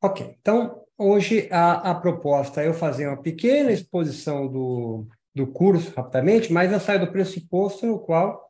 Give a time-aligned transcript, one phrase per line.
[0.00, 5.92] Ok, então hoje a, a proposta é eu fazer uma pequena exposição do, do curso
[5.96, 8.48] rapidamente, mas eu saio do pressuposto no qual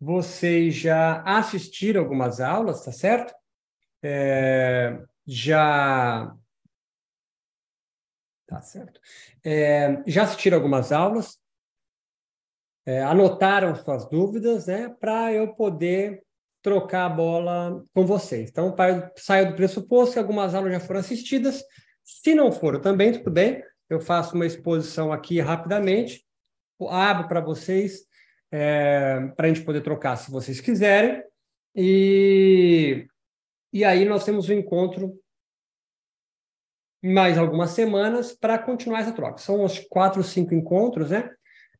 [0.00, 3.34] vocês já assistiram algumas aulas, tá certo?
[4.02, 6.34] É, já.
[8.46, 9.00] Tá certo.
[9.42, 11.38] É, já assistiram algumas aulas,
[12.86, 16.23] é, anotaram suas dúvidas, né, para eu poder
[16.64, 18.48] trocar a bola com vocês.
[18.48, 18.74] Então,
[19.16, 21.62] saio do pressuposto que algumas aulas já foram assistidas.
[22.02, 23.62] Se não foram também, tudo bem.
[23.88, 26.24] Eu faço uma exposição aqui rapidamente,
[26.88, 28.06] abro para vocês,
[28.50, 31.22] é, para a gente poder trocar se vocês quiserem.
[31.76, 33.06] E,
[33.70, 35.20] e aí nós temos um encontro
[37.04, 39.36] mais algumas semanas para continuar essa troca.
[39.36, 41.30] São uns quatro, cinco encontros, né?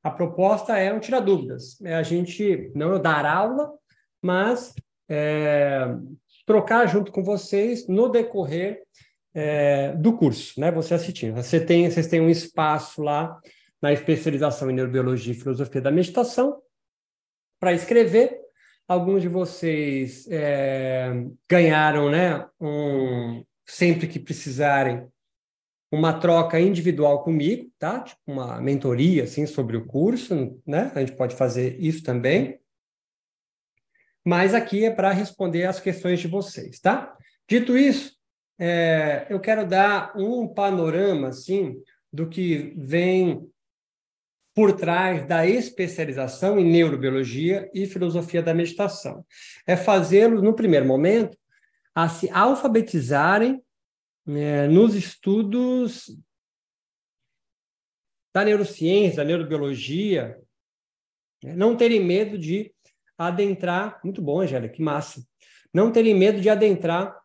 [0.03, 1.81] A proposta é não tirar dúvidas.
[1.81, 3.73] É a gente não dar aula,
[4.25, 4.75] mas
[5.07, 5.87] é,
[6.47, 8.83] trocar junto com vocês no decorrer
[9.35, 10.73] é, do curso, né?
[10.73, 11.35] Você assistindo.
[11.35, 13.39] Você tem, vocês têm um espaço lá
[13.83, 16.59] na especialização em neurobiologia e filosofia da meditação
[17.61, 18.41] para escrever.
[18.89, 21.13] Alguns de vocês é,
[21.47, 22.47] ganharam, né?
[22.59, 25.07] Um, sempre que precisarem
[25.93, 28.01] uma troca individual comigo, tá?
[28.01, 30.91] Tipo uma mentoria assim sobre o curso, né?
[30.95, 32.59] A gente pode fazer isso também
[34.25, 37.17] mas aqui é para responder as questões de vocês, tá?
[37.49, 38.17] Dito isso,
[38.59, 41.77] é, eu quero dar um panorama, assim,
[42.13, 43.47] do que vem
[44.55, 49.27] por trás da especialização em neurobiologia e filosofia da meditação.
[49.67, 51.37] É fazê-los, no primeiro momento,
[51.95, 53.63] a se alfabetizarem
[54.27, 56.17] é, nos estudos
[58.33, 60.41] da neurociência, da neurobiologia,
[61.43, 61.55] né?
[61.55, 62.74] não terem medo de
[63.19, 64.01] adentrar.
[64.05, 65.23] Muito bom, Angélica, que massa.
[65.73, 67.17] Não terem medo de adentrar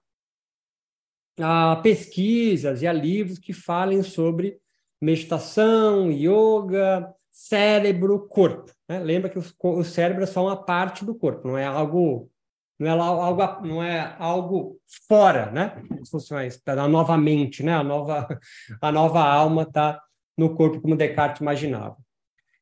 [1.39, 4.59] a pesquisas e a livros que falem sobre
[5.01, 8.71] meditação, yoga, cérebro, corpo.
[8.87, 8.99] Né?
[8.99, 12.29] Lembra que o, cérebro é só uma parte do corpo, não é algo
[12.77, 15.81] não é algo não é algo fora, né?
[16.09, 17.73] Funções da nova mente, né?
[17.73, 18.39] A nova
[18.81, 20.01] a nova alma está
[20.37, 21.97] no corpo como Descartes imaginava.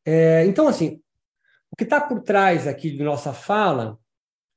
[0.06, 1.02] É, então assim,
[1.78, 4.00] que está por trás aqui de nossa fala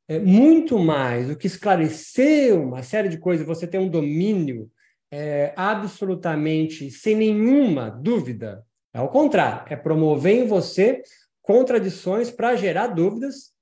[0.08, 4.68] é muito mais do que esclarecer uma série de coisas, você tem um domínio
[5.10, 8.66] é, absolutamente sem nenhuma dúvida.
[8.92, 11.02] É ao contrário, é promover em você
[11.42, 13.52] contradições para gerar dúvidas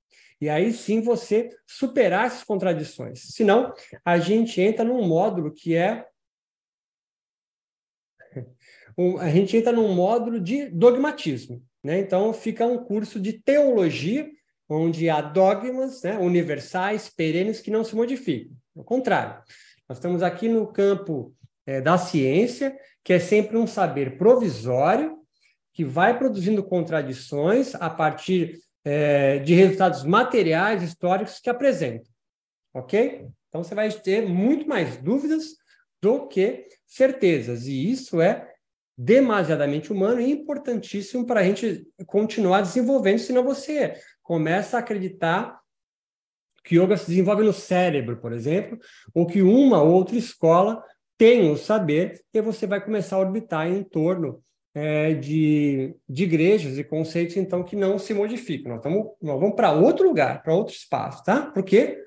[0.41, 3.33] e aí sim você superar essas contradições.
[3.33, 3.73] Senão,
[4.05, 6.07] a gente entra num módulo que é.
[9.19, 11.63] a gente entra num módulo de dogmatismo.
[11.83, 11.99] Né?
[11.99, 14.29] Então, fica um curso de teologia,
[14.67, 18.55] onde há dogmas né, universais, perenes, que não se modificam.
[18.77, 19.41] Ao contrário,
[19.87, 21.33] nós estamos aqui no campo
[21.65, 25.17] é, da ciência, que é sempre um saber provisório,
[25.73, 32.11] que vai produzindo contradições a partir é, de resultados materiais, históricos que apresentam.
[32.73, 33.25] Ok?
[33.47, 35.55] Então, você vai ter muito mais dúvidas
[36.01, 38.47] do que certezas, e isso é
[39.01, 45.57] demasiadamente humano e importantíssimo para a gente continuar desenvolvendo, senão você começa a acreditar
[46.65, 48.77] que yoga se desenvolve no cérebro, por exemplo,
[49.13, 50.83] ou que uma ou outra escola
[51.17, 54.43] tem o saber, e você vai começar a orbitar em torno
[54.75, 58.73] é, de, de igrejas e conceitos, então, que não se modificam.
[58.73, 61.43] Nós, tamo, nós vamos para outro lugar, para outro espaço, tá?
[61.51, 62.03] Por quê?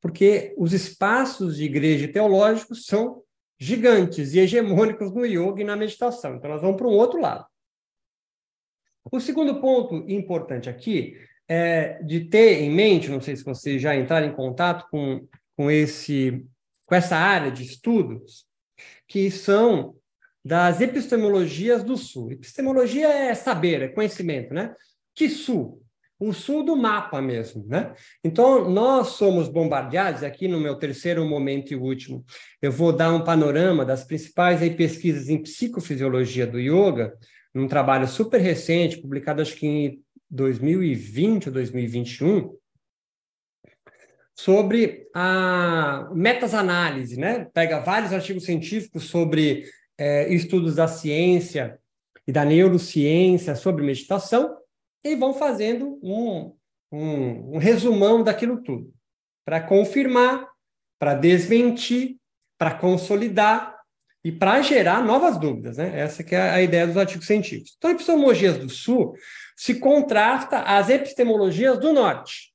[0.00, 3.22] Porque os espaços de igreja teológicos são
[3.58, 6.36] gigantes e hegemônicos no yoga e na meditação.
[6.36, 7.46] Então, nós vamos para um outro lado.
[9.10, 11.16] O segundo ponto importante aqui
[11.48, 15.70] é de ter em mente, não sei se vocês já entraram em contato com, com,
[15.70, 16.44] esse,
[16.84, 18.44] com essa área de estudos,
[19.06, 19.94] que são
[20.44, 22.32] das epistemologias do Sul.
[22.32, 24.74] Epistemologia é saber, é conhecimento, né?
[25.14, 25.82] Que Sul?
[26.18, 27.94] O sul do mapa mesmo, né?
[28.24, 32.24] Então, nós somos bombardeados, aqui no meu terceiro momento e último,
[32.62, 37.14] eu vou dar um panorama das principais aí, pesquisas em psicofisiologia do yoga,
[37.54, 42.56] num trabalho super recente, publicado acho que em 2020 ou 2021,
[44.34, 47.46] sobre a metasanálise, né?
[47.54, 49.64] Pega vários artigos científicos sobre
[49.98, 51.78] é, estudos da ciência
[52.26, 54.56] e da neurociência sobre meditação,
[55.12, 56.54] e vão fazendo um,
[56.92, 58.92] um, um resumão daquilo tudo,
[59.44, 60.48] para confirmar,
[60.98, 62.16] para desmentir,
[62.58, 63.76] para consolidar
[64.24, 65.76] e para gerar novas dúvidas.
[65.76, 66.00] Né?
[66.00, 67.74] Essa que é a ideia dos artigos científicos.
[67.76, 69.14] Então, epistemologias do Sul
[69.56, 72.52] se contrasta às epistemologias do Norte.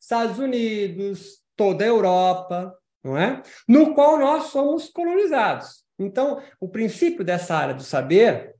[0.00, 3.42] Estados Unidos, toda a Europa, não é?
[3.68, 5.84] No qual nós somos colonizados.
[5.98, 8.54] Então, o princípio dessa área do saber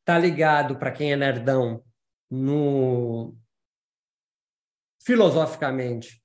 [0.00, 1.82] está ligado, para quem é nerdão,
[2.32, 3.36] no
[5.04, 6.22] filosoficamente,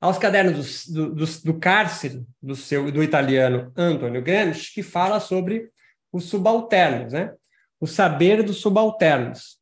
[0.00, 5.70] aos cadernos do, do, do cárcere do seu do italiano Antonio Gramsci, que fala sobre
[6.12, 7.32] os subalternos, né?
[7.78, 9.60] O saber dos subalternos.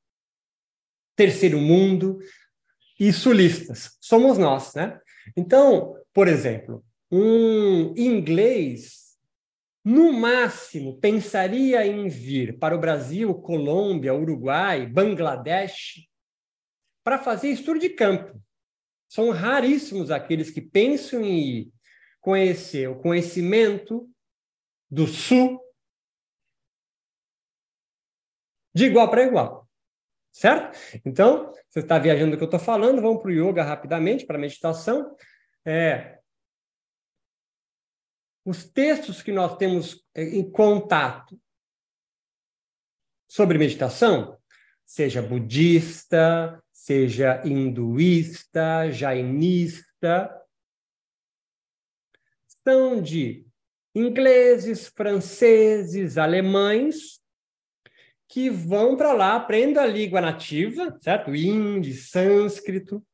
[1.15, 2.19] Terceiro mundo
[2.99, 3.99] e sulistas.
[4.01, 4.99] Somos nós, né?
[5.37, 9.04] Então, por exemplo, um inglês
[9.85, 16.09] no máximo pensaria em vir para o Brasil, Colômbia, Uruguai, Bangladesh
[17.05, 18.41] para fazer estudo de campo.
[19.07, 21.71] São raríssimos aqueles que pensam em
[22.21, 24.09] conhecer o conhecimento
[24.91, 25.61] do Sul
[28.75, 29.69] de igual para igual.
[30.33, 30.77] Certo?
[31.05, 34.37] Então, você está viajando do que eu estou falando, vamos para o yoga rapidamente, para
[34.37, 35.15] a meditação.
[35.65, 36.19] É,
[38.45, 41.41] os textos que nós temos é, em contato
[43.27, 44.39] sobre meditação,
[44.85, 50.31] seja budista, seja hinduísta, jainista,
[52.63, 53.47] são de
[53.95, 57.21] ingleses, franceses, alemães,
[58.29, 61.35] que vão para lá, aprendem a língua nativa, certo?
[61.35, 63.05] Hindi, sânscrito,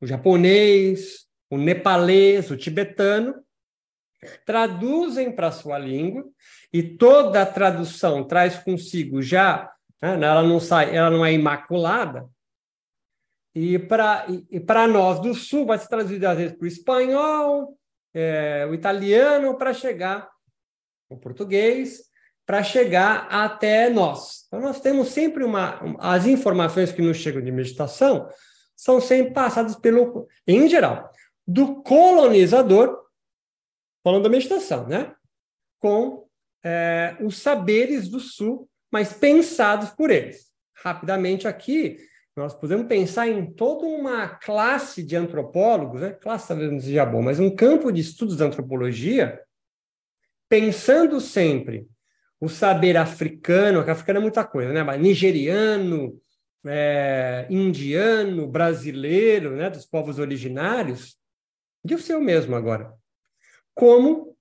[0.00, 3.45] o japonês, o nepalês, o tibetano,
[4.44, 6.24] traduzem para a sua língua,
[6.72, 9.70] e toda a tradução traz consigo já,
[10.00, 12.28] né, ela não sai, ela não é imaculada,
[13.54, 17.78] e para e, para nós do Sul, vai ser traduzido às vezes para o espanhol,
[18.12, 20.28] é, o italiano, para chegar
[21.08, 22.02] o português,
[22.44, 24.44] para chegar até nós.
[24.46, 25.80] Então, nós temos sempre uma.
[25.98, 28.28] As informações que nos chegam de meditação
[28.76, 31.10] são sempre passadas pelo, em geral,
[31.46, 33.05] do colonizador,
[34.06, 35.12] falando da meditação, né?
[35.80, 36.28] Com
[36.64, 40.46] é, os saberes do Sul, mas pensados por eles.
[40.76, 41.98] Rapidamente aqui,
[42.36, 46.12] nós podemos pensar em toda uma classe de antropólogos, né?
[46.12, 49.42] classe talvez não seja bom, mas um campo de estudos da antropologia,
[50.48, 51.88] pensando sempre
[52.40, 54.84] o saber africano, que africano é muita coisa, né?
[54.84, 56.16] Mas nigeriano,
[56.64, 59.68] é, indiano, brasileiro, né?
[59.68, 61.16] Dos povos originários,
[61.84, 62.94] e o seu mesmo agora,
[63.76, 64.34] como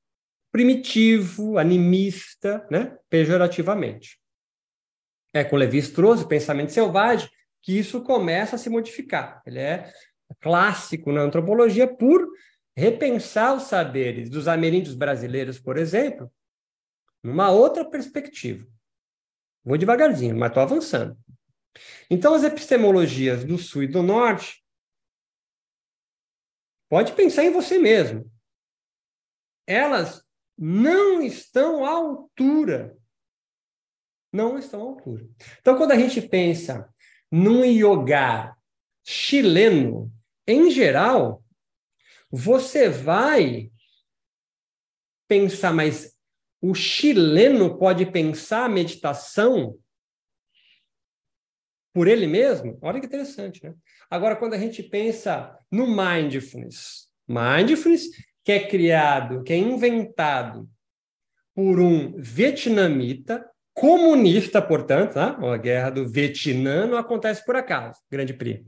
[0.52, 2.98] primitivo, animista, né?
[3.10, 4.18] Pejorativamente.
[5.34, 7.30] É com Levi-Strauss, pensamento selvagem,
[7.62, 9.44] que isso começa a se modificar.
[9.46, 9.92] Ele é
[10.40, 12.26] clássico na antropologia por
[12.76, 16.32] repensar os saberes dos ameríndios brasileiros, por exemplo,
[17.22, 18.66] numa outra perspectiva.
[19.62, 21.18] Vou devagarzinho, mas estou avançando.
[22.10, 24.64] Então, as epistemologias do Sul e do Norte,
[26.88, 28.32] pode pensar em você mesmo.
[29.68, 30.24] Elas
[30.58, 32.98] não estão à altura.
[34.32, 35.28] Não estão à altura.
[35.60, 36.90] Então, quando a gente pensa
[37.32, 38.56] num yoga
[39.04, 40.12] chileno,
[40.48, 41.44] em geral,
[42.30, 43.72] você vai
[45.28, 46.16] pensar, mas
[46.62, 49.78] o chileno pode pensar a meditação
[51.94, 52.78] por ele mesmo?
[52.82, 53.74] Olha que interessante, né?
[54.10, 58.10] Agora, quando a gente pensa no mindfulness, mindfulness
[58.46, 60.70] que é criado, que é inventado
[61.56, 63.44] por um vietnamita
[63.74, 65.36] comunista, portanto, né?
[65.52, 68.64] a guerra do Vietnã não acontece por acaso, grande Pri.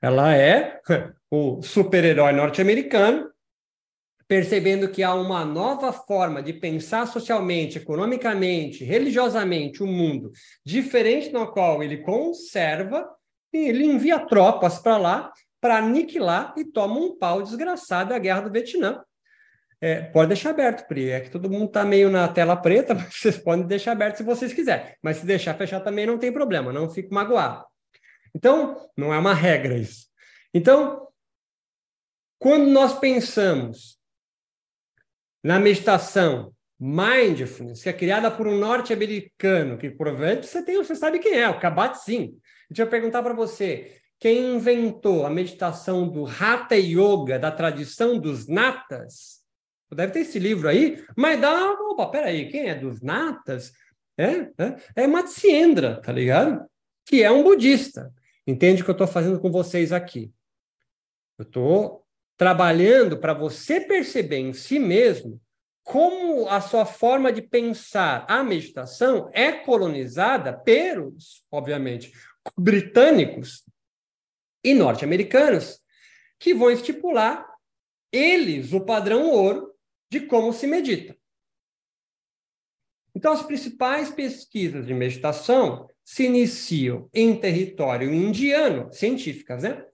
[0.00, 0.80] Ela é
[1.28, 3.28] o super-herói norte-americano,
[4.28, 10.30] percebendo que há uma nova forma de pensar socialmente, economicamente, religiosamente o mundo,
[10.64, 13.08] diferente no qual ele conserva,
[13.52, 18.42] e ele envia tropas para lá para aniquilar e toma um pau desgraçado da guerra
[18.42, 19.02] do Vietnã.
[19.80, 21.10] É, pode deixar aberto, Pri.
[21.10, 24.22] É que todo mundo está meio na tela preta, mas vocês podem deixar aberto se
[24.22, 24.94] vocês quiserem.
[25.02, 27.64] Mas se deixar fechar também não tem problema, não fico magoado.
[28.34, 30.06] Então, não é uma regra isso.
[30.52, 31.08] Então,
[32.38, 33.98] quando nós pensamos
[35.42, 41.18] na meditação mindfulness, que é criada por um norte-americano, que provavelmente você tem, você sabe
[41.18, 42.36] quem é, o Kabat-Zinn.
[42.68, 48.46] Deixa eu perguntar para você, quem inventou a meditação do Hatha Yoga, da tradição dos
[48.46, 49.45] natas,
[49.94, 51.72] Deve ter esse livro aí, mas dá.
[51.72, 53.72] Opa, peraí, quem é dos natas?
[54.18, 54.50] É,
[54.96, 56.66] é, é tá ligado?
[57.04, 58.12] Que é um budista.
[58.46, 60.32] Entende o que eu estou fazendo com vocês aqui?
[61.38, 62.04] Eu estou
[62.36, 65.40] trabalhando para você perceber em si mesmo
[65.82, 72.12] como a sua forma de pensar a meditação é colonizada pelos, obviamente,
[72.58, 73.64] britânicos
[74.64, 75.80] e norte-americanos,
[76.40, 77.46] que vão estipular
[78.12, 79.75] eles o padrão ouro
[80.10, 81.16] de como se medita.
[83.14, 89.86] Então, as principais pesquisas de meditação se iniciam em território indiano, científicas, né?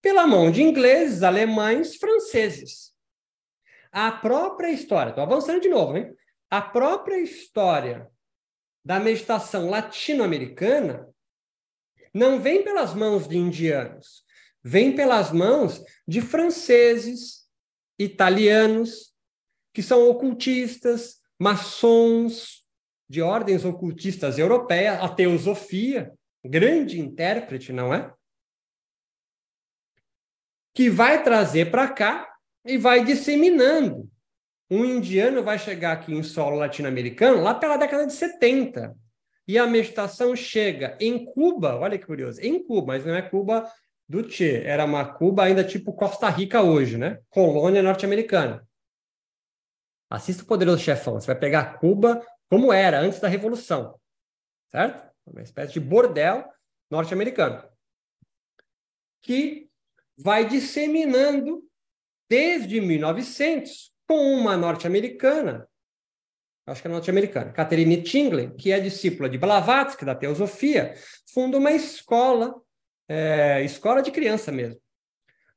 [0.00, 2.92] Pela mão de ingleses, alemães, franceses.
[3.90, 6.14] A própria história, estou avançando de novo, hein?
[6.48, 8.10] A própria história
[8.84, 11.08] da meditação latino-americana
[12.14, 14.24] não vem pelas mãos de indianos,
[14.62, 17.48] vem pelas mãos de franceses,
[17.98, 19.11] italianos,
[19.72, 22.62] que são ocultistas, maçons,
[23.08, 26.12] de ordens ocultistas europeias, a teosofia,
[26.44, 28.12] grande intérprete, não é?
[30.74, 32.32] Que vai trazer para cá
[32.64, 34.08] e vai disseminando.
[34.70, 38.96] Um indiano vai chegar aqui em solo latino-americano lá pela década de 70.
[39.46, 43.70] E a meditação chega em Cuba, olha que curioso, em Cuba, mas não é Cuba
[44.08, 47.18] do Che, era uma Cuba ainda tipo Costa Rica hoje, né?
[47.28, 48.66] Colônia norte-americana.
[50.12, 53.98] Assista o Poderoso Chefão, você vai pegar Cuba como era antes da Revolução,
[54.70, 55.10] certo?
[55.26, 56.46] Uma espécie de bordel
[56.90, 57.66] norte-americano,
[59.22, 59.70] que
[60.14, 61.64] vai disseminando
[62.28, 65.66] desde 1900 com uma norte-americana,
[66.66, 70.94] acho que é norte-americana, Catherine Tingley, que é discípula de Blavatsky, da Teosofia,
[71.32, 72.54] funda uma escola,
[73.08, 74.78] é, escola de criança mesmo,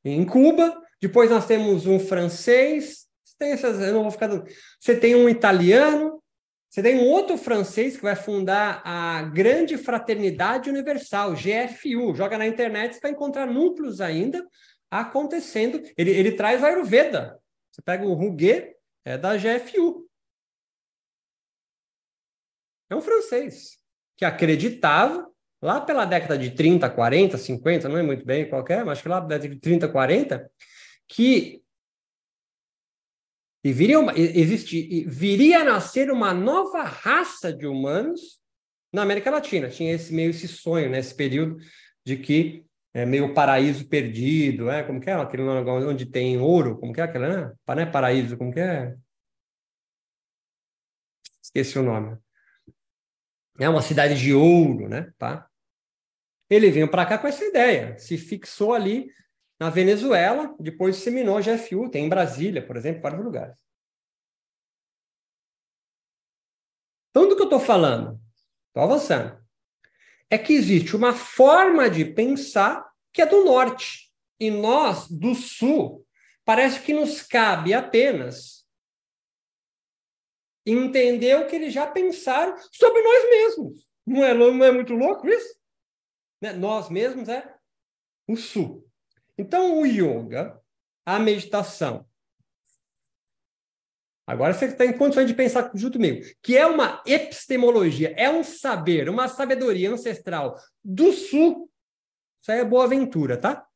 [0.02, 0.82] em Cuba.
[1.02, 3.05] Depois nós temos um francês,
[3.38, 4.30] tem essas, eu não vou ficar.
[4.80, 6.22] Você tem um italiano,
[6.70, 12.14] você tem um outro francês que vai fundar a Grande Fraternidade Universal, GFU.
[12.16, 14.46] Joga na internet, você vai encontrar núcleos ainda
[14.92, 15.82] acontecendo.
[15.98, 17.40] Ele, ele traz o Ayurveda.
[17.72, 20.08] Você pega o Ruguet, é da GFU.
[22.90, 23.78] É um francês
[24.16, 25.30] que acreditava,
[25.62, 29.10] lá pela década de 30, 40, 50, não é muito bem qualquer, mas acho que
[29.10, 30.52] lá pela década de 30, 40,
[31.08, 31.62] que
[33.66, 38.40] e viria, uma, existe, viria a nascer uma nova raça de humanos
[38.94, 39.70] na América Latina.
[39.70, 41.58] Tinha esse meio esse sonho nesse né, período
[42.06, 46.78] de que é meio paraíso perdido, é como que é aquele lugar onde tem ouro,
[46.80, 47.54] como que é aquele, né?
[47.68, 48.96] Não é paraíso, como que é?
[51.42, 52.16] Esqueci o nome.
[53.60, 55.12] É uma cidade de ouro, né?
[55.18, 55.50] Tá?
[56.52, 59.10] Ele veio para cá com essa ideia, se fixou ali
[59.60, 63.58] na Venezuela, depois disseminou a GFU, tem em Brasília, por exemplo, vários lugares.
[67.10, 68.20] Então, do que eu estou falando?
[68.68, 69.42] Estou avançando.
[70.30, 74.12] É que existe uma forma de pensar que é do norte.
[74.38, 76.06] E nós, do sul,
[76.44, 78.66] parece que nos cabe apenas
[80.66, 83.88] entender o que eles já pensaram sobre nós mesmos.
[84.06, 85.58] Não é, não é muito louco isso?
[86.42, 86.52] Né?
[86.52, 87.56] Nós mesmos é
[88.28, 88.86] o sul.
[89.38, 90.62] Então, o yoga,
[91.06, 92.08] a meditação,
[94.26, 98.44] agora você está em condições de pensar junto comigo, que é uma epistemologia, é um
[98.44, 101.70] saber, uma sabedoria ancestral do sul.
[102.42, 103.68] Isso aí é boa aventura, tá?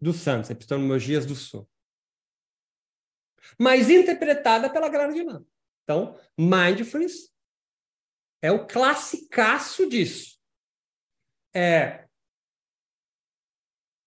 [0.00, 1.68] Dos santos, epistemologias do sul.
[3.58, 5.44] Mas interpretada pela lã.
[5.82, 7.30] Então, mindfulness
[8.40, 10.38] é o classicaço disso.
[11.54, 12.03] É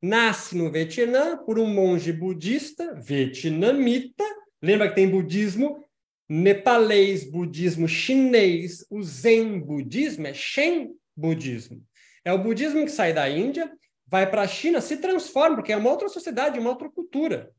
[0.02, 4.24] nasce no Vietnã por um monge budista vietnamita.
[4.62, 5.84] Lembra que tem budismo
[6.30, 11.84] nepalês, budismo chinês, o Zen budismo é Shen budismo.
[12.24, 13.72] É o budismo que sai da Índia,
[14.06, 17.54] vai para a China, se transforma, porque é uma outra sociedade, uma outra cultura.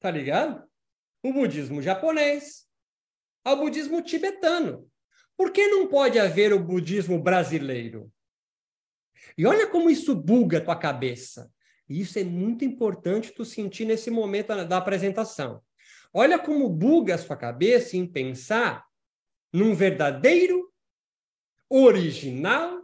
[0.00, 0.64] Tá ligado?
[1.22, 2.66] O budismo japonês,
[3.44, 4.88] ao budismo tibetano.
[5.36, 8.12] Por que não pode haver o budismo brasileiro?
[9.36, 11.52] E olha como isso buga a tua cabeça.
[11.88, 15.62] E isso é muito importante tu sentir nesse momento da apresentação.
[16.12, 18.86] Olha como buga a sua cabeça em pensar
[19.52, 20.72] num verdadeiro,
[21.68, 22.82] original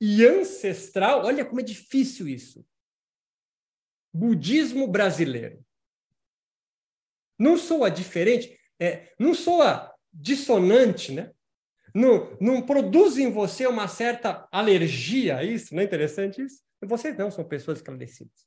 [0.00, 1.24] e ancestral.
[1.24, 2.66] Olha como é difícil isso.
[4.12, 5.64] Budismo brasileiro.
[7.38, 11.32] Não soa diferente, é, não soa dissonante, né?
[11.94, 15.74] Não, não produz em você uma certa alergia a isso?
[15.74, 16.62] Não é interessante isso?
[16.82, 18.46] Vocês não são pessoas esclarecidas.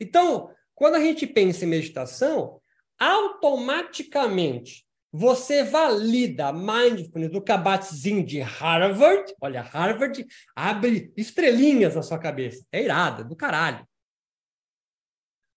[0.00, 2.60] Então, quando a gente pensa em meditação,
[2.98, 9.34] automaticamente você valida mindfulness do Kabat-Zinn de Harvard.
[9.40, 12.64] Olha, Harvard abre estrelinhas na sua cabeça.
[12.70, 13.86] É irada, do caralho.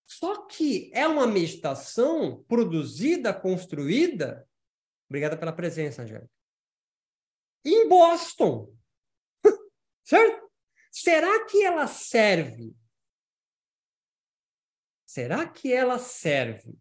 [0.07, 4.47] Só que é uma meditação produzida, construída
[5.11, 6.31] Obrigada pela presença, Angélica.
[7.65, 8.73] Em Boston.
[10.05, 10.49] certo?
[10.89, 12.73] Será que ela serve
[15.05, 16.73] será que ela serve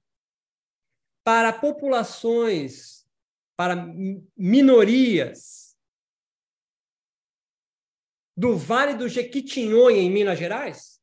[1.25, 3.05] para populações,
[3.57, 3.75] para
[4.37, 5.77] minorias
[8.37, 11.03] do Vale do Jequitinhonha, em Minas Gerais?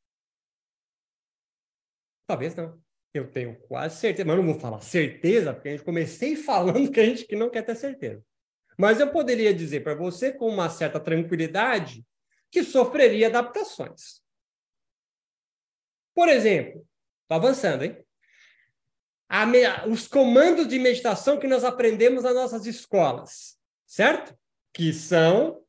[2.25, 2.81] Talvez não.
[3.17, 6.99] Eu tenho quase certeza, mas não vou falar certeza, porque a gente comecei falando que
[6.99, 8.23] a gente que não quer ter certeza.
[8.77, 12.05] Mas eu poderia dizer para você com uma certa tranquilidade
[12.51, 14.21] que sofreria adaptações.
[16.13, 16.85] Por exemplo,
[17.23, 17.97] estou avançando, hein?
[19.47, 19.91] Me...
[19.91, 24.37] os comandos de meditação que nós aprendemos nas nossas escolas, certo?
[24.71, 25.63] Que são.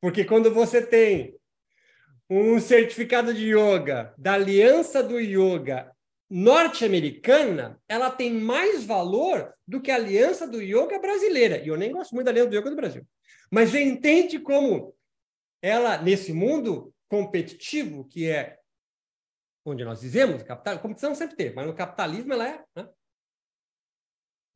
[0.00, 1.38] Porque quando você tem
[2.28, 5.96] um certificado de yoga da Aliança do Yoga
[6.30, 11.58] norte-americana, ela tem mais valor do que a Aliança do Yoga brasileira.
[11.58, 13.06] E eu nem gosto muito da Aliança do Yoga do Brasil.
[13.50, 14.94] Mas você entende como
[15.62, 18.58] ela, nesse mundo competitivo, que é
[19.64, 22.64] onde nós vivemos, capital, competição sempre teve, mas no capitalismo ela é.
[22.74, 22.88] Né?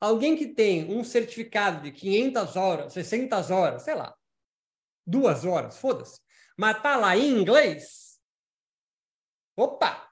[0.01, 4.15] Alguém que tem um certificado de 500 horas, 600 horas, sei lá,
[5.07, 6.21] duas horas, foda-se,
[6.57, 8.19] mas tá lá em inglês,
[9.57, 10.12] opa,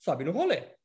[0.00, 0.76] sobe no rolê.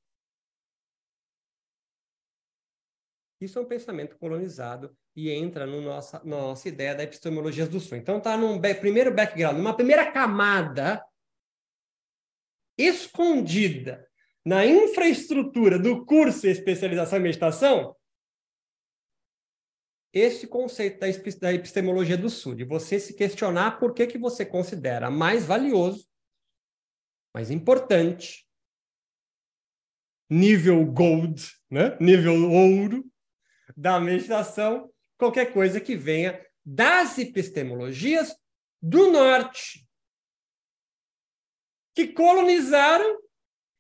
[3.42, 8.02] Isso é um pensamento colonizado e entra no nossa, nossa ideia da epistemologia do sonho.
[8.02, 11.04] Então, está num primeiro background, numa primeira camada
[12.78, 14.08] escondida
[14.46, 17.96] na infraestrutura do curso especialização em meditação,
[20.14, 21.00] esse conceito
[21.40, 26.08] da epistemologia do sul, de você se questionar por que, que você considera mais valioso,
[27.34, 28.45] mais importante,
[30.30, 31.98] nível gold, né?
[32.00, 33.06] nível ouro
[33.76, 38.36] da meditação, qualquer coisa que venha das epistemologias
[38.82, 39.88] do norte,
[41.94, 43.22] que colonizaram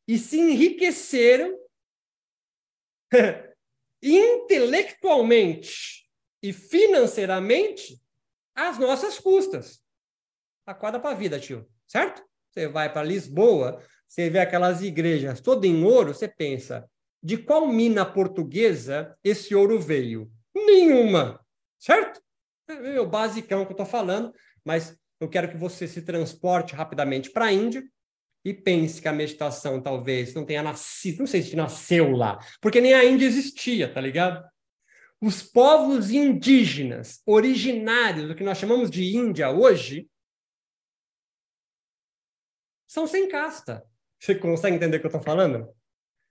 [0.07, 1.57] e se enriqueceram
[4.01, 6.09] intelectualmente
[6.41, 8.01] e financeiramente
[8.53, 9.83] às nossas custas.
[10.65, 12.23] Acorda para a vida, tio, certo?
[12.51, 13.83] Você vai para Lisboa,
[14.15, 16.89] você vê aquelas igrejas todas em ouro, você pensa,
[17.21, 20.31] de qual mina portuguesa esse ouro veio?
[20.55, 21.45] Nenhuma,
[21.77, 22.21] certo?
[22.69, 27.29] É o basicão que eu estou falando, mas eu quero que você se transporte rapidamente
[27.29, 27.83] para a Índia
[28.45, 32.79] e pense que a meditação talvez não tenha nascido, não sei se nasceu lá, porque
[32.79, 34.47] nem a Índia existia, tá ligado?
[35.19, 40.09] Os povos indígenas originários do que nós chamamos de Índia hoje
[42.87, 43.85] são sem casta.
[44.25, 45.71] Você consegue entender o que eu estou falando?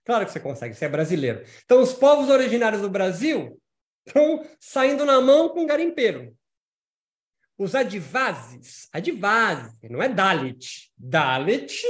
[0.03, 1.45] Claro que você consegue, você é brasileiro.
[1.63, 3.59] Então, os povos originários do Brasil
[4.05, 6.37] estão saindo na mão com garimpeiro.
[7.57, 10.91] Os adivases, adivase, não é Dalit.
[10.97, 11.83] Dalit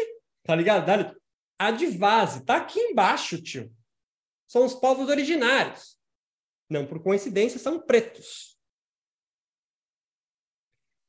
[0.45, 0.85] Tá ligado?
[0.85, 1.15] Dali,
[1.57, 3.75] a Adivase, tá aqui embaixo, tio.
[4.47, 5.99] São os povos originários.
[6.69, 8.55] Não por coincidência, são pretos.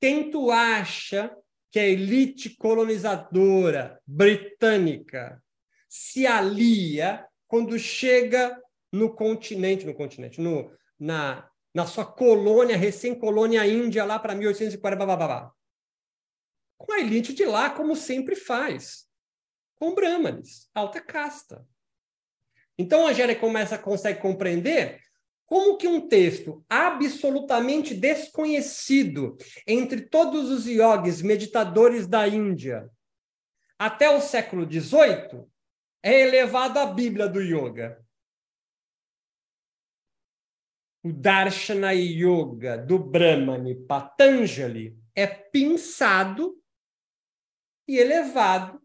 [0.00, 1.36] Quem tu acha
[1.70, 5.42] que a elite colonizadora britânica
[5.88, 8.60] se alia quando chega
[8.92, 15.52] no continente, no continente, no, na, na sua colônia, recém-colônia índia, lá para 1840, babá,
[16.78, 19.06] com a elite de lá, como sempre faz
[19.76, 21.66] com brahmanes, alta casta.
[22.78, 25.00] Então a Angélica começa, consegue compreender
[25.46, 32.90] como que um texto absolutamente desconhecido entre todos os yogis meditadores da Índia
[33.78, 35.46] até o século XVIII
[36.02, 38.04] é elevado à Bíblia do Yoga.
[41.04, 46.60] O Darshana Yoga do Brahmani Patanjali é pinçado
[47.86, 48.82] e elevado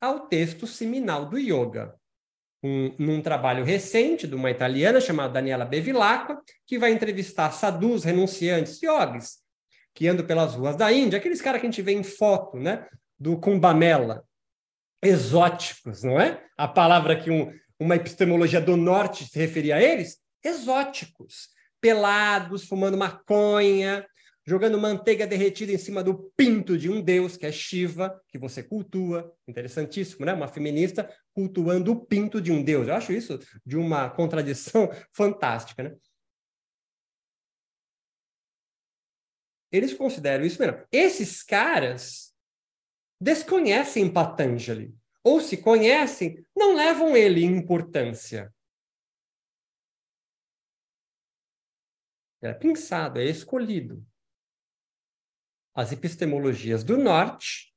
[0.00, 1.97] ao texto seminal do yoga.
[2.62, 8.82] Um, num trabalho recente de uma italiana chamada Daniela Bevilacqua, que vai entrevistar sadhus, renunciantes,
[8.82, 9.38] yogis,
[9.94, 12.84] que andam pelas ruas da Índia, aqueles caras que a gente vê em foto, né,
[13.18, 14.24] do Kumbamela,
[15.02, 16.42] exóticos, não é?
[16.56, 22.96] A palavra que um, uma epistemologia do norte se referia a eles, exóticos, pelados, fumando
[22.96, 24.04] maconha,
[24.48, 28.62] jogando manteiga derretida em cima do pinto de um deus, que é Shiva, que você
[28.62, 29.30] cultua.
[29.46, 30.32] Interessantíssimo, né?
[30.32, 32.88] Uma feminista cultuando o pinto de um deus.
[32.88, 35.96] Eu acho isso de uma contradição fantástica, né?
[39.70, 40.82] Eles consideram isso mesmo.
[40.90, 42.34] Esses caras
[43.20, 44.96] desconhecem Patanjali.
[45.22, 48.50] Ou se conhecem, não levam ele em importância.
[52.40, 54.07] É pensado, é escolhido
[55.78, 57.72] as epistemologias do norte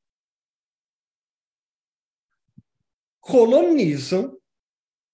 [3.19, 4.41] colonizam,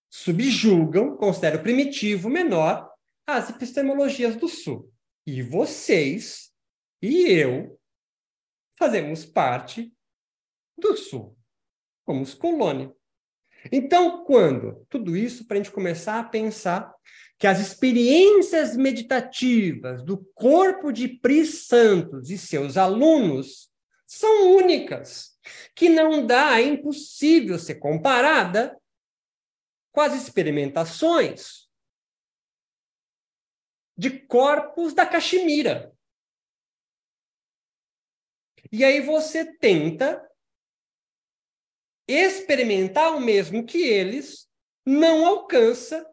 [0.09, 2.89] subjugam, consideram primitivo, menor,
[3.25, 4.89] as epistemologias do Sul.
[5.25, 6.53] E vocês
[7.01, 7.77] e eu
[8.77, 9.93] fazemos parte
[10.77, 11.37] do Sul,
[12.05, 12.95] como os colônia.
[13.69, 16.95] Então, quando tudo isso para a gente começar a pensar
[17.37, 23.71] que as experiências meditativas do corpo de Pris Santos e seus alunos
[24.07, 25.37] são únicas,
[25.75, 28.75] que não dá, é impossível ser comparada
[29.91, 31.67] com as experimentações
[33.95, 35.93] de corpos da Caxemira.
[38.71, 40.23] E aí você tenta
[42.07, 44.49] experimentar o mesmo que eles,
[44.85, 46.07] não alcança,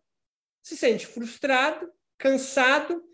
[0.64, 3.05] se sente frustrado, cansado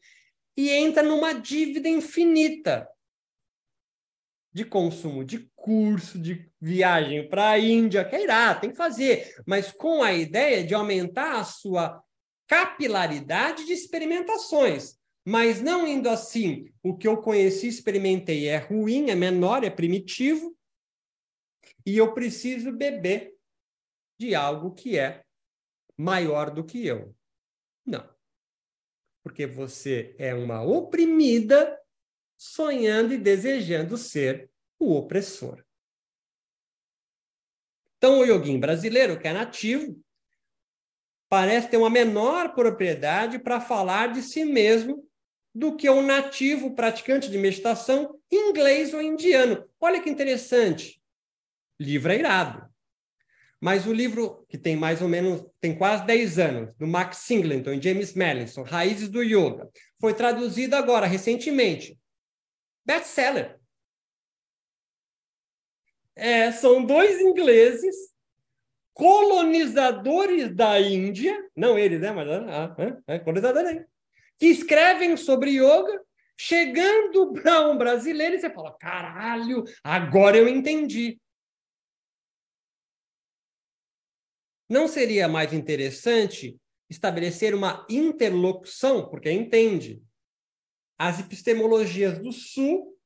[0.56, 2.88] e entra numa dívida infinita
[4.52, 9.42] de consumo de curso, de viagem para a Índia, que é irá, tem que fazer,
[9.46, 12.02] mas com a ideia de aumentar a sua
[12.46, 19.14] capilaridade de experimentações, mas não indo assim, o que eu conheci, experimentei é ruim, é
[19.14, 20.56] menor, é primitivo,
[21.86, 23.32] e eu preciso beber
[24.18, 25.24] de algo que é
[25.96, 27.14] maior do que eu.
[27.90, 28.08] Não.
[29.22, 31.78] Porque você é uma oprimida
[32.36, 35.62] sonhando e desejando ser o opressor.
[37.98, 40.02] Então, o yoguin brasileiro, que é nativo,
[41.28, 45.06] parece ter uma menor propriedade para falar de si mesmo
[45.54, 49.68] do que o nativo praticante de meditação inglês ou indiano.
[49.78, 51.00] Olha que interessante
[51.78, 52.69] livro é irado.
[53.60, 57.72] Mas o livro, que tem mais ou menos, tem quase 10 anos, do Max Singleton
[57.72, 59.68] e James Mellinson, Raízes do Yoga,
[60.00, 61.98] foi traduzido agora, recentemente.
[62.84, 63.60] Best-seller.
[66.16, 67.94] É, são dois ingleses
[68.94, 72.12] colonizadores da Índia, não eles, né?
[72.12, 73.84] Mas ah, ah, é, colonizadores
[74.38, 76.00] que escrevem sobre yoga,
[76.36, 81.20] chegando para um brasileiro e você fala: caralho, agora eu entendi.
[84.70, 86.56] Não seria mais interessante
[86.88, 90.00] estabelecer uma interlocução, porque entende
[90.96, 92.96] as epistemologias do Sul,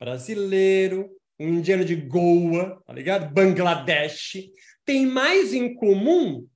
[0.00, 3.30] brasileiro, um indiano de Goa, tá ligado?
[3.30, 4.48] Bangladesh,
[4.86, 6.48] tem mais em comum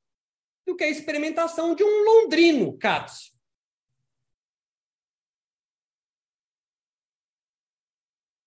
[0.66, 3.32] do que a experimentação de um londrino, Katsu.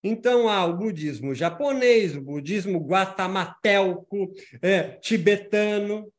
[0.06, 6.12] Então, há o budismo japonês, o budismo guatamatelco, é, tibetano.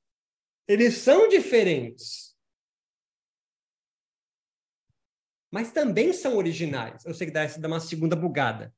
[0.67, 2.35] Eles são diferentes.
[5.51, 7.05] Mas também são originais.
[7.05, 8.73] Eu sei que dá, dá uma segunda bugada.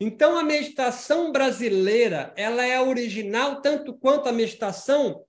[0.00, 5.24] Então, a meditação brasileira, ela é original tanto quanto a meditação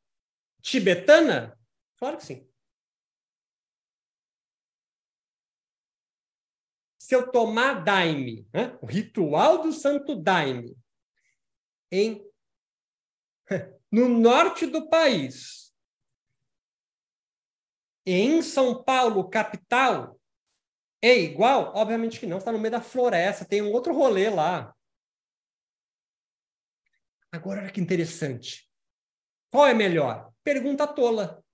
[0.62, 1.60] tibetana?
[1.98, 2.48] Claro que sim.
[7.06, 8.76] Se eu tomar daime, né?
[8.82, 10.76] o ritual do santo daime,
[11.92, 12.28] em,
[13.92, 15.72] no norte do país,
[18.08, 20.20] em São Paulo, capital,
[21.00, 21.74] é igual?
[21.76, 24.76] Obviamente que não, está no meio da floresta, tem um outro rolê lá.
[27.32, 28.68] Agora, olha que interessante.
[29.52, 30.34] Qual é melhor?
[30.44, 31.46] Pergunta tola.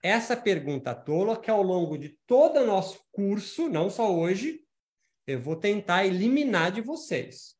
[0.00, 4.64] Essa pergunta tola que ao longo de todo o nosso curso, não só hoje,
[5.26, 7.58] eu vou tentar eliminar de vocês.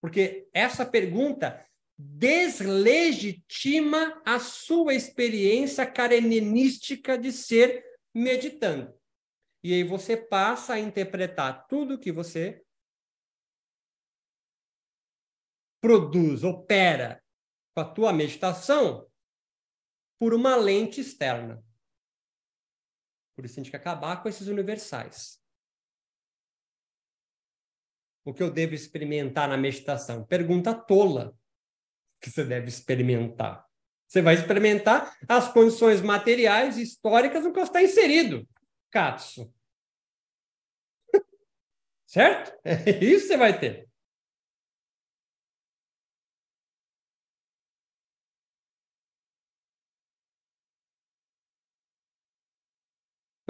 [0.00, 1.66] Porque essa pergunta
[1.98, 8.96] deslegitima a sua experiência karenística de ser meditando.
[9.62, 12.64] E aí você passa a interpretar tudo que você
[15.82, 17.22] produz, opera
[17.74, 19.10] com a tua meditação
[20.18, 21.62] por uma lente externa.
[23.36, 25.39] Por isso a gente quer acabar com esses universais
[28.24, 30.24] o que eu devo experimentar na meditação?
[30.24, 31.34] Pergunta tola
[32.20, 33.66] que você deve experimentar.
[34.06, 38.46] Você vai experimentar as condições materiais e históricas no que está inserido.
[38.90, 39.52] Katsu.
[42.06, 42.58] certo?
[42.64, 43.89] É isso que você vai ter.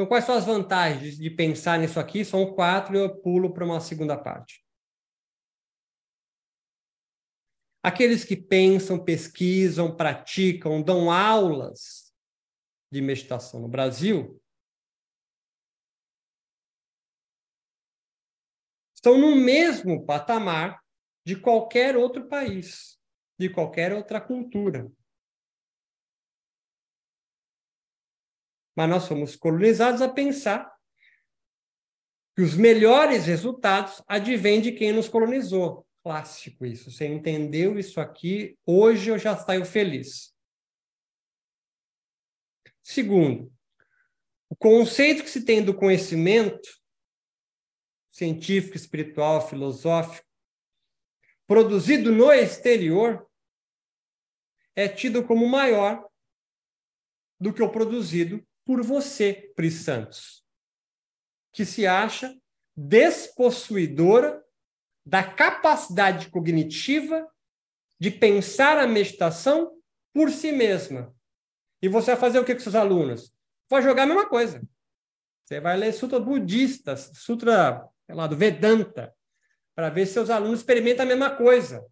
[0.01, 2.25] Então, quais são as vantagens de pensar nisso aqui?
[2.25, 4.65] São quatro e eu pulo para uma segunda parte.
[7.83, 12.15] Aqueles que pensam, pesquisam, praticam, dão aulas
[12.91, 14.43] de meditação no Brasil
[18.95, 20.83] estão no mesmo patamar
[21.27, 22.99] de qualquer outro país.
[23.39, 24.91] de qualquer outra cultura.
[28.81, 30.75] Mas nós somos colonizados a pensar
[32.35, 35.87] que os melhores resultados advêm de quem nos colonizou.
[36.03, 36.91] Clássico isso.
[36.91, 40.35] Você entendeu isso aqui, hoje eu já saio feliz.
[42.83, 43.53] Segundo,
[44.49, 46.67] o conceito que se tem do conhecimento
[48.11, 50.27] científico, espiritual, filosófico,
[51.47, 53.29] produzido no exterior,
[54.75, 56.09] é tido como maior
[57.39, 60.45] do que o produzido por você, Pri Santos,
[61.53, 62.33] que se acha
[62.77, 64.41] despossuidora
[65.05, 67.29] da capacidade cognitiva
[67.99, 69.77] de pensar a meditação
[70.15, 71.13] por si mesma.
[71.83, 73.35] E você vai fazer o que com seus alunos?
[73.69, 74.63] Vai jogar a mesma coisa.
[75.45, 79.13] Você vai ler sutra budistas, sutra lá, do Vedanta,
[79.75, 81.85] para ver se seus alunos experimentam a mesma coisa.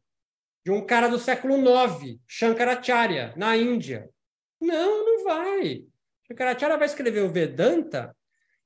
[0.64, 4.08] De um cara do século IX, Shankaracharya, na Índia.
[4.60, 5.84] Não, não vai.
[6.28, 8.14] Shankaracharya vai escrever o Vedanta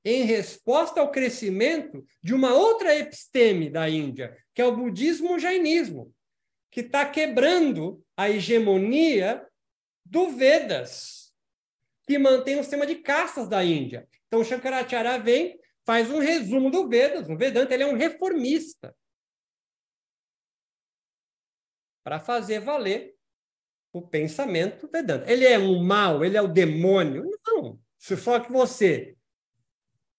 [0.03, 6.13] em resposta ao crescimento de uma outra episteme da Índia, que é o budismo jainismo,
[6.69, 9.47] que está quebrando a hegemonia
[10.03, 11.33] do Vedas,
[12.05, 14.07] que mantém o sistema de castas da Índia.
[14.27, 17.29] Então, Shankaracharya vem, faz um resumo do Vedas.
[17.29, 18.93] O Vedanta ele é um reformista
[22.03, 23.15] para fazer valer
[23.93, 25.31] o pensamento Vedanta.
[25.31, 27.32] Ele é um mal, ele é o demônio?
[28.09, 28.17] Não.
[28.17, 29.15] Só que você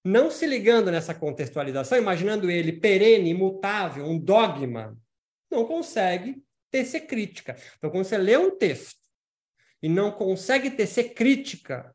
[0.05, 4.97] não se ligando nessa contextualização, imaginando ele perene, imutável, um dogma,
[5.51, 7.57] não consegue tecer crítica.
[7.79, 9.01] Então, quando você lê um texto
[9.83, 11.94] e não consegue tecer crítica,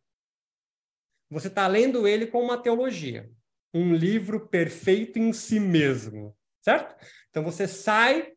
[1.29, 3.29] você está lendo ele com uma teologia,
[3.73, 6.95] um livro perfeito em si mesmo, certo?
[7.29, 8.33] Então, você sai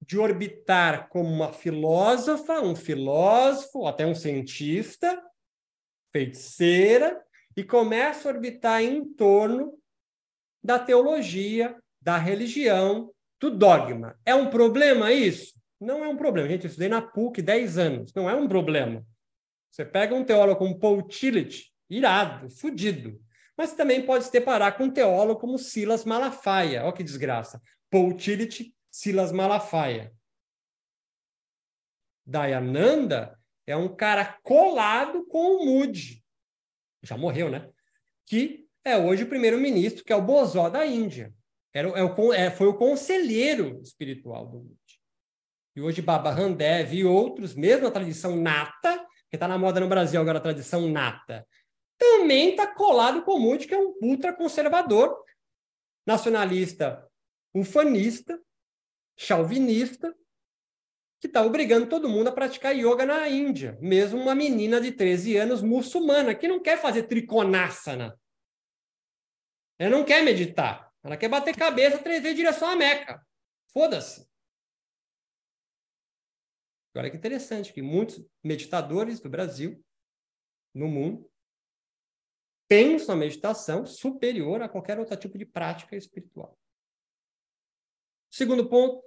[0.00, 5.20] de orbitar como uma filósofa, um filósofo, até um cientista,
[6.12, 7.22] feiticeira,
[7.56, 9.78] e começa a orbitar em torno
[10.62, 14.18] da teologia, da religião, do dogma.
[14.24, 15.54] É um problema isso?
[15.80, 16.48] Não é um problema.
[16.48, 18.14] Gente, eu estudei na PUC 10 anos.
[18.14, 19.06] Não é um problema.
[19.70, 23.20] Você pega um teólogo como Paul Tillich, irado, fudido.
[23.56, 26.84] Mas também pode se deparar com um teólogo como Silas Malafaia.
[26.84, 27.60] Olha que desgraça.
[27.90, 30.12] Paul Tillich, Silas Malafaia.
[32.26, 36.24] Dayananda é um cara colado com o Moody
[37.06, 37.70] já morreu, né?
[38.26, 41.32] Que é hoje o primeiro-ministro, que é o Bozó da Índia.
[41.72, 44.76] Era, é o, é, foi o conselheiro espiritual do Moody.
[45.76, 48.98] E hoje Baba Ramdev e outros, mesmo a tradição nata,
[49.30, 51.46] que está na moda no Brasil agora a tradição nata,
[51.98, 55.16] também está colado com o Moody, que é um ultraconservador,
[56.06, 57.06] nacionalista,
[57.54, 58.40] ufanista,
[59.16, 60.14] chauvinista,
[61.18, 63.78] que está obrigando todo mundo a praticar yoga na Índia.
[63.80, 68.18] Mesmo uma menina de 13 anos muçulmana que não quer fazer trikonasana.
[69.78, 70.92] Ela não quer meditar.
[71.02, 73.24] Ela quer bater cabeça três vezes em direção à Meca.
[73.68, 74.26] Foda-se.
[76.94, 79.84] Olha que interessante que muitos meditadores do Brasil,
[80.74, 81.30] no mundo,
[82.66, 86.58] pensam a meditação superior a qualquer outro tipo de prática espiritual.
[88.30, 89.02] Segundo ponto,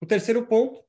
[0.00, 0.84] o terceiro ponto,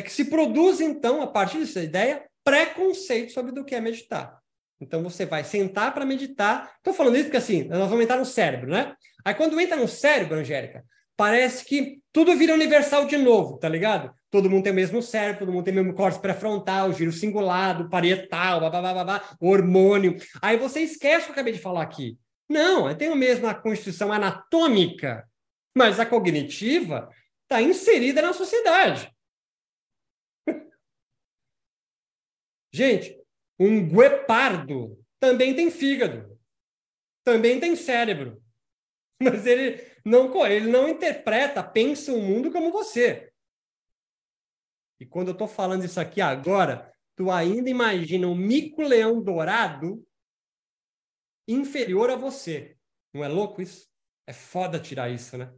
[0.00, 4.38] é que se produz, então, a partir dessa ideia, preconceito sobre do que é meditar.
[4.80, 6.72] Então, você vai sentar para meditar.
[6.78, 8.94] Estou falando isso porque, assim, nós vamos entrar no cérebro, né?
[9.24, 10.82] Aí, quando entra no cérebro, Angélica,
[11.16, 14.10] parece que tudo vira universal de novo, tá ligado?
[14.30, 17.90] Todo mundo tem o mesmo cérebro, todo mundo tem o mesmo córtex pré-frontal, giro cingulado,
[17.90, 20.16] parietal, blá, hormônio.
[20.40, 22.16] Aí você esquece o que eu acabei de falar aqui.
[22.48, 25.24] Não, tem a mesma constituição anatômica,
[25.76, 27.08] mas a cognitiva
[27.42, 29.12] está inserida na sociedade.
[32.72, 33.20] Gente,
[33.58, 36.38] um guepardo também tem fígado,
[37.24, 38.42] também tem cérebro,
[39.20, 43.32] mas ele não, ele não interpreta, pensa o mundo como você.
[44.98, 50.06] E quando eu estou falando isso aqui agora, tu ainda imagina um mico-leão dourado
[51.48, 52.76] inferior a você.
[53.12, 53.90] Não é louco isso?
[54.26, 55.52] É foda tirar isso, né?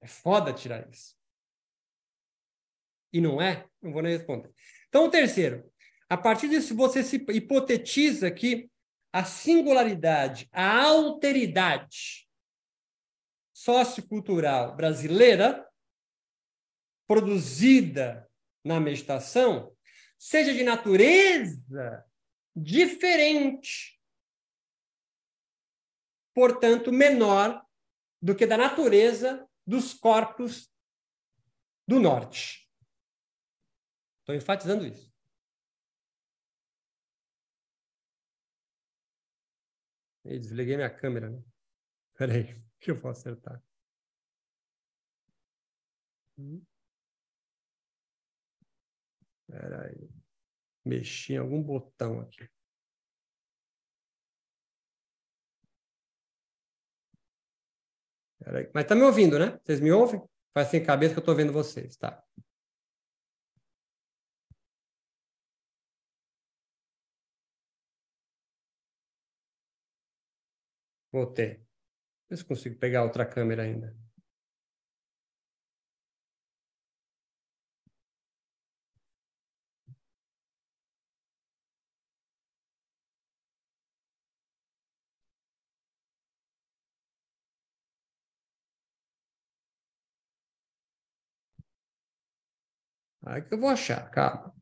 [0.00, 1.16] É foda tirar isso.
[3.12, 3.68] E não é?
[3.80, 4.52] Não vou nem responder.
[4.92, 5.72] Então, o terceiro,
[6.06, 8.70] a partir disso, você se hipotetiza que
[9.10, 12.28] a singularidade, a alteridade
[13.54, 15.66] sociocultural brasileira,
[17.06, 18.30] produzida
[18.62, 19.74] na meditação,
[20.18, 22.04] seja de natureza
[22.54, 23.98] diferente,
[26.34, 27.64] portanto, menor
[28.20, 30.70] do que da natureza dos corpos
[31.88, 32.61] do norte.
[34.32, 35.12] Estou enfatizando isso.
[40.24, 41.42] Eu desliguei minha câmera, né?
[42.16, 42.46] Peraí,
[42.80, 43.62] que eu vou acertar.
[49.46, 50.08] Peraí.
[50.84, 52.48] Mexi em algum botão aqui.
[58.38, 58.70] Peraí.
[58.74, 59.58] Mas tá me ouvindo, né?
[59.62, 60.22] Vocês me ouvem?
[60.54, 62.22] Faz sem cabeça que eu estou vendo vocês, tá?
[71.12, 71.50] Voltei.
[72.28, 73.96] Ver se consigo pegar outra câmera ainda.
[93.26, 94.54] Aí que eu vou achar, calma.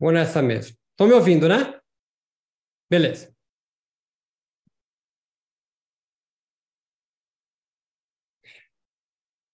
[0.00, 0.74] Vou nessa mesmo.
[0.92, 1.78] Estão me ouvindo, né?
[2.88, 3.36] Beleza.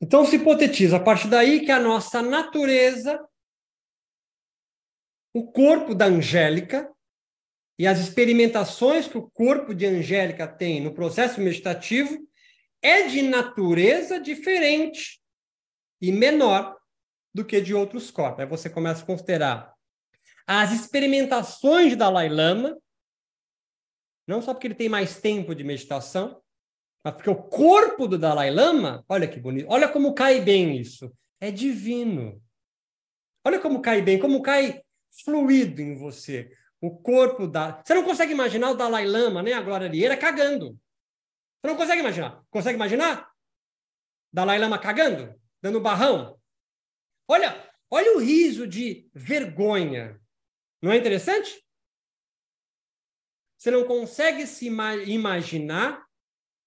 [0.00, 3.28] Então se hipotetiza a partir daí que a nossa natureza,
[5.35, 6.94] o corpo da Angélica
[7.78, 12.26] e as experimentações que o corpo de Angélica tem no processo meditativo
[12.80, 15.20] é de natureza diferente
[16.00, 16.78] e menor
[17.35, 18.40] do que de outros corpos.
[18.40, 19.76] Aí você começa a considerar
[20.46, 22.78] as experimentações de Dalai Lama,
[24.26, 26.42] não só porque ele tem mais tempo de meditação,
[27.04, 31.12] mas porque o corpo do Dalai Lama, olha que bonito, olha como cai bem isso,
[31.40, 32.42] é divino.
[33.44, 34.82] Olha como cai bem, como cai
[35.24, 36.50] fluido em você.
[36.80, 37.82] O corpo da.
[37.82, 40.78] Você não consegue imaginar o Dalai Lama, nem a Glória Lieira cagando.
[41.61, 42.42] Você não consegue imaginar.
[42.50, 43.30] Consegue imaginar?
[44.32, 45.35] Dalai Lama cagando?
[45.62, 46.38] Dando barrão?
[47.28, 50.20] Olha, olha o riso de vergonha.
[50.83, 51.65] Não é interessante?
[53.57, 56.07] Você não consegue se imaginar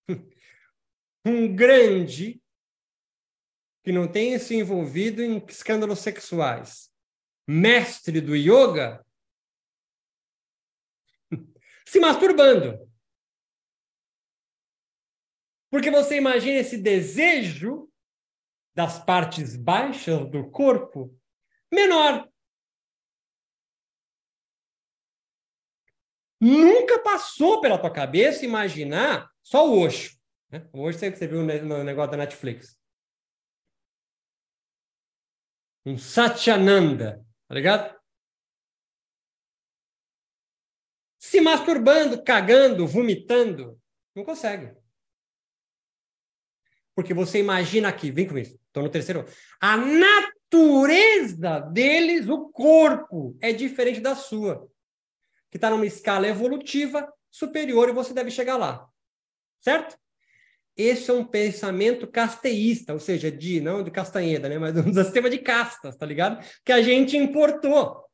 [1.26, 2.42] um grande
[3.84, 6.94] que não tenha se envolvido em escândalos sexuais,
[7.48, 9.06] mestre do yoga,
[11.86, 12.90] se masturbando.
[15.72, 17.90] Porque você imagina esse desejo
[18.74, 21.16] das partes baixas do corpo
[21.72, 22.28] menor.
[26.40, 30.18] Nunca passou pela tua cabeça imaginar só o Osho.
[30.50, 30.68] Né?
[30.72, 32.80] Hoje você viu no negócio da Netflix.
[35.86, 38.00] Um Satyananda, tá ligado?
[41.18, 43.80] Se masturbando, cagando, vomitando.
[44.16, 44.76] Não consegue.
[46.96, 49.26] Porque você imagina aqui, vem com isso, estou no terceiro.
[49.60, 54.70] A natureza deles, o corpo, é diferente da sua.
[55.50, 58.88] Que está numa escala evolutiva superior e você deve chegar lá.
[59.60, 59.98] Certo?
[60.76, 65.30] Esse é um pensamento casteísta, ou seja, de não de Castanheda, né, mas um sistema
[65.30, 66.42] de castas, tá ligado?
[66.64, 68.08] Que a gente importou.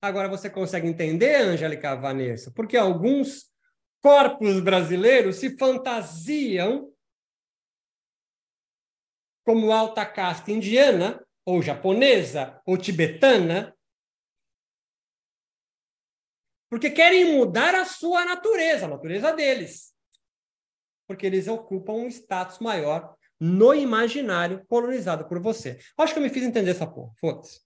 [0.00, 3.52] Agora você consegue entender, Angélica Vanessa, porque alguns
[4.00, 6.90] corpos brasileiros se fantasiam
[9.44, 13.74] como alta casta indiana, ou japonesa, ou tibetana,
[16.68, 19.94] porque querem mudar a sua natureza, a natureza deles.
[21.06, 25.78] Porque eles ocupam um status maior no imaginário colonizado por você.
[25.96, 27.14] Acho que eu me fiz entender essa porra.
[27.18, 27.62] Foda-se.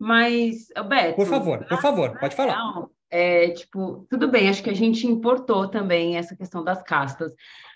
[0.00, 1.14] Mas, Beto.
[1.14, 2.56] Por favor, por favor, pode falar.
[2.56, 7.32] Não, é, tipo, tudo bem, acho que a gente importou também essa questão das castas,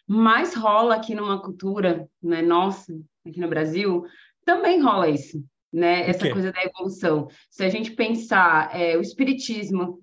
[0.07, 2.93] mas rola aqui numa cultura, né, nossa,
[3.27, 4.05] aqui no Brasil,
[4.45, 5.43] também rola isso
[5.75, 6.09] né?
[6.09, 7.29] Essa coisa da evolução.
[7.51, 10.01] Se a gente pensar é, o espiritismo,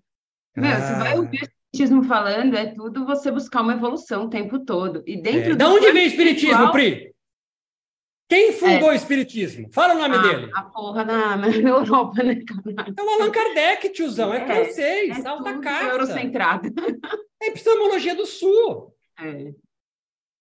[0.55, 0.81] meu, ah.
[0.81, 5.01] você vai ouvir o espiritismo falando, é tudo você buscar uma evolução o tempo todo.
[5.07, 5.55] E dentro é.
[5.55, 7.13] Da onde vem o espiritismo, Pri?
[8.31, 8.93] Quem fundou é.
[8.93, 9.69] o espiritismo?
[9.73, 10.49] Fala o nome ah, dele.
[10.53, 12.39] A porra na, na Europa, né,
[12.97, 14.33] É o Allan Kardec, tiozão.
[14.33, 15.91] É, é francês, é alta carta.
[15.91, 16.73] Eurocentrado.
[17.41, 18.95] É epistemologia do Sul.
[19.19, 19.51] É.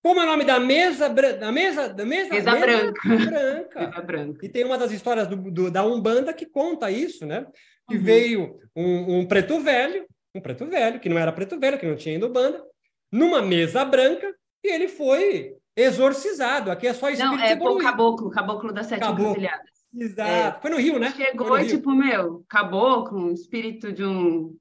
[0.04, 3.08] Como é o nome da mesa, da mesa, da mesa, mesa, mesa branca.
[3.08, 3.80] branca.
[3.90, 4.46] mesa branca.
[4.46, 7.44] E tem uma das histórias do, do, da Umbanda que conta isso, né?
[7.88, 8.04] Que uhum.
[8.04, 11.96] veio um, um, preto velho um preto velho, que não era preto velho, que não
[11.96, 12.62] tinha indo banda,
[13.10, 14.32] numa mesa branca,
[14.62, 16.70] e ele foi exorcizado.
[16.70, 19.30] Aqui é só espírito Não, é o caboclo, caboclo das sete caboclo.
[19.30, 19.70] encruzilhadas.
[19.94, 20.30] Exato.
[20.30, 21.12] É, foi no Rio, né?
[21.16, 24.56] Chegou e, tipo, meu, caboclo, um espírito de um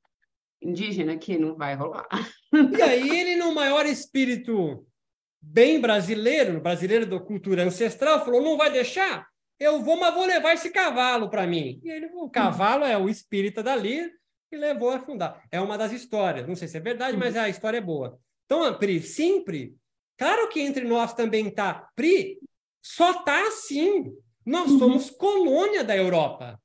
[0.62, 2.08] indígena que não vai rolar.
[2.78, 4.86] E aí ele, no maior espírito
[5.42, 9.28] bem brasileiro, brasileiro da cultura ancestral, falou: não vai deixar?
[9.60, 11.80] Eu vou, mas vou levar esse cavalo para mim.
[11.84, 14.10] E ele, o cavalo é o espírita dali
[14.52, 15.44] e levou a fundar.
[15.52, 16.48] É uma das histórias.
[16.48, 18.18] Não sei se é verdade, mas a história é boa.
[18.46, 19.76] Então, Pri, sempre,
[20.20, 21.90] claro que entre nós também tá.
[21.96, 22.40] Pri,
[22.82, 24.14] só tá assim.
[24.46, 24.80] Nós uhum.
[24.80, 26.62] somos colônia da Europa.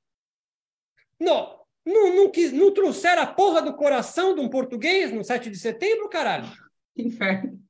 [1.18, 5.50] Não, não, não, quis, não trouxeram a porra do coração de um português no 7
[5.50, 6.50] de setembro, caralho?
[6.96, 7.60] Inferno.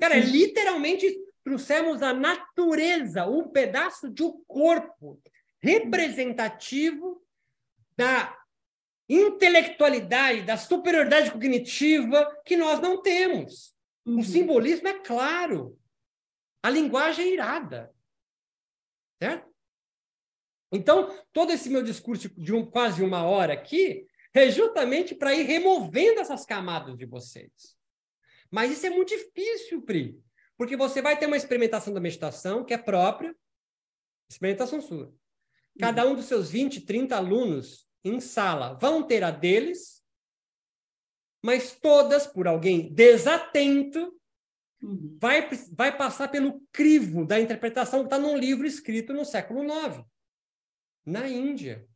[0.00, 1.06] Cara, é literalmente
[1.44, 5.20] trouxemos a natureza, um pedaço de um corpo
[5.62, 7.22] representativo
[7.96, 8.36] da
[9.08, 13.77] intelectualidade, da superioridade cognitiva que nós não temos.
[14.08, 14.20] Uhum.
[14.20, 15.78] O simbolismo é claro.
[16.62, 17.94] A linguagem é irada.
[19.22, 19.48] Certo?
[20.72, 25.42] Então, todo esse meu discurso de um, quase uma hora aqui é justamente para ir
[25.42, 27.76] removendo essas camadas de vocês.
[28.50, 30.18] Mas isso é muito difícil, Pri,
[30.56, 33.34] porque você vai ter uma experimentação da meditação que é própria,
[34.30, 35.14] experimentação sua.
[35.78, 39.97] Cada um dos seus 20, 30 alunos em sala vão ter a deles,
[41.42, 44.12] mas todas, por alguém desatento,
[44.82, 45.16] uhum.
[45.20, 50.02] vai, vai passar pelo crivo da interpretação que está num livro escrito no século IX,
[51.06, 51.86] na Índia.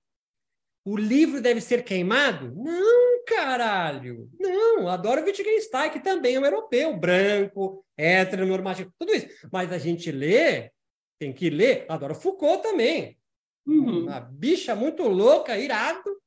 [0.84, 2.52] O livro deve ser queimado?
[2.56, 4.28] Não, caralho.
[4.38, 9.28] Não, adoro Wittgenstein, que também é um europeu, branco, heteronormativo, tudo isso.
[9.52, 10.72] Mas a gente lê,
[11.20, 13.16] tem que ler, adoro Foucault também.
[13.64, 14.04] Uhum.
[14.04, 16.20] Uma bicha muito louca, irado,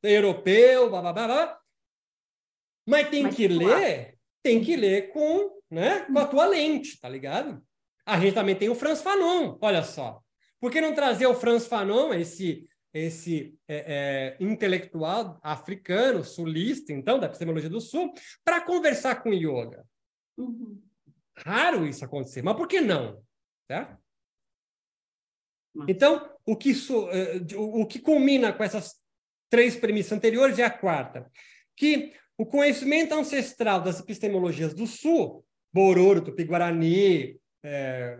[0.00, 1.60] europeu, blá, blá, blá, blá.
[2.86, 7.08] Mas tem Mas que ler, tem que ler com, né, com a tua lente, tá
[7.08, 7.62] ligado?
[8.04, 10.20] A gente também tem o Franz Fanon, olha só.
[10.60, 17.18] Por que não trazer o Franz Fanon, esse esse é, é, intelectual africano, sulista, então,
[17.18, 19.84] da epistemologia do sul, para conversar com yoga.
[20.38, 20.82] Uhum.
[21.36, 23.22] Raro isso acontecer, mas por que não?
[23.70, 23.98] Certo?
[25.86, 28.94] Então, o que, so, é, o que culmina com essas
[29.50, 31.30] três premissas anteriores é a quarta,
[31.76, 38.18] que o conhecimento ancestral das epistemologias do Sul, Bororo, Tupi-Guarani, é,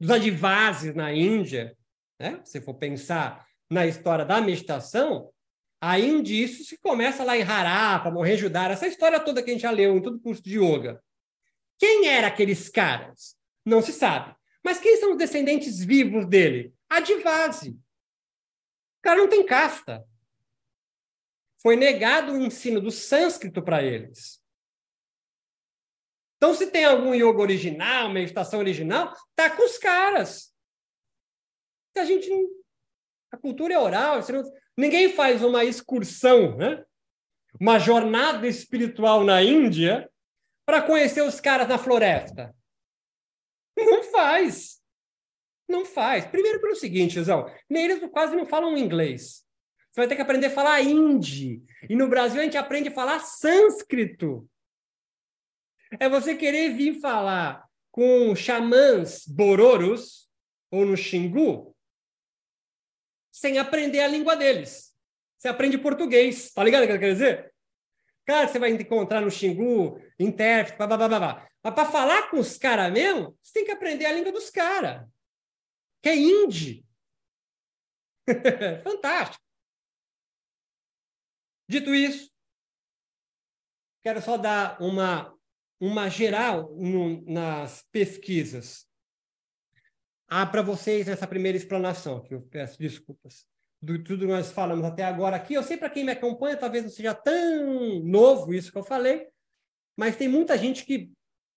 [0.00, 1.76] dos Adivasis na Índia,
[2.18, 2.40] né?
[2.44, 5.30] se for pensar na história da meditação,
[5.80, 9.70] aí disso se começa lá em Harappa, Mohenjo-Daro, essa história toda que a gente já
[9.70, 11.02] leu em todo curso de yoga.
[11.78, 13.36] Quem eram aqueles caras?
[13.64, 14.34] Não se sabe.
[14.64, 16.72] Mas quem são os descendentes vivos dele?
[16.88, 17.70] Adivase.
[17.70, 20.04] O cara não tem casta.
[21.62, 24.42] Foi negado o ensino do sânscrito para eles.
[26.36, 30.52] Então, se tem algum yoga original, meditação original, tá com os caras.
[31.96, 32.28] A gente
[33.30, 34.20] a cultura é oral.
[34.76, 36.84] Ninguém faz uma excursão, né?
[37.60, 40.10] uma jornada espiritual na Índia
[40.66, 42.54] para conhecer os caras na floresta.
[43.76, 44.80] Não faz.
[45.68, 46.26] Não faz.
[46.26, 49.46] Primeiro pelo seguinte, Zão, eles quase não falam inglês.
[49.92, 51.62] Você vai ter que aprender a falar hindi.
[51.88, 54.48] E no Brasil a gente aprende a falar sânscrito.
[56.00, 60.30] É você querer vir falar com xamãs bororos
[60.70, 61.76] ou no Xingu,
[63.30, 64.96] sem aprender a língua deles.
[65.36, 67.52] Você aprende português, tá ligado o que eu quero dizer?
[68.24, 71.48] Cara, você vai encontrar no Xingu, intérprete, blá, blá, blá, blá.
[71.62, 75.06] Mas para falar com os caras mesmo, você tem que aprender a língua dos caras,
[76.00, 76.82] que é hindi.
[78.82, 79.51] Fantástico.
[81.72, 82.30] Dito isso,
[84.02, 85.34] quero só dar uma,
[85.80, 88.86] uma geral no, nas pesquisas
[90.28, 93.46] ah, para vocês essa primeira explanação, que eu peço desculpas,
[93.80, 95.54] do tudo que nós falamos até agora aqui.
[95.54, 99.26] Eu sei para quem me acompanha, talvez não seja tão novo isso que eu falei,
[99.96, 101.10] mas tem muita gente que,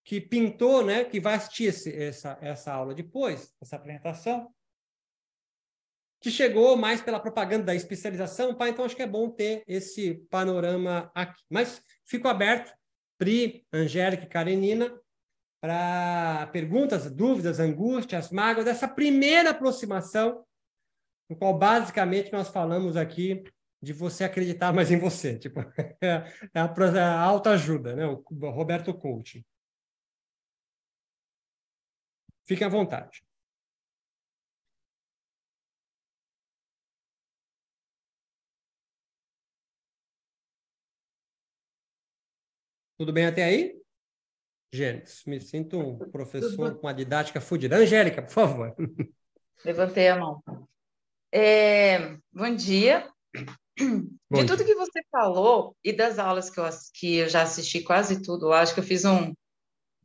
[0.05, 4.49] que pintou, né, que vai assistir esse, essa, essa aula depois, essa apresentação,
[6.20, 10.16] que chegou mais pela propaganda da especialização, pá, então acho que é bom ter esse
[10.30, 11.43] panorama aqui.
[11.49, 12.74] Mas fico aberto,
[13.18, 14.93] Pri, Angélica e Karenina,
[15.61, 20.45] para perguntas, dúvidas, angústias, mágoas, dessa primeira aproximação,
[21.30, 23.43] no qual basicamente nós falamos aqui
[23.82, 25.59] de você acreditar mais em você, tipo,
[26.01, 28.05] é a, a autoajuda, né?
[28.05, 29.43] o Roberto Coaching.
[32.43, 33.24] Fiquem à vontade.
[42.97, 43.75] Tudo bem até aí?
[44.73, 47.77] Gênesis, me sinto um professor com uma didática fodida.
[47.77, 48.75] Angélica, por favor.
[49.63, 50.41] Levantei a mão.
[51.31, 53.09] É, bom dia.
[54.29, 54.67] Bom de tudo dia.
[54.67, 58.73] que você falou e das aulas que eu, que eu já assisti quase tudo, acho
[58.73, 59.33] que eu fiz um,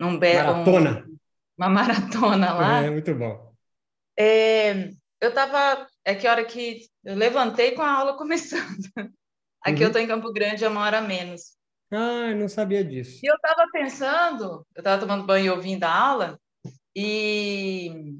[0.00, 1.06] um maratona.
[1.06, 1.16] Um,
[1.56, 2.82] uma maratona lá.
[2.82, 3.54] É, muito bom.
[4.18, 4.88] É,
[5.20, 5.86] eu estava.
[6.04, 8.90] É que hora que eu levantei com a aula começando.
[9.62, 9.82] Aqui uhum.
[9.82, 11.59] eu estou em Campo Grande, é uma hora menos.
[11.90, 13.20] Ah, eu não sabia disso.
[13.22, 16.40] E eu estava pensando, eu estava tomando banho e ouvindo a aula,
[16.94, 18.16] e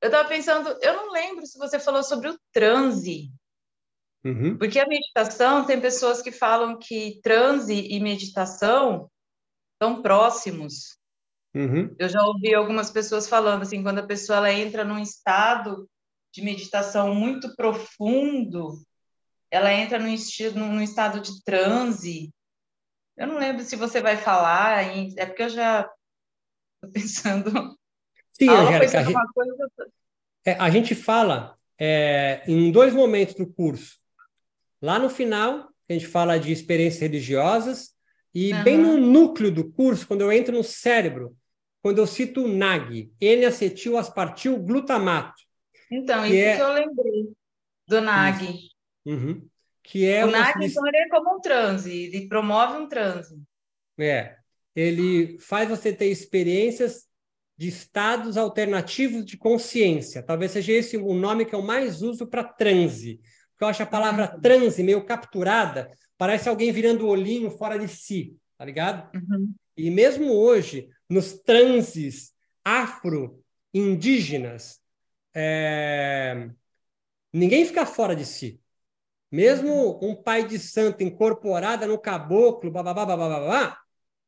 [0.00, 3.30] eu estava pensando, eu não lembro se você falou sobre o transe.
[4.24, 4.56] Uhum.
[4.56, 9.10] Porque a meditação, tem pessoas que falam que transe e meditação
[9.74, 10.98] estão próximos.
[11.54, 11.94] Uhum.
[11.98, 15.88] Eu já ouvi algumas pessoas falando assim, quando a pessoa ela entra num estado
[16.32, 18.80] de meditação muito profundo,
[19.50, 22.30] ela entra num, estilo, num estado de transe,
[23.20, 25.80] eu não lembro se você vai falar, é porque eu já
[26.76, 27.50] estou pensando.
[28.32, 29.70] Sim, Angélica, a, gente, coisa...
[30.46, 33.98] é, a gente fala é, em dois momentos do curso.
[34.80, 37.90] Lá no final, a gente fala de experiências religiosas,
[38.34, 38.64] e uhum.
[38.64, 41.36] bem no núcleo do curso, quando eu entro no cérebro,
[41.82, 45.42] quando eu cito o NAG, N-acetil-aspartil glutamato.
[45.92, 46.56] Então, isso é...
[46.56, 47.32] que eu lembrei
[47.86, 48.60] do NAG.
[49.04, 49.50] Uhum
[49.82, 53.40] que é o NAC, então, ele é como um transe, ele promove um transe.
[53.98, 54.36] É,
[54.74, 57.08] ele faz você ter experiências
[57.56, 60.22] de estados alternativos de consciência.
[60.22, 63.20] Talvez seja esse o nome que eu mais uso para transe.
[63.50, 64.40] Porque eu acho a palavra uhum.
[64.40, 69.10] transe meio capturada, parece alguém virando o olhinho fora de si, tá ligado?
[69.14, 69.52] Uhum.
[69.76, 72.32] E mesmo hoje, nos transes
[72.64, 74.80] afro-indígenas,
[75.34, 76.48] é...
[77.32, 78.59] ninguém fica fora de si.
[79.30, 83.78] Mesmo um pai de santo incorporada no caboclo, bababá, bababá,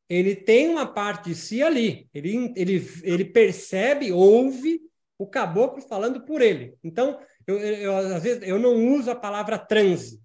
[0.09, 2.09] ele tem uma parte de si ali.
[2.13, 4.81] Ele, ele, ele percebe, ouve
[5.17, 6.75] o caboclo falando por ele.
[6.83, 10.21] Então, eu, eu, às vezes, eu não uso a palavra transe,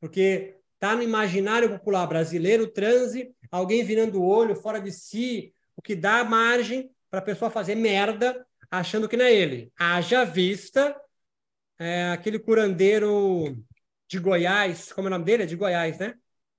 [0.00, 5.82] porque está no imaginário popular brasileiro, transe, alguém virando o olho fora de si, o
[5.82, 9.70] que dá margem para a pessoa fazer merda achando que não é ele.
[9.78, 10.96] Haja vista
[11.78, 13.56] é, aquele curandeiro
[14.12, 15.44] de Goiás, como é o nome dele?
[15.44, 16.14] É de Goiás, né?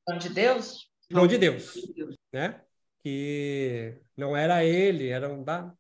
[0.07, 0.89] João de Deus?
[1.07, 1.75] João de Deus,
[2.31, 2.59] né?
[3.03, 5.71] Que não era ele, era um da...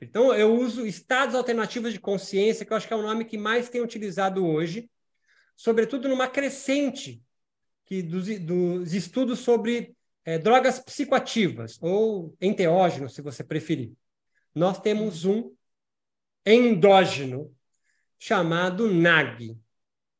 [0.00, 3.36] Então, eu uso estados alternativos de consciência, que eu acho que é o nome que
[3.36, 4.90] mais tem utilizado hoje,
[5.54, 7.22] sobretudo numa crescente
[7.84, 13.92] que dos, dos estudos sobre é, drogas psicoativas, ou enteógenos, se você preferir.
[14.54, 15.54] Nós temos um
[16.46, 17.54] endógeno
[18.18, 19.54] chamado NAG,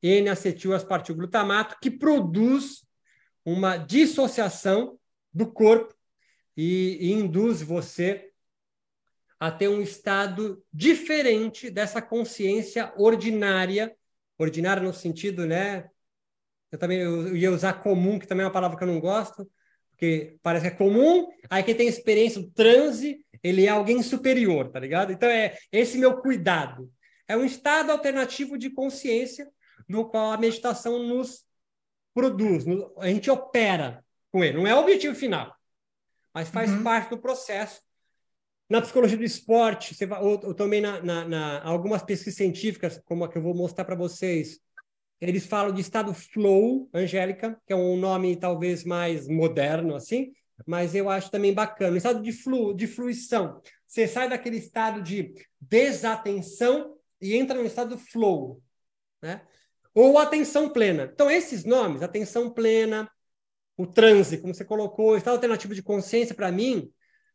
[0.03, 2.87] N-acetil-aspartilglutamato, que produz
[3.45, 4.99] uma dissociação
[5.33, 5.95] do corpo
[6.57, 8.31] e, e induz você
[9.39, 13.95] a ter um estado diferente dessa consciência ordinária,
[14.39, 15.89] ordinária no sentido, né?
[16.71, 19.51] Eu também eu ia usar comum, que também é uma palavra que eu não gosto,
[19.91, 24.71] porque parece que é comum, aí quem tem experiência do transe, ele é alguém superior,
[24.71, 25.13] tá ligado?
[25.13, 26.91] Então é esse meu cuidado.
[27.27, 29.49] É um estado alternativo de consciência
[29.91, 31.45] no qual a meditação nos
[32.15, 32.65] produz,
[32.99, 34.59] a gente opera com ele.
[34.59, 35.55] Não é o objetivo final,
[36.33, 36.83] mas faz uhum.
[36.83, 37.81] parte do processo.
[38.69, 43.01] Na psicologia do esporte, você vai, ou, ou também na, na, na, algumas pesquisas científicas,
[43.05, 44.61] como a que eu vou mostrar para vocês,
[45.21, 50.33] eles falam de estado flow, Angélica, que é um nome talvez mais moderno, assim,
[50.67, 51.95] mas eu acho também bacana.
[51.95, 53.61] O estado de, flu, de fluição.
[53.87, 58.63] Você sai daquele estado de desatenção e entra no estado flow.
[59.21, 59.43] Né?
[59.95, 61.11] Ou atenção plena.
[61.13, 63.11] Então, esses nomes, atenção plena,
[63.77, 66.91] o transe, como você colocou, estado alternativo de consciência, para mim,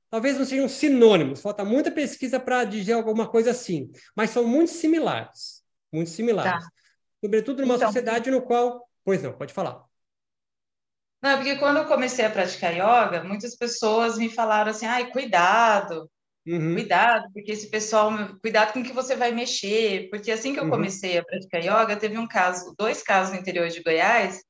[0.09, 4.71] talvez não sejam sinônimos, falta muita pesquisa para dizer alguma coisa assim, mas são muito
[4.71, 6.63] similares, muito similares.
[6.63, 6.71] Tá.
[7.23, 8.87] Sobretudo numa então, sociedade no qual...
[9.03, 9.83] Pois não, pode falar.
[11.21, 16.09] Não, porque quando eu comecei a praticar yoga, muitas pessoas me falaram assim, ai, cuidado,
[16.47, 16.75] Uhum.
[16.75, 20.65] Cuidado, porque esse pessoal, cuidado com o que você vai mexer, porque assim que eu
[20.65, 20.69] uhum.
[20.69, 24.43] comecei a praticar yoga, teve um caso, dois casos no interior de Goiás,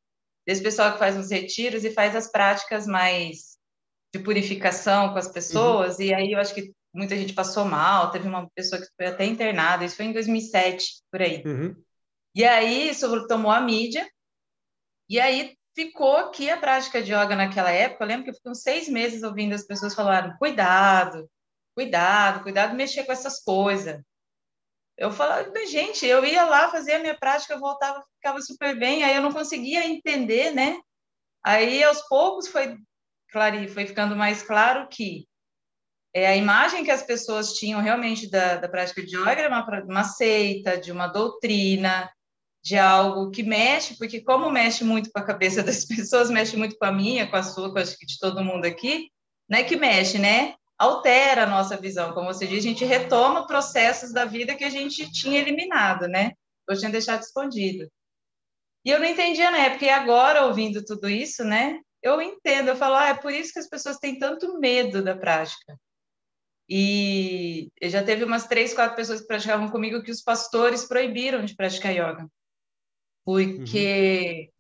[0.46, 3.56] desse pessoal que faz os retiros e faz as práticas mais
[4.14, 6.04] de purificação com as pessoas, uhum.
[6.04, 9.26] e aí eu acho que muita gente passou mal, teve uma pessoa que foi até
[9.26, 11.44] internada, isso foi em 2007, por aí.
[11.46, 11.76] Uhum.
[12.36, 14.06] E aí isso tomou a mídia,
[15.10, 18.52] e aí ficou aqui a prática de yoga naquela época, eu lembro que eu fiquei
[18.52, 21.30] uns seis meses ouvindo as pessoas falarem, cuidado,
[21.76, 24.02] cuidado, cuidado mexer com essas coisas.
[24.98, 29.04] Eu falava, gente, eu ia lá fazer a minha prática, eu voltava, ficava super bem,
[29.04, 30.80] aí eu não conseguia entender, né?
[31.44, 32.78] Aí, aos poucos, foi
[33.30, 35.28] claro, foi ficando mais claro que
[36.14, 39.84] é, a imagem que as pessoas tinham realmente da, da prática de yoga era uma,
[39.84, 42.10] uma seita, de uma doutrina,
[42.64, 46.78] de algo que mexe, porque como mexe muito com a cabeça das pessoas, mexe muito
[46.78, 49.12] com a minha, com a sua, com a de todo mundo aqui,
[49.50, 50.56] não é que mexe, né?
[50.78, 54.70] Altera a nossa visão, como você diz, a gente retoma processos da vida que a
[54.70, 56.34] gente tinha eliminado, né?
[56.68, 57.90] Eu tinha deixado escondido.
[58.84, 61.80] E eu não entendia na época, e agora, ouvindo tudo isso, né?
[62.02, 65.16] Eu entendo, eu falo, ah, é por isso que as pessoas têm tanto medo da
[65.16, 65.78] prática.
[66.70, 71.56] E já teve umas três, quatro pessoas que praticavam comigo que os pastores proibiram de
[71.56, 72.28] praticar yoga
[73.26, 74.54] porque uhum.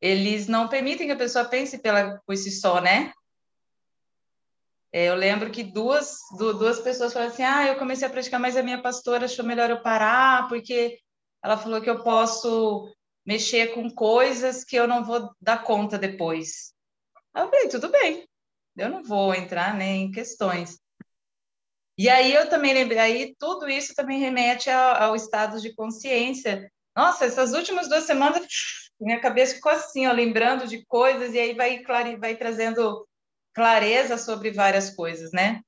[0.00, 3.12] eles não permitem que a pessoa pense pela, por si só, né?
[4.92, 8.56] É, eu lembro que duas, duas pessoas falaram assim: ah, eu comecei a praticar, mas
[8.56, 10.98] a minha pastora achou melhor eu parar, porque
[11.42, 12.90] ela falou que eu posso
[13.26, 16.72] mexer com coisas que eu não vou dar conta depois.
[17.36, 18.26] Eu falei: tudo bem,
[18.76, 20.78] eu não vou entrar né, em questões.
[21.98, 26.70] E aí eu também lembrei, aí tudo isso também remete ao, ao estado de consciência
[26.98, 28.44] nossa, essas últimas duas semanas,
[29.00, 32.16] minha cabeça ficou assim, ó, lembrando de coisas, e aí vai, clare...
[32.16, 33.06] vai trazendo
[33.58, 35.60] clareza sobre várias coisas, né?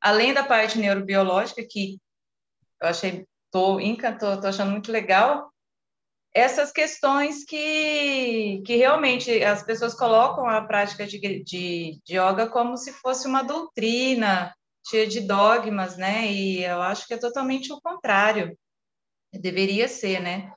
[0.00, 2.00] Além da parte neurobiológica, que
[2.82, 5.52] eu achei, tô encantou, tô achando muito legal,
[6.34, 12.76] essas questões que, que realmente as pessoas colocam a prática de, de, de yoga como
[12.76, 14.52] se fosse uma doutrina
[14.88, 16.26] cheia de dogmas, né?
[16.26, 18.58] E eu acho que é totalmente o contrário.
[19.32, 20.52] Deveria ser, né?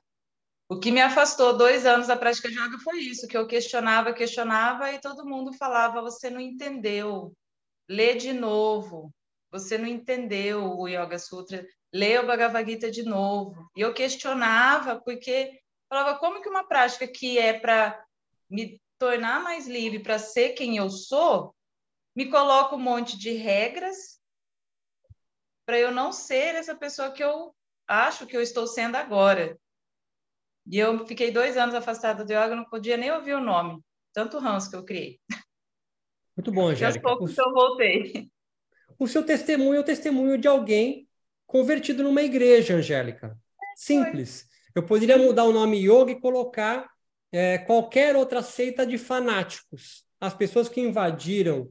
[0.72, 4.14] O que me afastou dois anos da prática de yoga foi isso, que eu questionava,
[4.14, 7.36] questionava e todo mundo falava: você não entendeu,
[7.86, 9.12] lê de novo.
[9.50, 11.62] Você não entendeu o Yoga Sutra,
[11.92, 13.70] lê o Bhagavad Gita de novo.
[13.76, 15.60] E eu questionava porque
[15.90, 18.02] falava como que uma prática que é para
[18.48, 21.54] me tornar mais livre, para ser quem eu sou,
[22.16, 24.18] me coloca um monte de regras
[25.66, 27.54] para eu não ser essa pessoa que eu
[27.86, 29.60] acho que eu estou sendo agora.
[30.66, 33.80] E eu fiquei dois anos afastada do yoga, não podia nem ouvir o nome,
[34.12, 35.20] tanto ranço que eu criei.
[36.36, 36.84] Muito bom, Angélica.
[36.84, 37.40] E aos poucos o...
[37.40, 38.30] eu voltei.
[38.98, 41.08] O seu testemunho é o testemunho de alguém
[41.46, 43.36] convertido numa igreja, Angélica.
[43.76, 44.46] Simples.
[44.74, 46.88] Eu poderia mudar o nome yoga e colocar
[47.30, 50.04] é, qualquer outra seita de fanáticos.
[50.20, 51.70] As pessoas que invadiram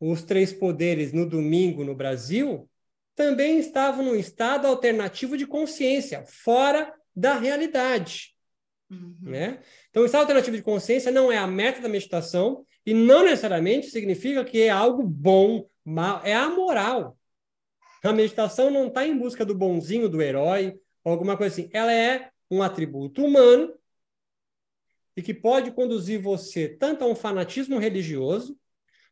[0.00, 2.68] os três poderes no domingo no Brasil
[3.14, 8.34] também estavam num estado alternativo de consciência, fora da realidade.
[8.90, 9.16] Uhum.
[9.22, 9.60] Né?
[9.90, 13.88] Então, o estado alternativo de consciência não é a meta da meditação e não necessariamente
[13.88, 17.18] significa que é algo bom, mal, é amoral.
[18.02, 21.70] A meditação não está em busca do bonzinho, do herói, alguma coisa assim.
[21.72, 23.72] Ela é um atributo humano
[25.16, 28.58] e que pode conduzir você tanto a um fanatismo religioso,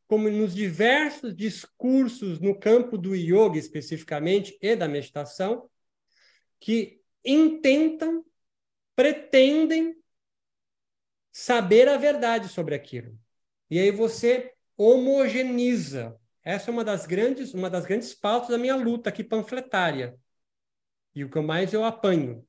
[0.06, 5.70] como nos diversos discursos no campo do yoga especificamente e da meditação,
[6.60, 8.24] que intentam,
[8.94, 9.96] pretendem
[11.30, 13.18] saber a verdade sobre aquilo.
[13.70, 16.18] E aí você homogeneiza.
[16.44, 20.18] Essa é uma das grandes, uma das grandes pautas da minha luta aqui panfletária.
[21.14, 22.46] E o que mais eu apanho.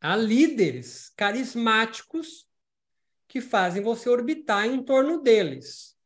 [0.00, 2.48] Há líderes carismáticos
[3.28, 5.96] que fazem você orbitar em torno deles.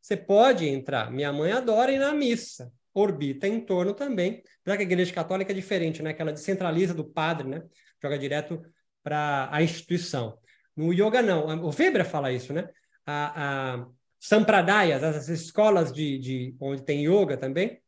[0.00, 1.10] Você pode entrar.
[1.10, 4.42] Minha mãe adora ir na missa orbita em torno também.
[4.66, 6.12] Já que a Igreja Católica é diferente, né?
[6.12, 7.62] Que ela descentraliza do padre, né?
[8.02, 8.62] Joga direto
[9.02, 10.38] para a instituição.
[10.76, 11.46] No yoga, não.
[11.64, 12.68] O Weber fala isso, né?
[13.06, 13.86] A, a
[14.20, 17.82] Sampradayas, as escolas de, de onde tem yoga também,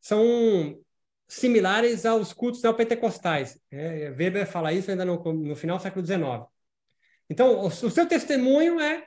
[0.00, 0.78] são
[1.26, 3.58] similares aos cultos neopentecostais.
[3.70, 6.46] É, Weber fala isso ainda no, no final do século XIX.
[7.28, 9.06] Então, o, o seu testemunho é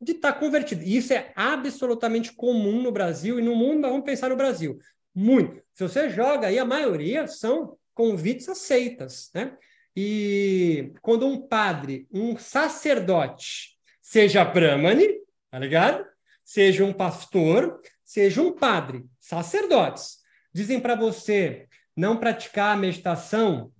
[0.00, 0.82] de estar tá convertido.
[0.82, 4.78] E isso é absolutamente comum no Brasil e no mundo, mas vamos pensar no Brasil.
[5.14, 5.62] Muito.
[5.74, 9.56] Se você joga aí, a maioria são convites aceitas, né?
[9.94, 15.08] E quando um padre, um sacerdote, seja brahmane,
[15.50, 16.06] tá ligado?
[16.44, 20.18] Seja um pastor, seja um padre, sacerdotes,
[20.52, 23.72] dizem para você não praticar a meditação,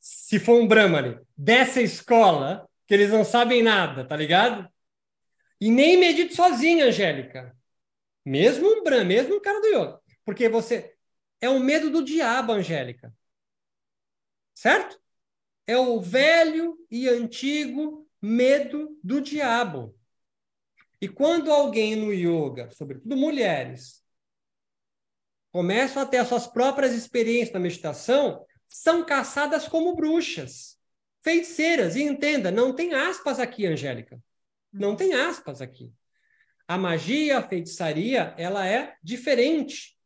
[0.00, 4.70] se for um brahmane, dessa escola, que eles não sabem nada, tá ligado?
[5.58, 7.56] E nem medite sozinho, Angélica.
[8.22, 10.00] Mesmo um Bran, mesmo um cara do yoga.
[10.26, 10.94] Porque você.
[11.40, 13.10] É o medo do diabo, Angélica.
[14.54, 15.00] Certo?
[15.66, 19.98] É o velho e antigo medo do diabo.
[21.00, 24.04] E quando alguém no yoga, sobretudo mulheres,
[25.50, 30.81] começam a ter as suas próprias experiências na meditação, são caçadas como bruxas.
[31.22, 31.96] Feiticeiras.
[31.96, 34.18] E entenda, não tem aspas aqui, Angélica.
[34.72, 35.92] Não tem aspas aqui.
[36.66, 39.96] A magia, a feitiçaria, ela é diferente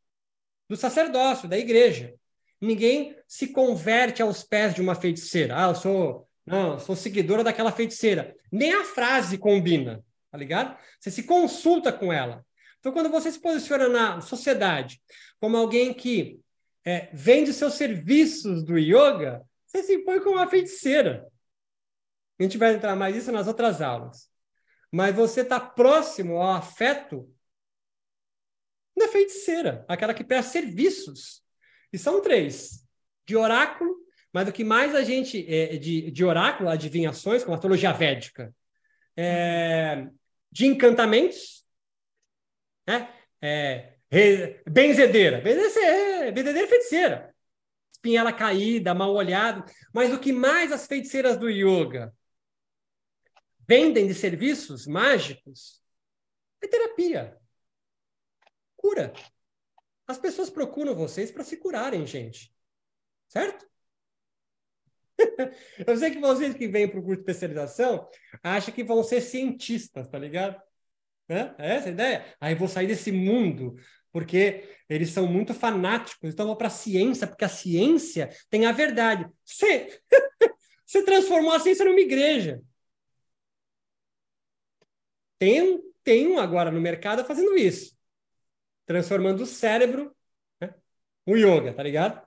[0.69, 2.15] do sacerdócio, da igreja.
[2.61, 5.55] Ninguém se converte aos pés de uma feiticeira.
[5.57, 8.35] Ah, eu sou, não, eu sou seguidora daquela feiticeira.
[8.51, 10.77] Nem a frase combina, tá ligado?
[10.99, 12.45] Você se consulta com ela.
[12.81, 15.01] Então, quando você se posiciona na sociedade
[15.39, 16.41] como alguém que
[16.85, 19.45] é, vende seus serviços do yoga,
[19.77, 21.27] você se põe como uma feiticeira.
[22.39, 24.31] A gente vai entrar mais nisso nas outras aulas.
[24.91, 27.31] Mas você está próximo ao afeto
[28.97, 31.43] da feiticeira, aquela que presta serviços.
[31.93, 32.87] E são três:
[33.27, 33.97] de oráculo,
[34.33, 35.45] mas o que mais a gente.
[35.53, 38.55] É, de, de oráculo, adivinhações, como a teologia védica,
[39.17, 40.09] é,
[40.51, 41.65] de encantamentos,
[42.87, 43.13] né?
[43.43, 43.95] É,
[44.67, 45.41] benzedeira.
[45.41, 47.36] Benzedeira, benzedeira é feiticeira.
[48.07, 49.65] Espinhela caída, mal olhado.
[49.93, 52.15] Mas o que mais as feiticeiras do yoga
[53.67, 55.83] vendem de serviços mágicos
[56.63, 57.37] é terapia.
[58.77, 59.13] Cura.
[60.07, 62.55] As pessoas procuram vocês para se curarem, gente.
[63.27, 63.67] Certo?
[65.85, 68.09] Eu sei que vocês que vêm para o curso de especialização
[68.41, 70.63] acham que vão ser cientistas, tá ligado?
[71.29, 72.37] É essa a ideia?
[72.41, 73.75] Aí vou sair desse mundo,
[74.17, 78.73] porque eles são muito fanáticos, então vou para a ciência, porque a ciência tem a
[78.73, 79.31] verdade.
[79.45, 80.01] Você,
[80.87, 82.63] você transformou a ciência numa igreja.
[85.39, 87.95] Tem tem um agora no mercado fazendo isso.
[88.87, 90.17] Transformando o cérebro
[90.59, 90.75] né?
[91.29, 92.27] yoga, tá ligado?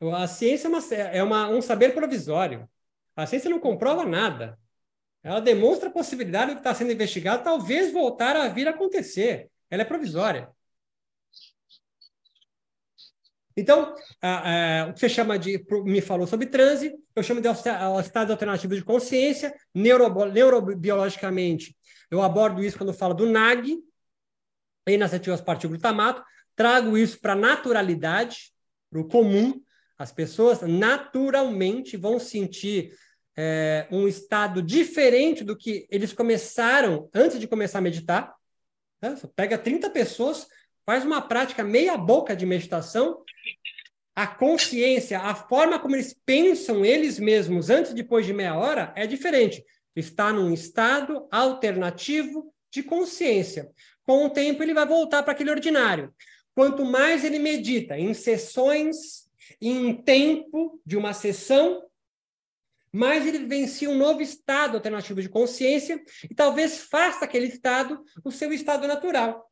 [0.00, 2.68] A ciência é, uma, é uma, um saber provisório.
[3.14, 4.58] A ciência não comprova nada.
[5.22, 9.51] Ela demonstra a possibilidade do que está sendo investigado talvez voltar a vir a acontecer.
[9.72, 10.50] Ela é provisória.
[13.56, 13.94] Então,
[14.88, 15.64] o que você chama de.
[15.82, 21.74] Me falou sobre transe, eu chamo de estados alternativos de consciência, neuro, neurobiologicamente.
[22.10, 23.78] Eu abordo isso quando falo do NAG,
[24.86, 26.22] N-acetilospartilglutamato,
[26.54, 28.52] trago isso para a naturalidade,
[28.90, 29.58] para o comum.
[29.96, 32.94] As pessoas naturalmente vão sentir
[33.34, 38.34] é, um estado diferente do que eles começaram antes de começar a meditar.
[39.02, 39.16] Né?
[39.34, 40.46] Pega 30 pessoas,
[40.86, 43.22] faz uma prática meia boca de meditação,
[44.14, 48.92] a consciência, a forma como eles pensam eles mesmos antes e depois de meia hora
[48.94, 49.64] é diferente.
[49.96, 53.70] Está num estado alternativo de consciência.
[54.04, 56.14] Com o tempo, ele vai voltar para aquele ordinário.
[56.54, 59.28] Quanto mais ele medita em sessões,
[59.60, 61.82] em tempo de uma sessão,
[62.92, 68.30] mais ele vivencia um novo estado alternativo de consciência e talvez faça aquele estado o
[68.30, 69.50] seu estado natural.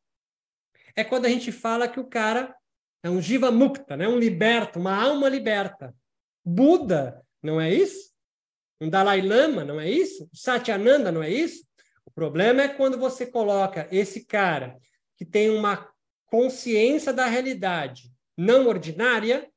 [0.95, 2.55] É quando a gente fala que o cara
[3.03, 4.07] é um Jiva Mukta, né?
[4.07, 5.95] um liberto, uma alma liberta.
[6.45, 8.11] Buda, não é isso?
[8.79, 10.29] Um Dalai Lama, não é isso?
[10.33, 11.65] Satyananda, não é isso?
[12.05, 14.77] O problema é quando você coloca esse cara
[15.17, 15.89] que tem uma
[16.25, 19.49] consciência da realidade não ordinária,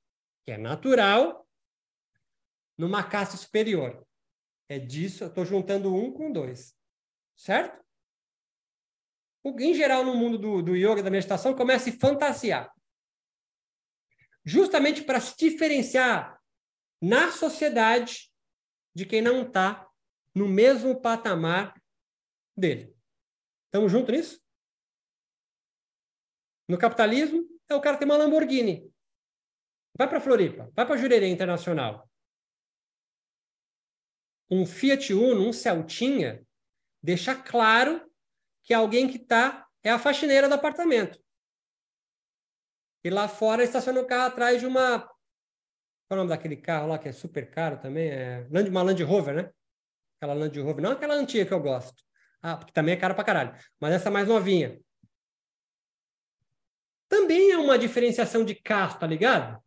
[0.45, 1.44] que é natural,
[2.77, 4.07] numa casta superior.
[4.69, 6.75] É disso, eu estou juntando um com dois.
[7.37, 7.83] Certo?
[9.45, 12.75] Em geral, no mundo do, do yoga, da meditação, começa a se fantasiar
[14.45, 16.39] justamente para se diferenciar
[17.01, 18.31] na sociedade
[18.95, 19.89] de quem não está
[20.35, 21.81] no mesmo patamar
[22.57, 22.95] dele.
[23.67, 24.45] Estamos juntos nisso?
[26.69, 28.93] No capitalismo, é o cara tem uma Lamborghini.
[29.97, 32.09] Vai para Floripa, vai para Jurerê Internacional.
[34.51, 36.45] Um Fiat Uno, um Celtinha,
[37.03, 38.11] deixa claro
[38.63, 41.23] que alguém que está é a faxineira do apartamento.
[43.05, 45.01] E lá fora estaciona o carro atrás de uma.
[45.01, 45.13] Qual
[46.11, 48.09] é o nome daquele carro lá que é super caro também?
[48.09, 49.51] É uma Land Rover, né?
[50.17, 52.03] Aquela Land Rover, não aquela antiga que eu gosto.
[52.41, 53.55] Ah, porque também é caro pra caralho.
[53.79, 54.81] Mas essa mais novinha.
[57.09, 59.63] Também é uma diferenciação de carro, tá ligado?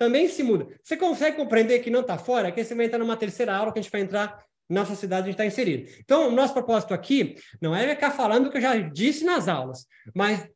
[0.00, 0.66] Também se muda.
[0.82, 2.50] Você consegue compreender que não tá fora?
[2.50, 5.34] Que você vai entrar numa terceira aula que a gente vai entrar na sociedade gente
[5.34, 5.90] está inserido.
[5.98, 9.46] Então, o nosso propósito aqui não é ficar falando o que eu já disse nas
[9.46, 10.48] aulas, mas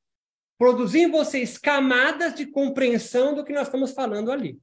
[0.57, 4.59] produzir em vocês camadas de compreensão do que nós estamos falando ali.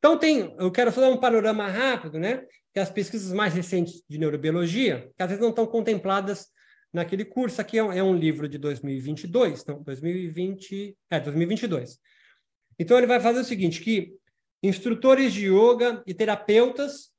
[0.00, 2.44] Então, tem, eu quero só dar um panorama rápido, né?
[2.74, 6.48] Que as pesquisas mais recentes de neurobiologia, que às vezes não estão contempladas
[6.92, 12.00] naquele curso, aqui é um, é um livro de 2022, não, 2020, é, 2022.
[12.78, 14.14] Então, ele vai fazer o seguinte, que
[14.62, 17.10] instrutores de yoga e terapeutas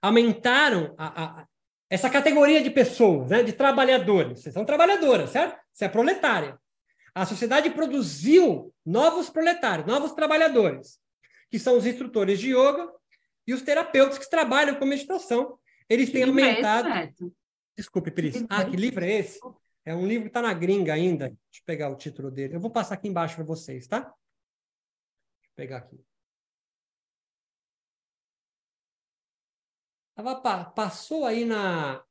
[0.00, 1.46] aumentaram a, a,
[1.88, 4.40] essa categoria de pessoas, né, de trabalhadores.
[4.40, 5.60] Vocês são trabalhadoras, certo?
[5.72, 6.58] Você é proletária.
[7.14, 10.98] A sociedade produziu novos proletários, novos trabalhadores,
[11.50, 12.90] que são os instrutores de yoga
[13.46, 15.58] e os terapeutas que trabalham com meditação.
[15.88, 16.88] Eles têm aumentado.
[16.88, 17.32] É esse,
[17.76, 18.44] Desculpe, Pris.
[18.48, 19.38] Ah, que livro é esse?
[19.84, 21.26] É um livro que está na gringa ainda.
[21.26, 22.56] Deixa eu pegar o título dele.
[22.56, 24.12] Eu vou passar aqui embaixo para vocês, tá?
[25.62, 26.04] Pegar aqui.
[30.16, 32.02] Tava, passou aí na.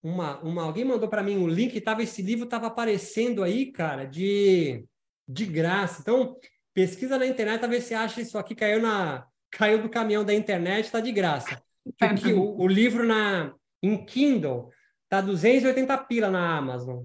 [0.00, 4.04] Uma, uma, alguém mandou para mim um link, tava, esse livro estava aparecendo aí, cara,
[4.04, 4.86] de,
[5.28, 6.00] de graça.
[6.00, 6.38] Então,
[6.72, 10.84] pesquisa na internet, talvez você ache isso aqui, caiu, na, caiu do caminhão da internet,
[10.84, 11.60] está de graça.
[11.98, 13.52] Porque o, o livro na,
[13.82, 14.70] em Kindle
[15.08, 17.04] tá 280 pila na Amazon.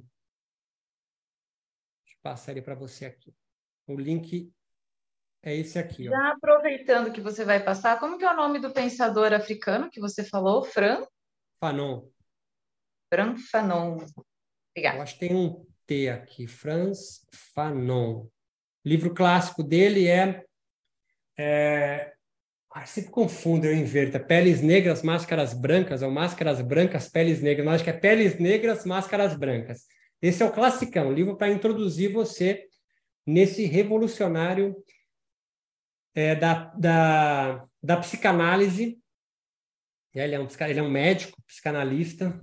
[2.04, 3.34] Deixa eu passar ele para você aqui.
[3.88, 4.54] O link
[5.50, 6.08] é esse aqui.
[6.08, 6.12] Ó.
[6.12, 10.00] Já aproveitando que você vai passar, como que é o nome do pensador africano que
[10.00, 10.64] você falou?
[10.64, 11.04] Fran?
[11.60, 12.08] Fanon.
[13.10, 13.98] Fran Fanon.
[14.72, 14.98] Obrigada.
[14.98, 16.48] Eu acho que tem um T aqui.
[16.48, 18.24] Franz Fanon.
[18.24, 18.30] O
[18.84, 20.44] livro clássico dele é...
[21.38, 22.14] é...
[22.72, 24.18] Ah, sempre confundo, eu inverto.
[24.18, 27.66] É Peles Negras, Máscaras Brancas, ou Máscaras Brancas, Peles Negras.
[27.66, 29.86] Mas acho que é Peles Negras, Máscaras Brancas.
[30.22, 32.68] Esse é o classicão, livro para introduzir você
[33.26, 34.76] nesse revolucionário
[36.16, 38.98] é, da, da, da psicanálise.
[40.14, 42.40] Ele é, um, ele é um médico, psicanalista,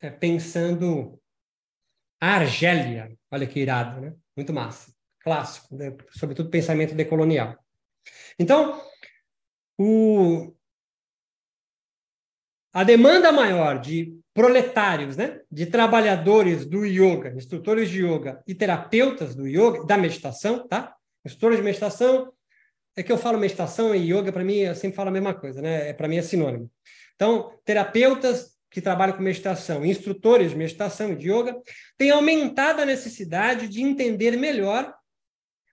[0.00, 1.20] é, pensando
[2.20, 3.12] a Argélia.
[3.30, 4.14] Olha que irado, né?
[4.36, 4.94] Muito massa.
[5.20, 5.96] Clássico, né?
[6.10, 7.58] sobretudo pensamento decolonial.
[8.38, 8.80] Então,
[9.76, 10.54] o,
[12.72, 15.40] a demanda maior de proletários, né?
[15.50, 20.94] de trabalhadores do yoga, instrutores de yoga e terapeutas do yoga, da meditação, tá?
[21.24, 22.32] Instrutores de meditação,
[22.96, 25.60] é que eu falo meditação e yoga, para mim, eu sempre falo a mesma coisa,
[25.60, 25.90] né?
[25.90, 26.70] É, para mim é sinônimo.
[27.14, 31.60] Então, terapeutas que trabalham com meditação, instrutores de meditação e de yoga,
[31.96, 34.94] têm aumentado a necessidade de entender melhor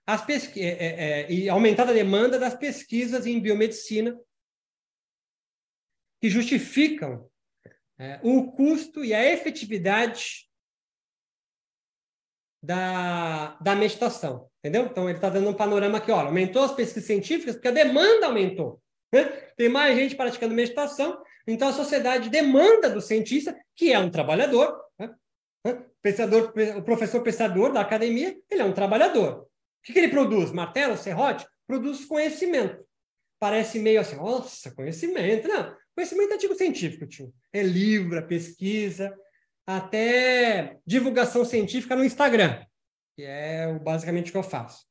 [0.06, 0.58] as pesqu...
[0.58, 4.18] É, é, é, e aumentado a demanda das pesquisas em biomedicina
[6.20, 7.28] que justificam
[7.98, 10.48] é, o custo e a efetividade
[12.62, 14.50] da, da meditação.
[14.64, 14.86] Entendeu?
[14.86, 18.24] Então, ele está dando um panorama aqui, olha, aumentou as pesquisas científicas porque a demanda
[18.24, 18.80] aumentou.
[19.12, 19.24] Né?
[19.58, 24.74] Tem mais gente praticando meditação, então a sociedade demanda do cientista, que é um trabalhador,
[24.98, 25.14] né?
[26.00, 29.42] Pensador, o professor pensador da academia, ele é um trabalhador.
[29.42, 29.46] O
[29.82, 30.50] que, que ele produz?
[30.50, 31.46] Martelo, serrote?
[31.66, 32.82] Produz conhecimento.
[33.38, 35.46] Parece meio assim, nossa, conhecimento.
[35.46, 37.34] Não, conhecimento é artigo científico, tio.
[37.52, 39.14] É livro, é pesquisa,
[39.66, 42.64] até divulgação científica no Instagram
[43.14, 44.84] que é basicamente o que eu faço.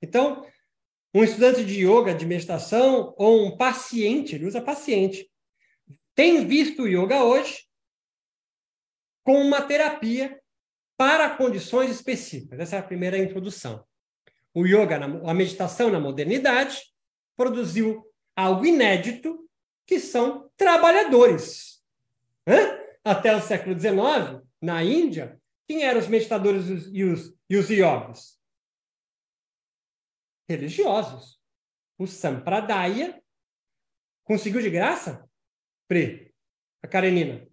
[0.00, 0.46] Então,
[1.14, 5.30] um estudante de yoga, de meditação, ou um paciente, ele usa paciente,
[6.14, 7.64] tem visto o yoga hoje
[9.24, 10.40] como uma terapia
[10.96, 12.60] para condições específicas.
[12.60, 13.84] Essa é a primeira introdução.
[14.54, 16.82] O yoga, a meditação na modernidade,
[17.36, 18.04] produziu
[18.36, 19.48] algo inédito,
[19.86, 21.82] que são trabalhadores.
[23.04, 28.38] Até o século XIX, na Índia, quem eram os meditadores e os, e os yogis?
[30.48, 31.40] Religiosos.
[31.98, 33.22] O Sampradaya
[34.24, 35.28] conseguiu de graça?
[35.86, 36.34] Pri,
[36.82, 37.46] a Karenina.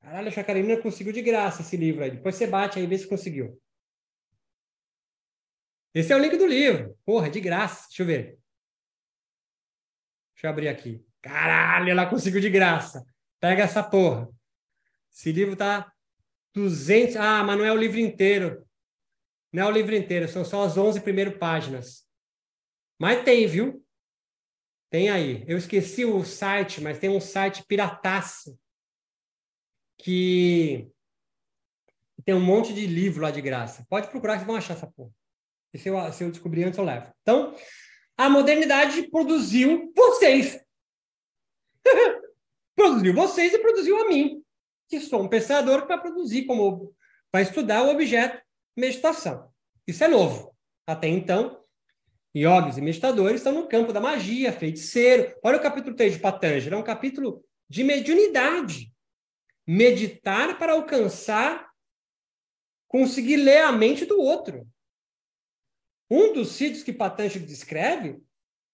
[0.00, 2.10] Caralho, a Karenina conseguiu de graça esse livro aí.
[2.10, 3.60] Depois você bate aí e vê se conseguiu.
[5.94, 6.98] Esse é o link do livro.
[7.04, 7.86] Porra, de graça.
[7.88, 8.38] Deixa eu ver.
[10.34, 11.06] Deixa eu abrir aqui.
[11.22, 13.06] Caralho, ela conseguiu de graça.
[13.40, 14.28] Pega essa porra.
[15.10, 15.93] Esse livro tá
[16.54, 17.16] 200.
[17.16, 18.64] Ah, mas não é o livro inteiro.
[19.52, 22.04] Não é o livro inteiro, são só as 11 primeiras páginas.
[22.98, 23.84] Mas tem, viu?
[24.90, 25.44] Tem aí.
[25.46, 28.58] Eu esqueci o site, mas tem um site pirataço
[29.98, 30.90] que
[32.24, 33.86] tem um monte de livro lá de graça.
[33.88, 35.12] Pode procurar que vão achar essa porra.
[35.72, 37.12] E se eu, se eu descobrir antes, eu levo.
[37.22, 37.54] Então,
[38.16, 40.60] a modernidade produziu vocês.
[42.74, 44.43] produziu vocês e produziu a mim
[44.88, 46.94] que sou um pensador que vai produzir como
[47.32, 48.42] vai estudar o objeto
[48.76, 49.50] meditação.
[49.86, 50.54] Isso é novo.
[50.86, 51.60] Até então,
[52.36, 55.34] yogis e meditadores estão no campo da magia, feiticeiro.
[55.42, 58.92] Olha o capítulo 3 de Patanjali, é um capítulo de mediunidade.
[59.66, 61.70] Meditar para alcançar,
[62.86, 64.68] conseguir ler a mente do outro.
[66.10, 68.22] Um dos sítios que Patanjali descreve,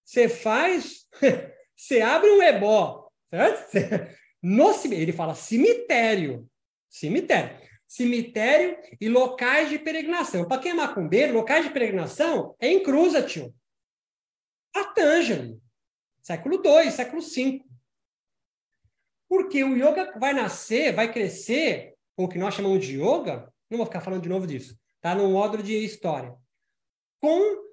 [0.04, 1.06] você faz,
[1.76, 4.19] você abre um ebó, certo?
[4.42, 6.48] No, ele fala cemitério.
[6.88, 7.58] Cemitério.
[7.86, 10.46] Cemitério e locais de peregrinação.
[10.46, 13.54] Para quem é macumbeiro, locais de peregrinação é em Cruza, tio.
[14.72, 15.60] Patanjali.
[16.22, 17.64] Século II, século V.
[19.28, 23.78] Porque o yoga vai nascer, vai crescer, com o que nós chamamos de yoga, não
[23.78, 25.14] vou ficar falando de novo disso, tá?
[25.14, 26.34] No módulo de história.
[27.20, 27.70] Com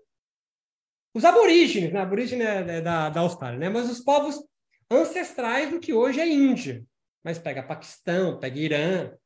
[1.14, 2.00] os aborígenes, né?
[2.00, 3.70] aborígene é, é da, da Austrália, né?
[3.70, 4.40] mas os povos
[4.90, 6.86] ancestrais do que hoje é Índia.
[7.24, 9.18] Mas pega Paquistão, pega Irã,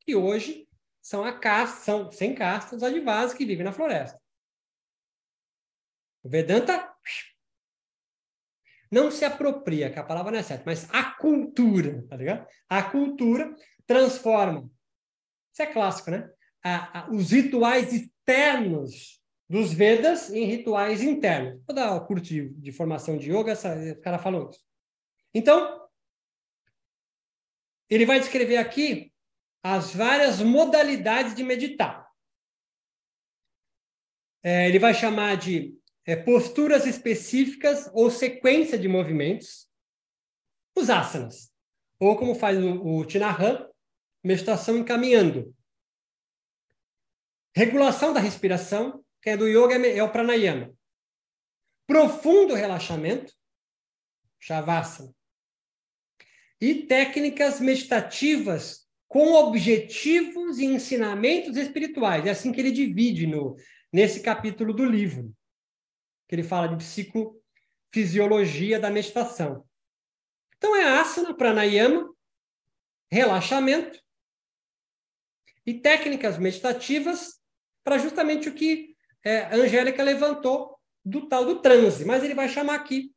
[0.00, 0.68] que hoje
[1.00, 4.20] são a casta, são sem castas adivás que vivem na floresta.
[6.22, 6.92] O Vedanta
[8.90, 12.46] não se apropria, que a palavra não é certa, mas a cultura, tá ligado?
[12.68, 13.56] A cultura
[13.86, 14.70] transforma.
[15.52, 16.30] Isso é clássico, né?
[16.62, 21.60] A, a, os rituais externos dos Vedas em rituais internos.
[21.66, 24.60] Vou dar um curso de, de formação de yoga, essa, o cara falou isso.
[25.34, 25.88] Então,
[27.88, 29.12] ele vai descrever aqui
[29.62, 32.10] as várias modalidades de meditar.
[34.42, 39.70] É, ele vai chamar de é, posturas específicas ou sequência de movimentos,
[40.76, 41.52] os asanas,
[42.00, 43.68] ou como faz o, o Tinahan,
[44.24, 45.54] meditação encaminhando.
[47.54, 50.74] Regulação da respiração, que é do yoga, é o pranayama.
[51.86, 53.32] Profundo relaxamento,
[54.40, 55.14] shavasana.
[56.62, 62.24] E técnicas meditativas com objetivos e ensinamentos espirituais.
[62.24, 63.56] É assim que ele divide no,
[63.92, 65.34] nesse capítulo do livro,
[66.28, 69.66] que ele fala de psicofisiologia da meditação.
[70.56, 72.14] Então é asana, pranayama,
[73.10, 74.00] relaxamento
[75.66, 77.40] e técnicas meditativas
[77.84, 82.04] para justamente o que é, a Angélica levantou do tal do transe.
[82.04, 83.12] Mas ele vai chamar aqui,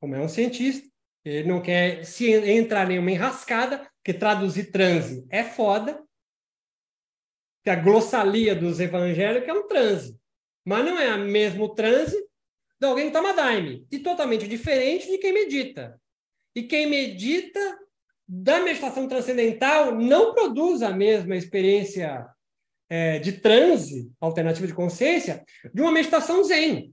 [0.00, 0.88] como é um cientista,
[1.28, 6.00] ele não quer se entrar nenhuma enrascada, que traduzir transe é foda.
[7.64, 10.16] Que a glossalia dos evangélicos é um transe.
[10.64, 12.16] Mas não é o mesmo transe
[12.80, 13.84] de alguém que toma daime.
[13.90, 16.00] E totalmente diferente de quem medita.
[16.54, 17.78] E quem medita
[18.28, 22.24] da meditação transcendental não produz a mesma experiência
[22.88, 26.92] é, de transe, alternativa de consciência, de uma meditação zen.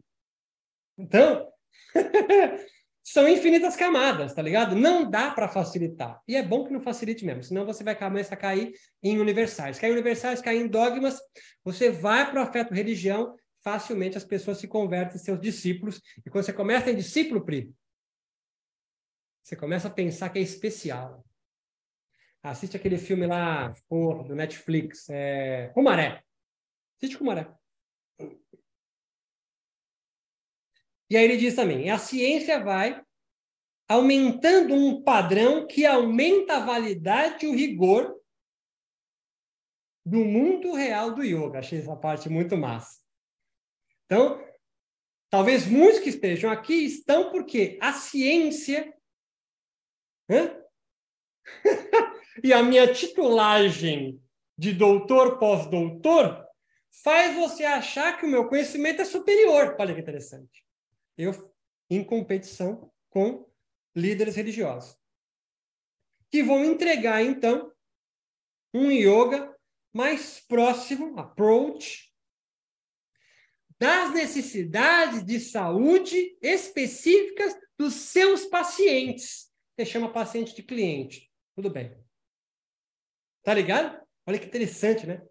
[0.97, 1.47] Então,
[3.03, 4.75] são infinitas camadas, tá ligado?
[4.75, 6.21] Não dá para facilitar.
[6.25, 8.73] E é bom que não facilite mesmo, senão você vai começar a cair
[9.03, 9.77] em universais.
[9.77, 11.19] Cair em universais, cair em dogmas,
[11.65, 16.01] você vai para o afeto religião, facilmente as pessoas se convertem em seus discípulos.
[16.25, 17.73] E quando você começa em discípulo, Pri,
[19.43, 21.25] você começa a pensar que é especial.
[22.41, 25.69] Assiste aquele filme lá, porra, do Netflix, é...
[25.73, 26.23] Cumaré.
[26.97, 27.49] Assiste Cumaré.
[31.09, 33.03] E aí ele diz também: a ciência vai
[33.87, 38.19] aumentando um padrão que aumenta a validade e o rigor
[40.05, 41.59] do mundo real do yoga.
[41.59, 43.01] Achei essa parte muito massa.
[44.05, 44.43] Então,
[45.29, 48.93] talvez muitos que estejam aqui estão porque a ciência
[52.43, 54.21] e a minha titulagem
[54.57, 56.43] de doutor pós-doutor
[57.03, 59.75] faz você achar que o meu conhecimento é superior.
[59.79, 60.62] Olha que interessante
[61.17, 61.53] eu
[61.89, 63.49] em competição com
[63.95, 64.97] líderes religiosos.
[66.31, 67.71] Que vão entregar, então,
[68.73, 69.55] um yoga
[69.93, 72.11] mais próximo, approach,
[73.79, 79.51] das necessidades de saúde específicas dos seus pacientes.
[79.75, 81.31] Você chama paciente de cliente.
[81.55, 81.95] Tudo bem.
[83.43, 84.01] Tá ligado?
[84.25, 85.21] Olha que interessante, né?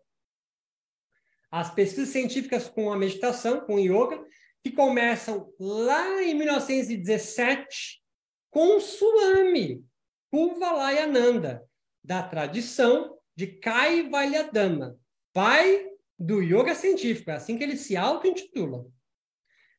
[1.50, 4.24] As pesquisas científicas com a meditação, com o yoga,
[4.62, 8.02] que começam lá em 1917
[8.50, 9.84] com Swami
[10.30, 11.66] Puvalayananda,
[12.02, 14.98] da tradição de Kaivalyadama,
[15.32, 15.88] pai
[16.18, 18.86] do yoga científico, é assim que ele se auto-intitula.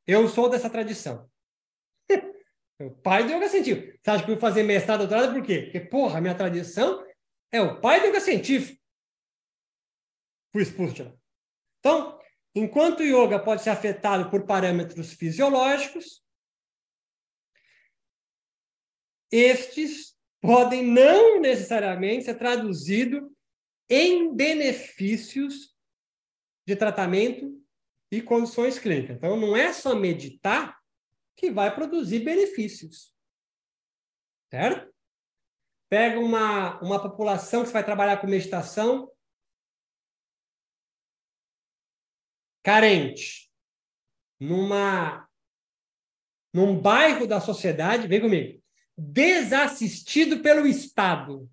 [0.05, 1.29] Eu sou dessa tradição.
[2.79, 3.97] o pai do yoga científico.
[4.01, 5.63] Você acha que eu vou fazer mestrado, doutorado por quê?
[5.63, 7.05] Porque, porra, minha tradição
[7.51, 8.81] é o pai do yoga científico.
[10.51, 11.13] Fui expulso de lá.
[11.79, 12.19] Então,
[12.55, 16.23] Enquanto o yoga pode ser afetado por parâmetros fisiológicos,
[19.31, 23.23] estes podem não necessariamente ser traduzidos
[23.89, 25.75] em benefícios
[26.67, 27.59] de tratamento
[28.11, 29.17] e condições clínicas.
[29.17, 30.79] Então, não é só meditar
[31.35, 33.13] que vai produzir benefícios.
[34.51, 34.93] Certo?
[35.89, 39.11] Pega uma, uma população que vai trabalhar com meditação,
[42.63, 43.51] carente,
[44.39, 45.29] numa
[46.53, 48.63] num bairro da sociedade, vem comigo,
[48.95, 51.49] desassistido pelo Estado,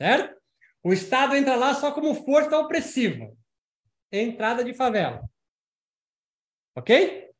[0.00, 0.40] certo?
[0.82, 3.30] O Estado entra lá só como força opressiva.
[4.10, 5.22] Entrada de favela.
[6.74, 7.30] Ok?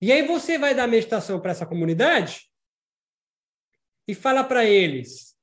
[0.00, 2.50] E aí você vai dar meditação para essa comunidade
[4.08, 5.38] e fala para eles: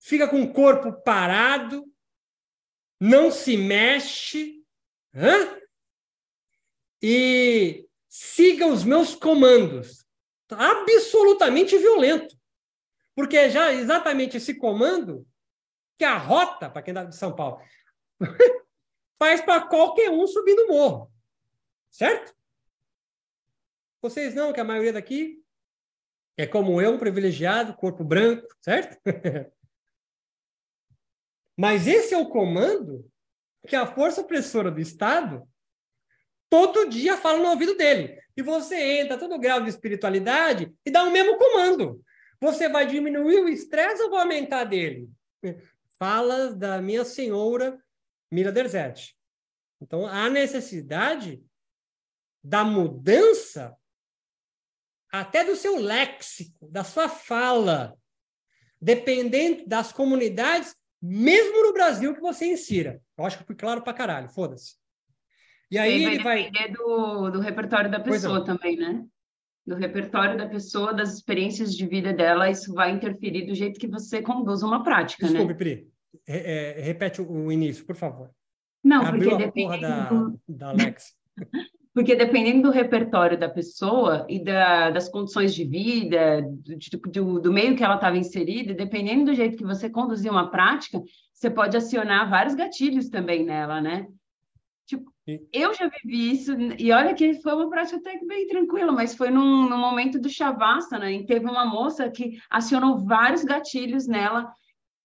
[0.00, 1.84] fica com o corpo parado,
[2.98, 4.59] não se mexe,
[5.14, 5.60] Hã?
[7.02, 10.04] E siga os meus comandos.
[10.50, 12.36] Absolutamente violento.
[13.14, 15.26] Porque é já exatamente esse comando
[15.96, 17.62] que a rota, para quem é de São Paulo,
[19.18, 21.12] faz para qualquer um subir no morro.
[21.90, 22.34] Certo?
[24.00, 25.44] Vocês não, que a maioria daqui
[26.36, 28.98] é como eu, um privilegiado, corpo branco, certo?
[31.56, 33.09] Mas esse é o comando
[33.66, 35.46] que a força opressora do Estado
[36.48, 38.20] todo dia fala no ouvido dele.
[38.36, 42.02] E você entra todo grau de espiritualidade e dá o mesmo comando.
[42.40, 45.08] Você vai diminuir o estresse ou vai aumentar dele?
[45.98, 47.78] Fala da minha senhora
[48.30, 49.16] Mira Derzete.
[49.80, 51.42] Então, há necessidade
[52.42, 53.76] da mudança
[55.10, 57.98] até do seu léxico, da sua fala,
[58.80, 63.00] dependendo das comunidades, mesmo no Brasil que você insira.
[63.16, 64.74] Eu acho que fui claro pra caralho, foda-se.
[65.70, 69.04] E aí vai ele vai depender do, do repertório da pessoa também, né?
[69.66, 73.86] Do repertório da pessoa, das experiências de vida dela, isso vai interferir do jeito que
[73.86, 75.58] você conduz uma prática, Desculpe, né?
[75.58, 75.88] Pri.
[76.26, 78.30] É, é, repete o, o, início, por favor.
[78.82, 80.40] Não, Abriu porque depende da, do...
[80.48, 81.14] da Alex.
[81.92, 87.52] Porque dependendo do repertório da pessoa e da, das condições de vida, do, do, do
[87.52, 91.76] meio que ela estava inserida, dependendo do jeito que você conduzir uma prática, você pode
[91.76, 94.06] acionar vários gatilhos também nela, né?
[94.86, 95.12] Tipo,
[95.52, 99.14] eu já vivi isso, e olha que foi uma prática até que bem tranquila, mas
[99.14, 104.52] foi num, num momento do Shavasana, e teve uma moça que acionou vários gatilhos nela,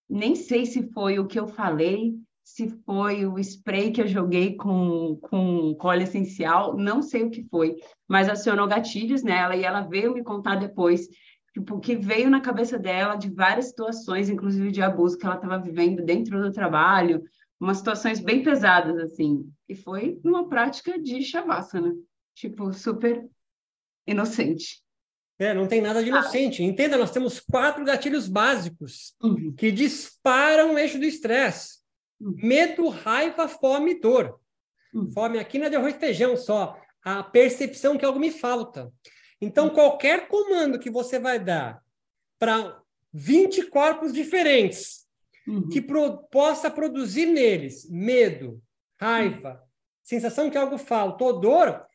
[0.09, 2.15] nem sei se foi o que eu falei,
[2.46, 7.43] se foi o spray que eu joguei com, com óleo essencial, não sei o que
[7.50, 7.76] foi,
[8.08, 11.08] mas acionou gatilhos nela e ela veio me contar depois
[11.52, 15.58] tipo, que veio na cabeça dela de várias situações, inclusive de abuso que ela estava
[15.58, 17.24] vivendo dentro do trabalho,
[17.60, 19.50] umas situações bem pesadas, assim.
[19.68, 21.96] E foi uma prática de Shavasana,
[22.36, 23.26] tipo, super
[24.06, 24.84] inocente.
[25.39, 26.62] É, não tem nada de inocente.
[26.62, 26.66] Ah.
[26.66, 29.54] Entenda, nós temos quatro gatilhos básicos uhum.
[29.58, 31.84] que disparam o eixo do estresse.
[32.20, 34.39] Medo, raiva, fome e dor.
[34.93, 35.07] Hum.
[35.13, 36.80] Fome aqui não é de arroz e feijão só.
[37.03, 38.91] A percepção que algo me falta.
[39.39, 39.74] Então, hum.
[39.74, 41.84] qualquer comando que você vai dar
[42.39, 42.82] para
[43.13, 45.05] 20 corpos diferentes,
[45.47, 45.70] uhum.
[45.70, 48.61] que pro, possa produzir neles medo,
[48.99, 49.68] raiva, uhum.
[50.03, 51.86] sensação que algo falta, ou dor,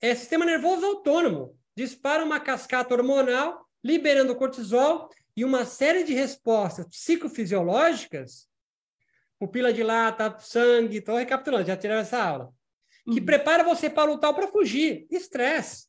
[0.00, 1.56] é sistema nervoso autônomo.
[1.74, 8.46] Dispara uma cascata hormonal, liberando cortisol e uma série de respostas psicofisiológicas
[9.42, 12.54] pupila dilata, sangue, estou recapitulando, já tirei essa aula.
[13.04, 13.26] Que uhum.
[13.26, 15.04] prepara você para lutar ou para fugir.
[15.10, 15.88] Estresse.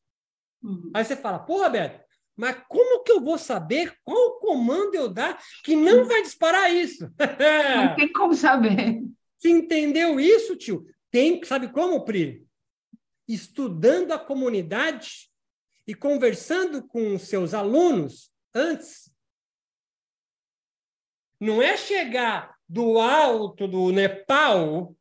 [0.63, 0.89] Uhum.
[0.91, 2.03] Aí você fala, pô, Roberto,
[2.35, 7.13] mas como que eu vou saber qual comando eu dar que não vai disparar isso?
[7.77, 9.03] não tem como saber.
[9.37, 10.87] Você entendeu isso, tio?
[11.11, 12.47] Tem, sabe como, Pri?
[13.27, 15.29] Estudando a comunidade
[15.85, 19.13] e conversando com seus alunos antes.
[21.39, 24.95] Não é chegar do alto do Nepal,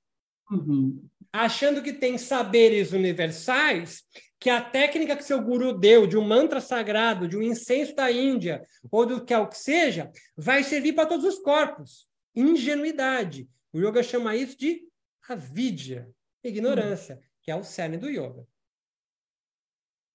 [0.51, 1.09] uhum.
[1.33, 4.03] achando que tem saberes universais,
[4.39, 8.11] que a técnica que seu guru deu, de um mantra sagrado, de um incenso da
[8.11, 12.09] Índia, ou do que é o que seja, vai servir para todos os corpos.
[12.35, 13.49] Ingenuidade.
[13.73, 14.83] O yoga chama isso de
[15.29, 16.09] avidya,
[16.43, 17.23] ignorância, uhum.
[17.41, 18.45] que é o cerne do yoga.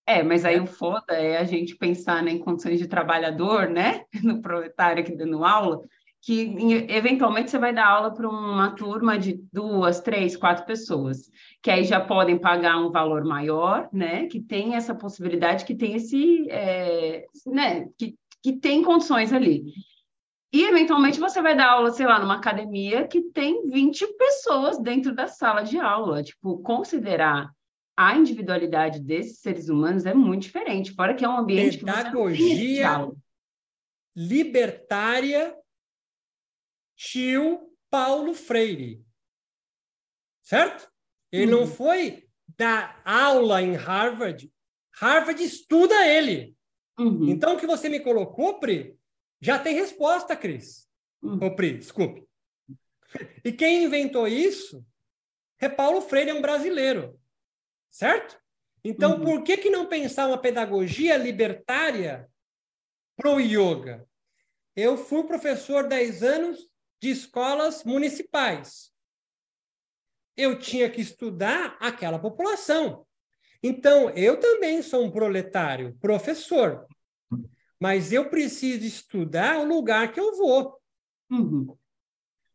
[0.05, 0.61] É, mas aí é.
[0.61, 4.05] o foda é a gente pensar né, em condições de trabalhador, né?
[4.23, 5.81] No proletário aqui dando aula,
[6.21, 6.55] que
[6.89, 11.29] eventualmente você vai dar aula para uma turma de duas, três, quatro pessoas,
[11.61, 14.27] que aí já podem pagar um valor maior, né?
[14.27, 17.87] Que tem essa possibilidade, que tem esse, é, né?
[17.97, 19.63] Que, que tem condições ali.
[20.51, 25.13] E, eventualmente, você vai dar aula, sei lá, numa academia que tem 20 pessoas dentro
[25.13, 26.23] da sala de aula.
[26.23, 27.51] Tipo, considerar
[27.95, 30.93] a individualidade desses seres humanos é muito diferente.
[30.93, 33.17] Fora que é um ambiente Pedagogia que você
[34.17, 35.55] libertária
[36.97, 39.05] tio Paulo Freire.
[40.43, 40.91] Certo?
[41.31, 41.61] Ele uhum.
[41.61, 44.51] não foi dar aula em Harvard.
[44.93, 46.57] Harvard estuda ele.
[46.99, 47.29] Uhum.
[47.29, 48.97] Então, o que você me colocou, Pri,
[49.39, 50.89] já tem resposta, Cris.
[51.21, 51.45] Uhum.
[51.45, 52.27] Ô, Pri, desculpe.
[53.43, 54.83] E quem inventou isso
[55.59, 57.19] é Paulo Freire, é um brasileiro.
[57.91, 58.39] Certo?
[58.83, 59.23] Então, uhum.
[59.23, 62.29] por que, que não pensar uma pedagogia libertária
[63.15, 64.07] para o yoga?
[64.75, 66.69] Eu fui professor 10 anos
[66.99, 68.91] de escolas municipais.
[70.35, 73.05] Eu tinha que estudar aquela população.
[73.61, 76.85] Então, eu também sou um proletário, professor.
[77.79, 80.79] Mas eu preciso estudar o lugar que eu vou.
[81.29, 81.75] Uhum.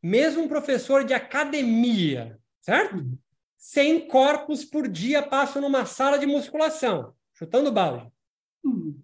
[0.02, 2.96] Mesmo um professor de academia, certo?
[2.96, 3.18] Uhum.
[3.56, 8.10] 100 corpos por dia passam numa sala de musculação, chutando balde.
[8.64, 9.00] Hum.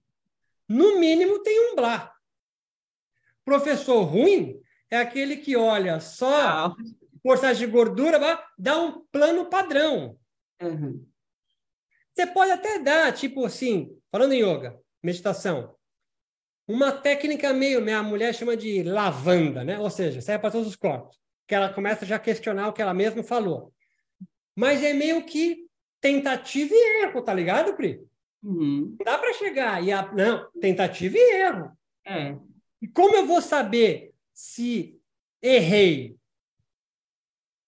[0.68, 2.12] No mínimo tem um blá.
[3.44, 4.60] Professor ruim
[4.90, 6.74] é aquele que olha só
[7.22, 8.18] porcentagem de gordura,
[8.58, 10.18] dá um plano padrão.
[10.62, 11.06] Uhum.
[12.14, 15.76] Você pode até dar, tipo assim, falando em yoga, meditação,
[16.66, 19.78] uma técnica meio, minha mulher chama de lavanda, né?
[19.78, 21.18] Ou seja, serve para todos os corpos.
[21.46, 23.72] Que ela começa já a questionar o que ela mesma falou.
[24.54, 25.66] Mas é meio que
[26.00, 28.02] tentativa e erro, tá ligado, Pri?
[28.42, 28.96] Uhum.
[28.98, 30.12] Não dá para chegar e a...
[30.12, 31.72] não, tentativa e erro.
[32.04, 32.36] É.
[32.82, 35.02] E como eu vou saber se
[35.42, 36.16] errei?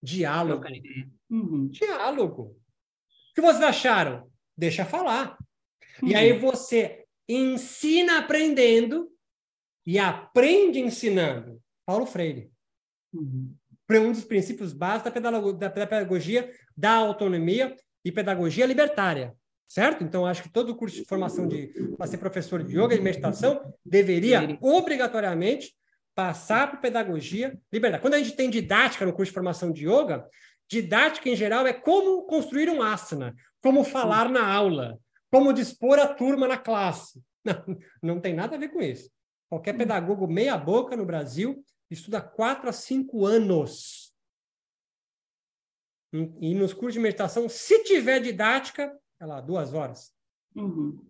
[0.00, 0.64] Diálogo.
[1.28, 1.66] Uhum.
[1.66, 2.42] Diálogo.
[2.42, 4.30] O que vocês acharam?
[4.56, 5.36] Deixa falar.
[6.00, 6.10] Uhum.
[6.10, 9.10] E aí você ensina aprendendo
[9.84, 11.60] e aprende ensinando.
[11.84, 12.52] Paulo Freire.
[13.12, 13.52] Uhum.
[13.90, 15.12] Um dos princípios básicos
[15.58, 19.34] da pedagogia da autonomia e pedagogia libertária.
[19.66, 20.04] Certo?
[20.04, 23.74] Então, acho que todo curso de formação de para ser professor de yoga e meditação
[23.84, 25.74] deveria obrigatoriamente
[26.20, 28.02] passar por pedagogia libertária.
[28.02, 30.28] Quando a gente tem didática no curso de formação de yoga,
[30.68, 35.00] didática em geral é como construir um asana, como falar na aula,
[35.32, 37.22] como dispor a turma na classe.
[37.42, 39.10] Não, não tem nada a ver com isso.
[39.48, 44.12] Qualquer pedagogo meia-boca no Brasil estuda quatro a cinco anos.
[46.12, 50.12] E nos cursos de meditação, se tiver didática, é lá, duas horas.
[50.54, 51.02] Uhum.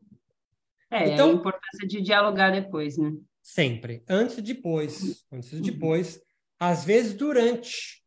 [0.88, 3.12] É, então, a importância de dialogar depois, né?
[3.54, 4.04] Sempre.
[4.08, 5.24] Antes e depois.
[5.32, 5.62] Antes e uhum.
[5.62, 6.20] depois.
[6.58, 8.02] Às vezes, durante.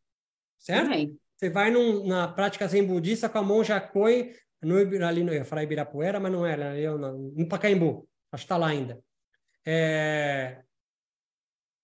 [0.58, 0.84] Certo?
[0.84, 1.20] Também.
[1.36, 5.40] Você vai num, na prática zen budista com a monja Koi no, ali, no, eu
[5.40, 9.04] ia falar Ibirapuera, mas não era, eu, no, no Pacaembu, acho que está lá ainda.
[9.66, 10.62] É...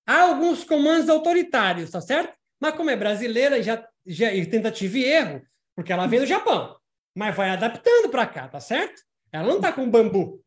[0.07, 2.33] Há alguns comandos autoritários, tá certo?
[2.59, 5.41] Mas como é brasileira, já, já e tentativa e erro,
[5.75, 6.77] porque ela veio do Japão,
[7.13, 9.01] mas vai adaptando para cá, tá certo?
[9.31, 10.41] Ela não está com bambu.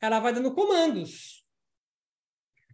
[0.00, 1.35] Ela vai dando comandos.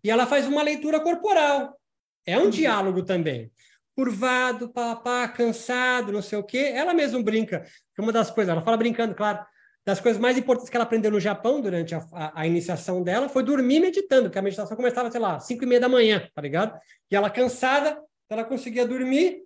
[0.03, 1.79] E ela faz uma leitura corporal.
[2.27, 3.51] É um diálogo também
[3.95, 6.73] curvado, papá, cansado, não sei o quê.
[6.75, 7.65] Ela mesma brinca.
[7.99, 9.45] Uma das coisas, ela fala brincando, claro,
[9.85, 13.29] das coisas mais importantes que ela aprendeu no Japão durante a, a, a iniciação dela
[13.29, 16.41] foi dormir meditando, porque a meditação começava, sei lá, cinco e meia da manhã, tá
[16.41, 16.79] ligado?
[17.11, 19.43] E ela cansada, ela conseguia dormir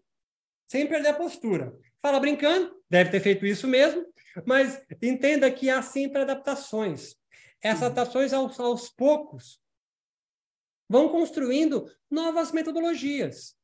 [0.68, 1.72] sem perder a postura.
[2.00, 4.04] Fala brincando, deve ter feito isso mesmo,
[4.44, 7.16] mas entenda que há sempre adaptações.
[7.62, 9.58] Essas adaptações, aos, aos poucos,
[10.88, 13.56] vão construindo novas metodologias.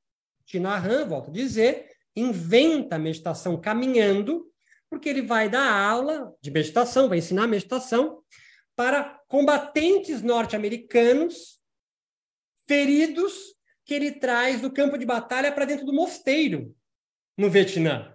[0.44, 4.50] Tinahan, volto a dizer, inventa a meditação caminhando,
[4.90, 8.22] porque ele vai dar aula de meditação, vai ensinar meditação
[8.76, 11.60] para combatentes norte-americanos
[12.66, 13.54] feridos
[13.84, 16.74] que ele traz do campo de batalha para dentro do mosteiro
[17.36, 18.14] no Vietnã.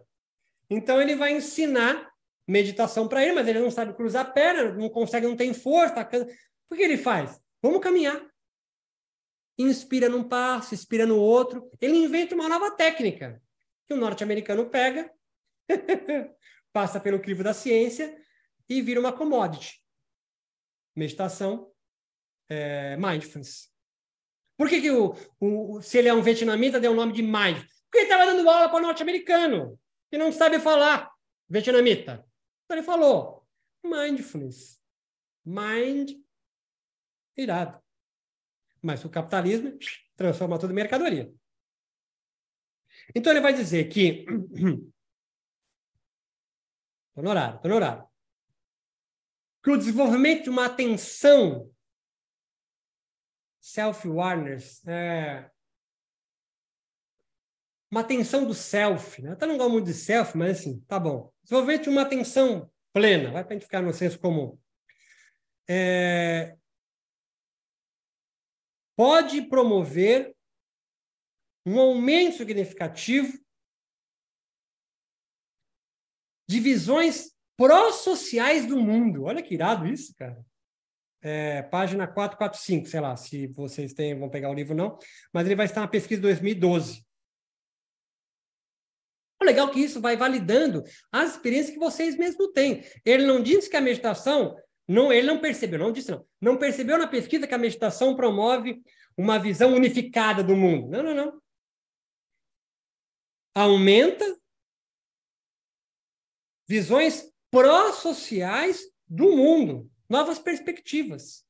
[0.70, 2.12] Então ele vai ensinar
[2.48, 6.04] meditação para ele, mas ele não sabe cruzar a perna, não consegue, não tem força.
[6.04, 6.10] Tá...
[6.70, 7.42] O que ele faz?
[7.62, 8.22] Vamos caminhar
[9.58, 11.70] inspira num passo, inspira no outro.
[11.82, 13.42] Ele inventa uma nova técnica
[13.88, 15.12] que o norte-americano pega,
[16.72, 18.16] passa pelo crivo da ciência
[18.70, 19.82] e vira uma commodity.
[20.96, 21.72] Meditação,
[22.50, 23.72] é, mindfulness.
[24.58, 27.82] Por que, que o, o, se ele é um vietnamita, deu o nome de mindfulness?
[27.84, 29.80] Porque ele estava dando aula para o norte-americano,
[30.10, 31.12] que não sabe falar
[31.50, 32.26] vietnamita.
[32.66, 33.48] Então ele falou,
[33.84, 34.82] mindfulness.
[35.46, 36.12] Mind,
[37.38, 37.82] irado.
[38.82, 39.78] Mas o capitalismo
[40.16, 41.32] transforma tudo em mercadoria.
[43.16, 44.26] Então ele vai dizer que.
[47.10, 48.08] Estou no horário, estou no horário.
[49.64, 51.68] Que o desenvolvimento de uma atenção
[53.60, 55.50] self-awareness, é,
[57.92, 59.36] uma atenção do self, né?
[59.36, 61.34] Tá não gosto muito de self, mas assim, tá bom.
[61.44, 64.58] Desenvolvimento de uma atenção plena, vai para a gente ficar no senso comum.
[65.68, 66.56] É,
[68.98, 70.36] pode promover
[71.64, 73.38] um aumento significativo
[76.50, 79.26] de visões pró-sociais do mundo.
[79.26, 80.44] Olha que irado isso, cara.
[81.22, 84.98] É, página 445, sei lá, se vocês têm, vão pegar o livro não,
[85.34, 87.06] mas ele vai estar na pesquisa de 2012.
[89.42, 92.84] O legal é que isso vai validando as experiências que vocês mesmos têm.
[93.06, 94.56] Ele não diz que a meditação
[94.88, 96.26] não, ele não percebeu, não disse não.
[96.40, 98.82] Não percebeu na pesquisa que a meditação promove
[99.18, 100.90] uma visão unificada do mundo.
[100.90, 101.42] Não, não, não.
[103.54, 104.26] Aumenta
[106.68, 111.46] visões pró-sociais do mundo, novas perspectivas.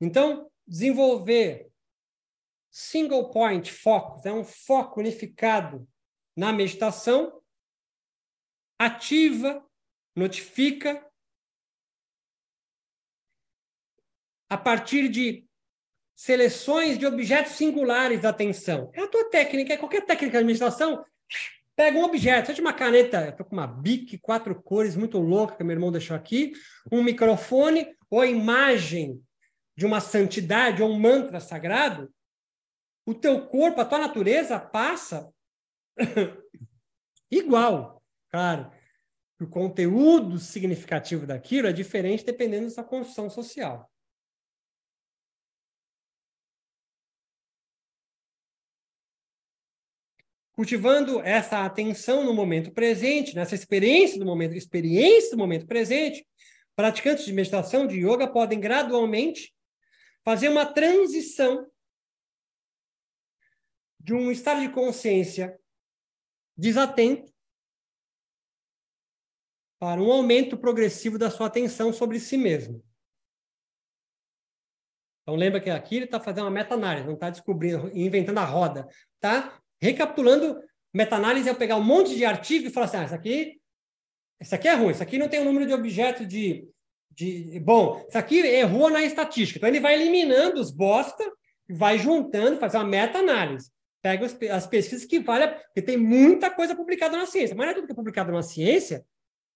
[0.00, 1.70] Então, desenvolver
[2.70, 5.88] single point focus, é um foco unificado
[6.36, 7.40] na meditação,
[8.78, 9.64] ativa,
[10.16, 11.03] notifica,
[14.48, 15.44] a partir de
[16.14, 18.90] seleções de objetos singulares da atenção.
[18.94, 21.04] É a tua técnica, é qualquer técnica de meditação.
[21.76, 25.64] Pega um objeto, seja uma caneta, estou com uma Bic, quatro cores, muito louca, que
[25.64, 26.52] meu irmão deixou aqui,
[26.90, 29.20] um microfone ou a imagem
[29.76, 32.12] de uma santidade ou um mantra sagrado,
[33.04, 35.28] o teu corpo, a tua natureza passa
[37.28, 38.02] igual.
[38.30, 38.70] Claro,
[39.40, 43.90] o conteúdo significativo daquilo é diferente dependendo da sua construção social.
[50.54, 56.26] Cultivando essa atenção no momento presente, nessa experiência do momento, experiência do momento presente,
[56.76, 59.54] praticantes de meditação de yoga podem gradualmente
[60.24, 61.70] fazer uma transição
[64.00, 65.58] de um estado de consciência
[66.56, 67.32] desatento
[69.78, 72.82] para um aumento progressivo da sua atenção sobre si mesmo.
[75.22, 78.86] Então lembra que aqui ele está fazendo uma meta-análise, não está descobrindo, inventando a roda,
[79.18, 79.60] tá?
[79.84, 80.58] Recapitulando,
[80.94, 83.60] meta-análise é eu pegar um monte de artigo e falar assim, ah, isso aqui,
[84.40, 86.66] isso aqui é ruim, isso aqui não tem o um número de objetos de,
[87.10, 87.60] de...
[87.60, 89.58] Bom, isso aqui errou na estatística.
[89.58, 91.22] Então, ele vai eliminando os bosta,
[91.68, 93.70] vai juntando, faz uma meta-análise.
[94.02, 97.72] Pega as, as pesquisas que valem, porque tem muita coisa publicada na ciência, mas não
[97.72, 99.04] é tudo que é publicado na ciência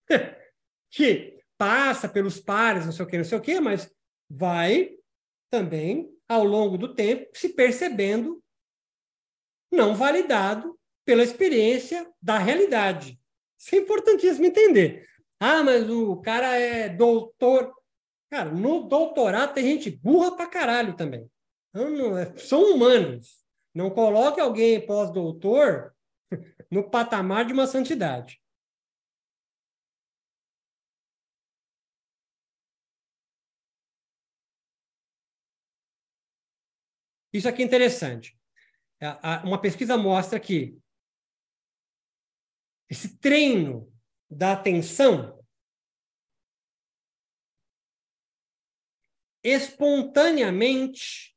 [0.91, 3.91] que passa pelos pares, não sei o que, não sei o que, mas
[4.29, 4.91] vai
[5.51, 8.43] também, ao longo do tempo, se percebendo
[9.71, 13.19] não validado pela experiência da realidade.
[13.59, 15.07] Isso é importantíssimo entender.
[15.41, 17.73] Ah, mas o cara é doutor.
[18.31, 21.31] Cara, no doutorado tem gente burra pra caralho também.
[21.73, 23.45] Não, é, são humanos.
[23.75, 25.95] Não coloque alguém pós-doutor
[26.71, 28.41] no patamar de uma santidade.
[37.33, 38.38] Isso aqui é interessante.
[39.45, 40.77] Uma pesquisa mostra que
[42.89, 43.93] esse treino
[44.31, 45.39] da atenção
[49.43, 51.37] espontaneamente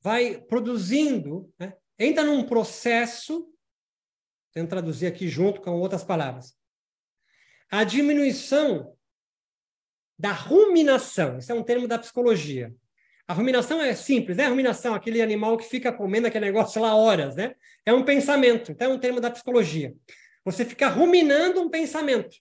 [0.00, 1.76] vai produzindo, né?
[1.98, 3.52] entra num processo,
[4.52, 6.56] tento traduzir aqui junto com outras palavras,
[7.70, 8.96] a diminuição
[10.18, 12.74] da ruminação, esse é um termo da psicologia.
[13.28, 14.46] A ruminação é simples, né?
[14.46, 17.54] A ruminação, aquele animal que fica comendo aquele negócio lá horas, né?
[17.86, 19.94] É um pensamento, então é um termo da psicologia.
[20.44, 22.36] Você fica ruminando um pensamento.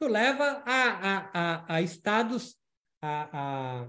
[0.00, 2.56] Isso leva a, a, a, a estados
[3.02, 3.88] a, a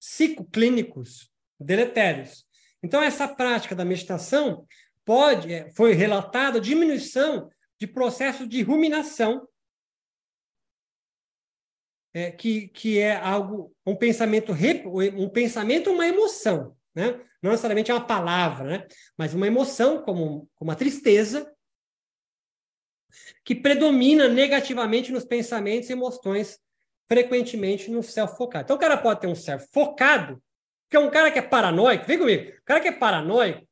[0.00, 2.44] psicoclínicos deletérios.
[2.82, 4.66] Então, essa prática da meditação
[5.04, 7.48] pode, é, foi relatada diminuição
[7.80, 9.48] de processo de ruminação
[12.14, 14.52] é, que, que é algo, um pensamento,
[15.16, 17.20] um pensamento, uma emoção, né?
[17.42, 18.86] Não necessariamente é uma palavra, né?
[19.18, 21.52] Mas uma emoção, como, como a tristeza,
[23.44, 26.58] que predomina negativamente nos pensamentos e emoções,
[27.08, 28.64] frequentemente no self focado.
[28.64, 30.42] Então, o cara pode ter um self focado,
[30.88, 33.66] que é um cara que é paranoico, vem comigo, o cara que é paranoico,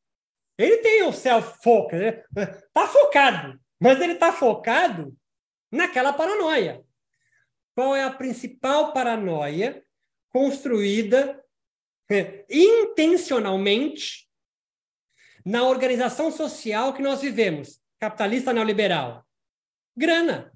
[0.59, 2.25] ele tem um self focus, né?
[2.75, 5.17] tá focado, mas ele tá focado
[5.71, 6.83] naquela paranoia.
[7.75, 9.85] Qual é a principal paranoia
[10.31, 11.43] construída
[12.11, 14.29] é, intencionalmente
[15.45, 19.27] na organização social que nós vivemos, capitalista neoliberal?
[19.97, 20.53] Grana.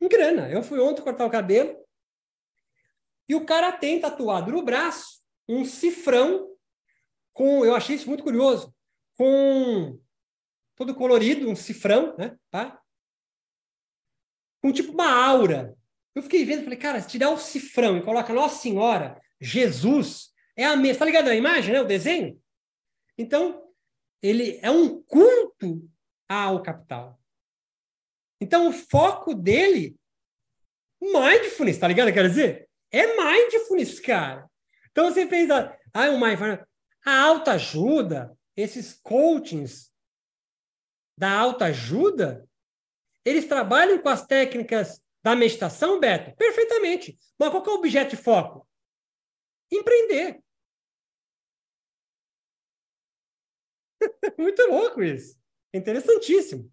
[0.00, 0.50] Grana.
[0.50, 1.76] Eu fui ontem cortar o cabelo
[3.28, 6.54] e o cara tem tatuado no braço um cifrão
[7.32, 8.74] com, eu achei isso muito curioso,
[9.16, 9.98] com
[10.74, 12.36] todo colorido, um cifrão, né?
[12.50, 12.80] Tá?
[14.68, 15.74] Com tipo uma aura.
[16.14, 20.64] Eu fiquei vendo, falei, cara, se tirar o cifrão e coloca Nossa Senhora, Jesus, é
[20.64, 20.98] a mesma.
[20.98, 21.80] Tá ligado na imagem, né?
[21.80, 22.40] O desenho?
[23.16, 23.64] Então,
[24.22, 25.88] ele é um culto
[26.28, 27.18] ao capital.
[28.40, 29.96] Então, o foco dele,
[31.00, 32.12] mindfulness, tá ligado?
[32.12, 34.48] Quer dizer, é mindfulness, cara.
[34.90, 36.60] Então, você pensa, ah, o mindfulness,
[37.04, 39.90] a autoajuda, esses coachings
[41.16, 42.46] da autoajuda,
[43.28, 46.34] eles trabalham com as técnicas da meditação, Beto?
[46.36, 47.18] Perfeitamente.
[47.38, 48.66] Mas qual é o objeto de foco?
[49.70, 50.42] Empreender.
[54.38, 55.38] Muito louco isso.
[55.74, 56.70] Interessantíssimo.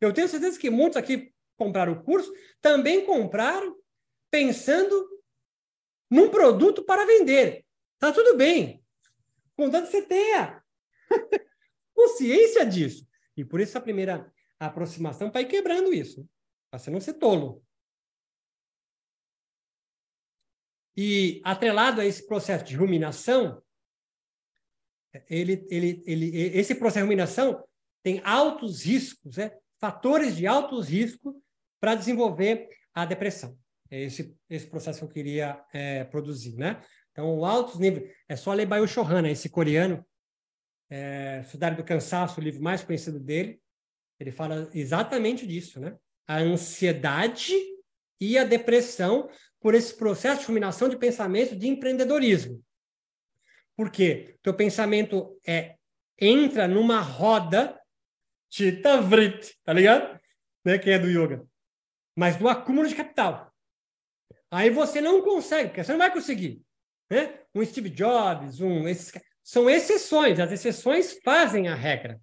[0.00, 3.76] Eu tenho certeza que muitos aqui compraram o curso também compraram
[4.30, 5.22] pensando
[6.10, 7.64] num produto para vender.
[7.98, 8.82] Tá tudo bem.
[9.54, 10.64] Contanto que você tenha
[11.94, 13.06] consciência disso.
[13.36, 14.32] E por isso a primeira
[14.66, 16.28] aproximação para ir quebrando isso,
[16.70, 17.64] para você não ser tolo.
[20.96, 23.62] E atrelado a esse processo de ruminação,
[25.28, 27.64] ele, ele, ele, esse processo de ruminação
[28.02, 29.50] tem altos riscos, né?
[29.78, 31.34] fatores de altos riscos
[31.80, 33.58] para desenvolver a depressão.
[33.90, 36.80] É esse, esse processo que eu queria é, produzir, né?
[37.10, 38.12] Então, altos níveis.
[38.28, 40.06] É só ler Bayo Shohana, esse coreano,
[40.88, 43.60] é, Cidade do Cansaço, o livro mais conhecido dele.
[44.20, 45.96] Ele fala exatamente disso, né?
[46.28, 47.54] A ansiedade
[48.20, 52.62] e a depressão por esse processo de fulminação de pensamento de empreendedorismo.
[53.74, 54.36] Por quê?
[54.42, 55.76] Teu pensamento é,
[56.18, 57.80] entra numa roda
[58.50, 60.20] Chita Vrit, tá ligado?
[60.64, 60.78] Né?
[60.78, 61.46] Quem é do yoga.
[62.14, 63.50] Mas do acúmulo de capital.
[64.50, 66.60] Aí você não consegue, porque você não vai conseguir.
[67.08, 67.40] Né?
[67.54, 70.38] Um Steve Jobs, um esses, são exceções.
[70.38, 72.20] As exceções fazem a regra.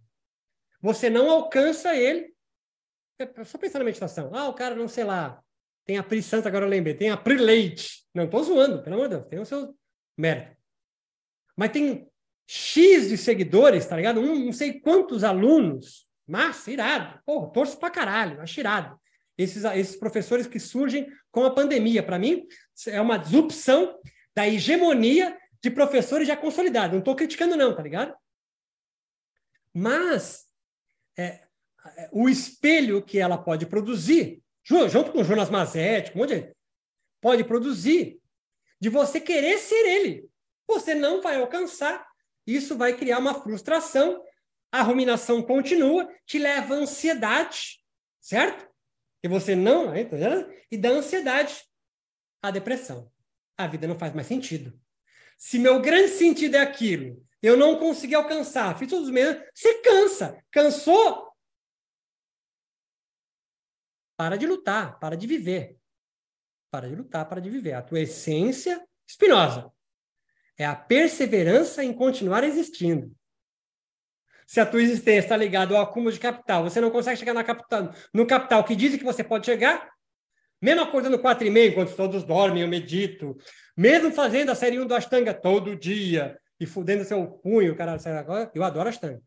[0.81, 2.33] Você não alcança ele.
[3.19, 4.31] É só pensar na meditação.
[4.33, 5.41] Ah, o cara não sei lá,
[5.87, 6.93] tem a Pri Santa, agora eu lembrei.
[6.93, 8.05] Tem a Pri Leite.
[8.13, 9.27] Não estou zoando, pelo amor de Deus.
[9.27, 9.73] Tem o seu
[10.17, 10.55] mérito.
[11.55, 12.07] Mas tem
[12.45, 14.19] X de seguidores, tá ligado?
[14.19, 16.07] Um, não sei quantos alunos.
[16.27, 17.19] Massa, irado.
[17.25, 18.99] Porra, torço pra caralho, acho irado.
[19.37, 22.45] Esses, esses professores que surgem com a pandemia, para mim,
[22.87, 23.97] é uma disrupção
[24.35, 26.91] da hegemonia de professores já consolidados.
[26.91, 28.13] Não estou criticando, não, tá ligado?
[29.73, 30.46] Mas
[31.17, 31.41] é,
[31.97, 36.55] é, o espelho que ela pode produzir junto com o Jonas Mazetti, um monte de
[37.21, 38.21] pode produzir
[38.79, 40.29] de você querer ser ele.
[40.67, 42.05] Você não vai alcançar,
[42.45, 44.23] isso vai criar uma frustração,
[44.71, 47.79] a ruminação continua, te leva à ansiedade,
[48.19, 48.67] certo?
[49.23, 51.63] E você não, tá e da ansiedade
[52.41, 53.11] à depressão.
[53.57, 54.77] A vida não faz mais sentido.
[55.37, 59.81] Se meu grande sentido é aquilo, eu não consegui alcançar, fiz todos os meses, você
[59.81, 60.43] cansa.
[60.51, 61.31] Cansou?
[64.17, 65.77] Para de lutar, para de viver.
[66.71, 67.73] Para de lutar, para de viver.
[67.73, 69.71] A tua essência espinosa
[70.57, 73.15] é a perseverança em continuar existindo.
[74.47, 77.93] Se a tua existência está ligada ao acúmulo de capital, você não consegue chegar capital,
[78.13, 79.91] no capital que dizem que você pode chegar,
[80.59, 83.37] mesmo acordando quatro e meia, enquanto todos dormem, eu medito,
[83.75, 88.01] mesmo fazendo a série 1 do Ashtanga todo dia e fudendo seu punho, caralho,
[88.53, 89.21] eu adoro Ashtanga.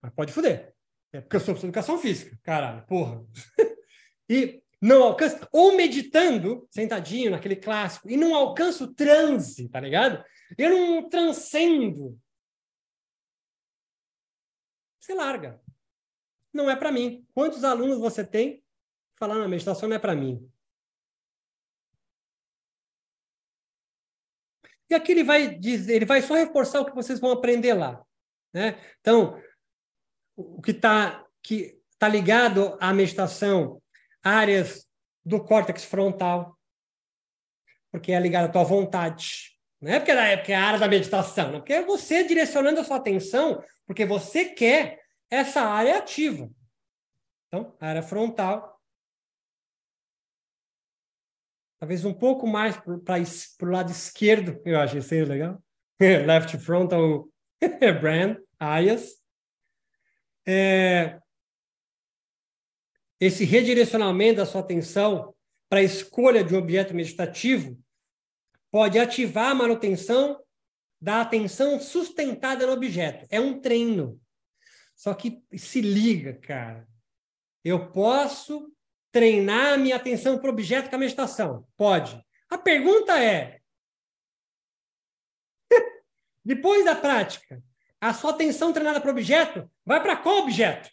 [0.00, 0.74] Mas pode fuder.
[1.12, 3.24] É porque eu sou de educação física, caralho, porra.
[4.28, 10.24] e não alcança, ou meditando, sentadinho naquele clássico, e não alcança o transe, tá ligado?
[10.58, 12.18] Eu não transcendo.
[14.98, 15.60] Você larga.
[16.52, 17.26] Não é para mim.
[17.34, 18.62] Quantos alunos você tem
[19.16, 20.51] falando, a meditação não é para mim?
[24.92, 28.04] E aqui ele vai dizer, ele vai só reforçar o que vocês vão aprender lá.
[28.52, 28.78] Né?
[29.00, 29.40] Então,
[30.36, 33.80] o que está que tá ligado à meditação
[34.22, 34.86] áreas
[35.24, 36.58] do córtex frontal,
[37.90, 39.56] porque é ligado à tua vontade.
[39.80, 42.80] Não é porque é, porque é a área da meditação, não, porque é você direcionando
[42.80, 45.00] a sua atenção, porque você quer
[45.30, 46.50] essa área ativa.
[47.48, 48.78] Então, área frontal.
[51.82, 55.60] Talvez um pouco mais para o lado esquerdo, eu acho isso legal.
[56.00, 57.28] Left frontal
[58.00, 59.20] brand, áreas.
[60.46, 61.18] É,
[63.18, 65.34] esse redirecionamento da sua atenção
[65.68, 67.76] para a escolha de um objeto meditativo
[68.70, 70.40] pode ativar a manutenção
[71.00, 73.26] da atenção sustentada no objeto.
[73.28, 74.20] É um treino.
[74.94, 76.86] Só que se liga, cara.
[77.64, 78.72] Eu posso
[79.12, 81.68] treinar a minha atenção para o objeto com a meditação?
[81.76, 82.20] Pode.
[82.48, 83.60] A pergunta é:
[86.44, 87.62] depois da prática,
[88.00, 90.90] a sua atenção treinada para o objeto vai para qual objeto?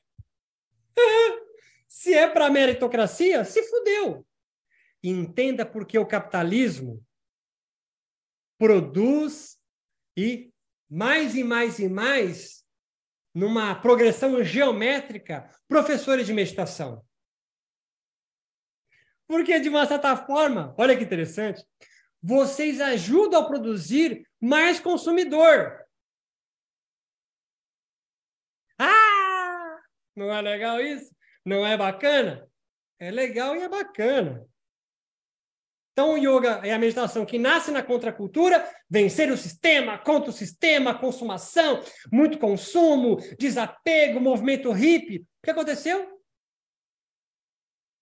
[1.88, 4.24] Se é para meritocracia, se fudeu.
[5.04, 7.04] Entenda porque o capitalismo
[8.60, 9.58] produz
[10.16, 10.54] e
[10.88, 12.64] mais e mais e mais
[13.34, 17.04] numa progressão geométrica professores de meditação.
[19.30, 21.64] Porque, de uma certa forma, olha que interessante,
[22.20, 25.86] vocês ajudam a produzir mais consumidor.
[28.80, 29.78] Ah!
[30.16, 31.16] Não é legal isso?
[31.46, 32.50] Não é bacana?
[32.98, 34.44] É legal e é bacana.
[35.92, 40.34] Então, o yoga é a meditação que nasce na contracultura, vencer o sistema, contra o
[40.34, 45.20] sistema, consumação, muito consumo, desapego, movimento hippie.
[45.20, 46.20] O que aconteceu?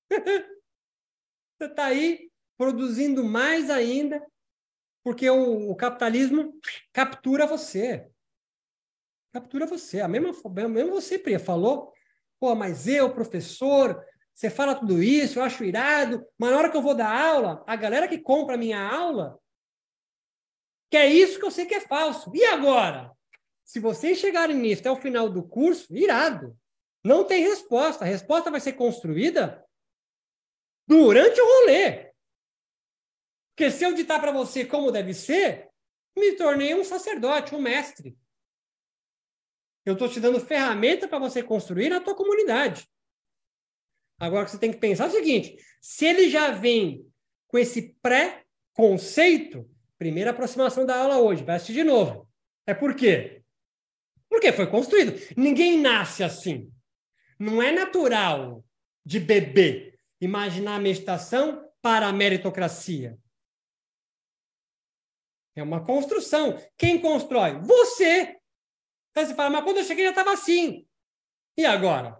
[1.57, 4.25] Você está aí produzindo mais ainda,
[5.03, 6.53] porque o, o capitalismo
[6.93, 8.07] captura você.
[9.33, 10.01] Captura você.
[10.01, 10.31] A mesma,
[10.69, 11.91] mesmo você, Priya, falou.
[12.39, 14.03] Pô, mas eu, professor,
[14.33, 17.63] você fala tudo isso, eu acho irado, mas na hora que eu vou dar aula,
[17.65, 19.39] a galera que compra a minha aula
[20.89, 22.31] que é isso que eu sei que é falso.
[22.33, 23.11] E agora?
[23.63, 26.57] Se vocês chegarem nisso até o final do curso, irado.
[27.03, 28.05] Não tem resposta.
[28.05, 29.63] A resposta vai ser construída
[30.87, 32.13] durante o rolê.
[33.55, 35.69] Porque se eu ditar para você como deve ser,
[36.17, 38.17] me tornei um sacerdote, um mestre.
[39.85, 42.87] Eu estou te dando ferramenta para você construir na tua comunidade.
[44.19, 47.05] Agora você tem que pensar é o seguinte: se ele já vem
[47.47, 52.29] com esse pré-conceito, primeira aproximação da aula hoje, vai assistir de novo.
[52.65, 53.41] É por quê?
[54.29, 55.13] Porque foi construído.
[55.35, 56.71] Ninguém nasce assim.
[57.39, 58.63] Não é natural
[59.05, 63.17] de bebê imaginar a meditação para a meritocracia.
[65.55, 66.57] É uma construção.
[66.77, 67.59] Quem constrói?
[67.59, 68.37] Você.
[69.11, 70.87] Então você fala, mas quando eu cheguei já estava assim.
[71.57, 72.19] E agora?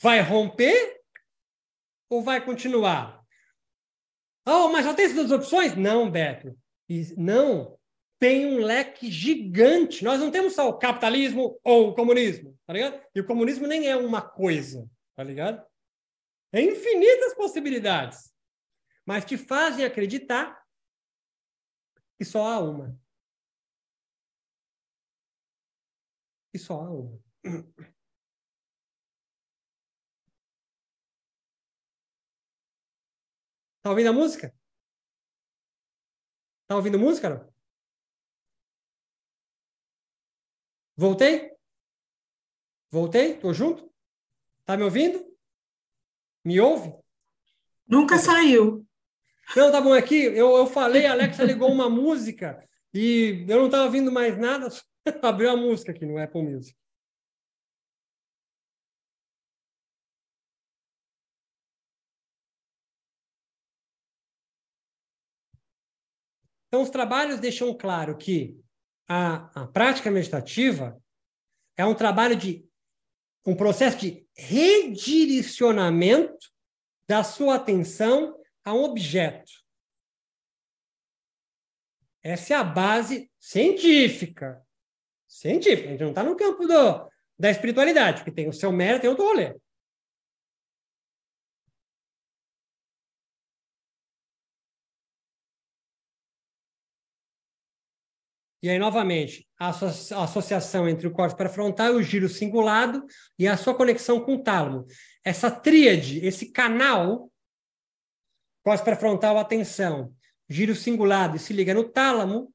[0.00, 1.00] Vai romper
[2.08, 3.22] ou vai continuar?
[4.46, 5.76] Oh, mas só tem essas duas opções?
[5.76, 6.58] Não, Beto.
[7.16, 7.78] Não
[8.18, 10.02] tem um leque gigante.
[10.02, 13.00] Nós não temos só o capitalismo ou o comunismo, tá ligado?
[13.14, 15.64] E o comunismo nem é uma coisa, tá ligado?
[16.52, 18.34] É infinitas possibilidades,
[19.06, 20.60] mas te fazem acreditar
[22.18, 22.98] que só há uma.
[26.52, 27.20] E só há uma.
[33.82, 34.54] Tá ouvindo a música?
[36.66, 37.52] Tá ouvindo música, não?
[40.96, 41.50] Voltei?
[42.90, 43.38] Voltei?
[43.38, 43.90] Tô junto?
[44.64, 45.29] Tá me ouvindo?
[46.44, 46.94] Me ouve?
[47.86, 48.86] Nunca saiu.
[49.56, 49.92] Não, tá bom.
[49.92, 52.62] Aqui eu, eu falei, a Alexa ligou uma música
[52.94, 54.68] e eu não estava ouvindo mais nada.
[55.22, 56.76] Abriu a música aqui no Apple Music.
[66.68, 68.56] Então, os trabalhos deixam claro que
[69.08, 70.96] a, a prática meditativa
[71.76, 72.64] é um trabalho de
[73.44, 76.50] um processo de redirecionamento
[77.08, 79.50] da sua atenção a um objeto.
[82.22, 84.62] Essa é a base científica.
[85.26, 85.88] Científica.
[85.88, 89.08] A gente não está no campo do, da espiritualidade, que tem o seu mérito e
[89.08, 89.56] outro rolê.
[98.62, 103.04] E aí, novamente, a, associação entre o córtex pré-frontal e o giro cingulado
[103.38, 104.86] e a sua conexão com o tálamo.
[105.24, 107.30] Essa tríade, esse canal,
[108.62, 110.14] córtex pré-frontal, atenção,
[110.48, 112.52] giro cingulado e se liga no tálamo,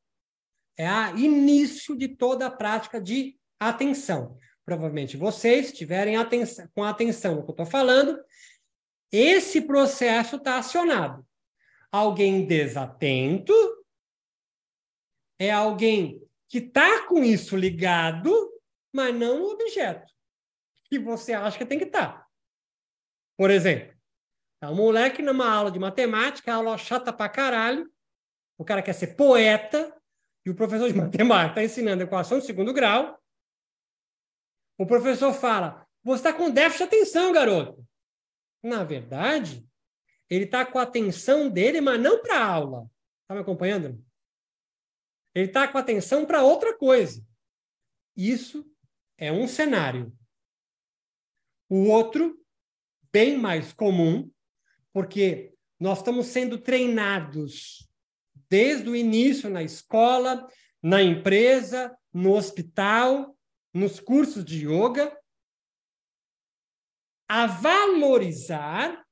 [0.78, 4.38] é o início de toda a prática de atenção.
[4.64, 8.20] Provavelmente vocês tiverem atenção, com atenção no que eu estou falando,
[9.12, 11.26] esse processo está acionado.
[11.92, 13.54] Alguém desatento
[15.40, 18.32] é alguém que está com isso ligado,
[18.94, 20.16] mas não no objeto
[20.86, 22.20] que você acha que tem que estar.
[22.20, 22.28] Tá.
[23.38, 23.94] Por exemplo,
[24.60, 27.92] tá um moleque numa aula de matemática, aula chata pra caralho,
[28.58, 29.94] o cara quer ser poeta,
[30.46, 33.20] e o professor de matemática está ensinando equação de segundo grau.
[34.78, 37.86] O professor fala: Você está com déficit de atenção, garoto.
[38.64, 39.68] Na verdade,
[40.30, 42.90] ele está com a atenção dele, mas não para a aula.
[43.22, 44.04] Está me acompanhando?
[45.36, 47.22] Ele está com atenção para outra coisa.
[48.16, 48.66] Isso
[49.18, 50.18] é um cenário.
[51.70, 52.42] O outro,
[53.12, 54.32] bem mais comum,
[54.94, 57.86] porque nós estamos sendo treinados
[58.50, 60.48] desde o início na escola,
[60.82, 63.38] na empresa, no hospital,
[63.74, 65.20] nos cursos de yoga,
[67.28, 69.04] a valorizar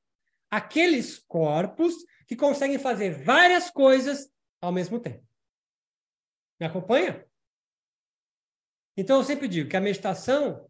[0.50, 1.96] aqueles corpos
[2.28, 4.32] que conseguem fazer várias coisas
[4.62, 5.33] ao mesmo tempo.
[6.60, 7.26] Me acompanha?
[8.96, 10.70] Então eu sempre digo que a meditação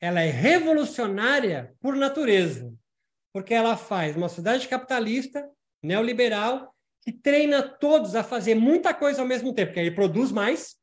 [0.00, 2.72] ela é revolucionária por natureza,
[3.32, 5.50] porque ela faz uma sociedade capitalista,
[5.82, 10.76] neoliberal, que treina todos a fazer muita coisa ao mesmo tempo, porque aí produz mais.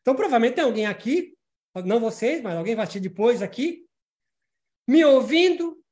[0.00, 1.36] Então provavelmente tem alguém aqui,
[1.84, 3.86] não vocês, mas alguém vai assistir depois aqui,
[4.86, 5.82] me ouvindo,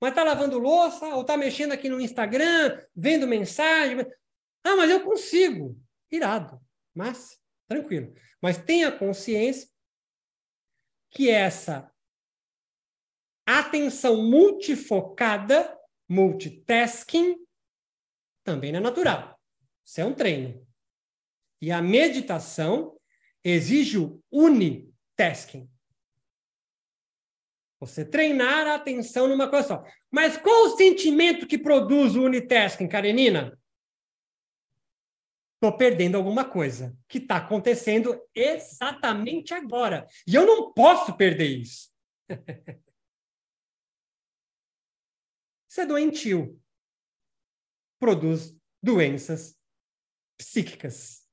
[0.00, 4.06] mas está lavando louça, ou está mexendo aqui no Instagram, vendo mensagem.
[4.64, 5.78] Ah, mas eu consigo
[6.10, 6.58] irado,
[6.94, 7.38] mas
[7.68, 8.14] tranquilo.
[8.40, 9.68] Mas tenha consciência
[11.10, 11.92] que essa
[13.46, 15.78] atenção multifocada,
[16.08, 17.36] multitasking,
[18.42, 19.40] também não é natural.
[19.84, 20.66] Isso é um treino.
[21.60, 22.98] E a meditação
[23.42, 25.70] exige o unitasking.
[27.80, 29.84] Você treinar a atenção numa coisa só.
[30.10, 33.58] Mas qual o sentimento que produz o unitasking, Karenina?
[35.64, 40.06] Estou perdendo alguma coisa que está acontecendo exatamente agora.
[40.26, 41.90] E eu não posso perder isso.
[45.66, 46.62] Isso é doentio.
[47.98, 49.58] Produz doenças
[50.36, 51.26] psíquicas.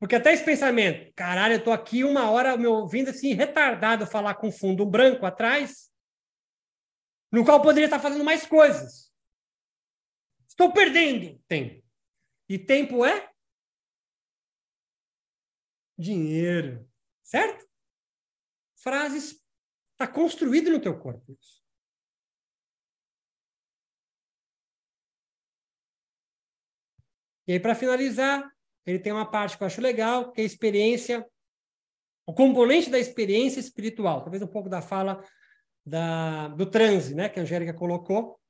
[0.00, 4.34] Porque até esse pensamento, caralho, eu tô aqui uma hora me ouvindo assim, retardado falar
[4.34, 5.88] com fundo branco atrás,
[7.30, 9.12] no qual poderia estar fazendo mais coisas.
[10.48, 11.79] Estou perdendo tempo.
[12.50, 13.30] E tempo é
[15.96, 16.84] dinheiro,
[17.22, 17.64] certo?
[18.74, 19.40] Frases
[19.92, 21.62] está construído no teu corpo isso.
[27.46, 28.52] E aí, para finalizar,
[28.84, 31.24] ele tem uma parte que eu acho legal, que é a experiência,
[32.26, 35.24] o componente da experiência espiritual, talvez um pouco da fala
[35.86, 38.40] da, do transe, né, que a Angélica colocou,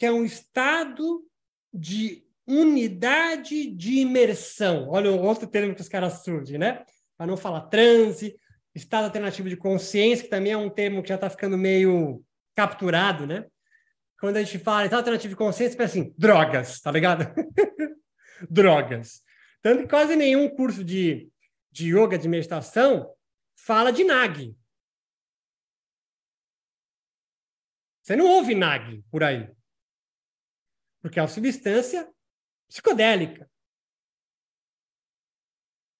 [0.00, 1.24] que é um estado
[1.72, 4.88] de unidade de imersão.
[4.88, 6.84] Olha o outro termo que os caras surgem, né?
[7.16, 8.36] Para não falar transe,
[8.74, 12.22] estado alternativo de consciência, que também é um termo que já está ficando meio
[12.54, 13.46] capturado, né?
[14.18, 17.32] Quando a gente fala estado alternativo de consciência, pensa assim, drogas, tá ligado?
[18.48, 19.22] drogas.
[19.62, 21.30] Tanto que quase nenhum curso de,
[21.70, 23.10] de yoga, de meditação,
[23.56, 24.56] fala de Nag.
[28.02, 29.50] Você não ouve Nag por aí.
[31.00, 32.13] Porque é uma substância
[32.68, 33.50] psicodélica.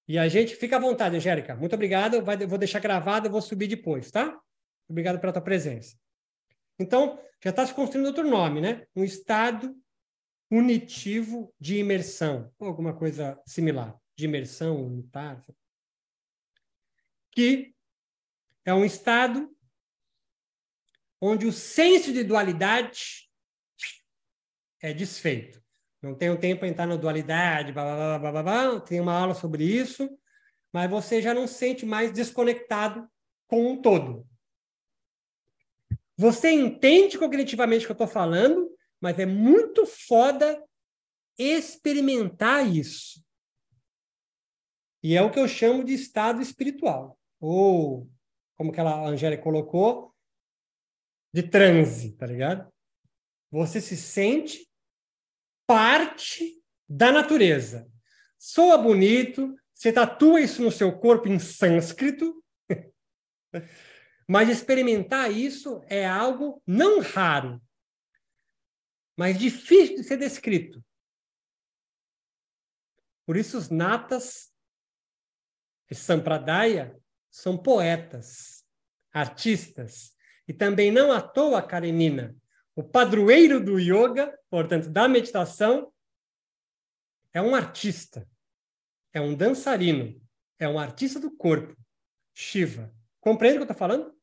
[0.07, 1.57] E a gente fica à vontade, Angélica.
[1.57, 2.23] Muito obrigado.
[2.23, 4.39] Vai, vou deixar gravado, eu vou subir depois, tá?
[4.89, 5.97] Obrigado pela tua presença.
[6.79, 8.87] Então, já está se construindo outro nome, né?
[8.95, 9.75] Um estado
[10.51, 15.55] unitivo de imersão, ou alguma coisa similar, de imersão unitária,
[17.31, 17.75] que
[18.65, 19.55] é um estado
[21.21, 23.31] onde o senso de dualidade
[24.81, 25.64] é desfeito.
[26.05, 29.33] Não tenho tempo para entrar na dualidade, blá, blá, blá, blá, blá, tem uma aula
[29.33, 30.07] sobre isso,
[30.71, 33.09] mas você já não sente mais desconectado
[33.47, 34.29] com um todo.
[36.15, 38.71] Você entende cognitivamente o que eu estou falando,
[39.01, 40.63] mas é muito foda
[41.39, 43.25] experimentar isso.
[45.03, 47.19] E é o que eu chamo de estado espiritual.
[47.41, 48.07] Ou,
[48.57, 50.15] como que a Angélica colocou,
[51.33, 52.71] de transe, tá ligado?
[53.51, 54.69] Você se sente
[55.67, 57.91] parte da natureza.
[58.39, 62.43] Soa bonito, você tatua isso no seu corpo em sânscrito,
[64.29, 67.61] mas experimentar isso é algo não raro,
[69.17, 70.85] mas difícil de ser descrito.
[73.27, 74.53] Por isso, os natas
[75.91, 76.99] e Sampradaya
[77.31, 78.65] são poetas,
[79.13, 80.15] artistas,
[80.47, 82.37] e também não à toa Karenina,
[82.77, 85.93] o padroeiro do yoga, portanto, da meditação,
[87.33, 88.29] é um artista,
[89.13, 90.21] é um dançarino,
[90.59, 91.77] é um artista do corpo,
[92.33, 92.95] Shiva.
[93.21, 94.17] Compreende o que eu estou falando?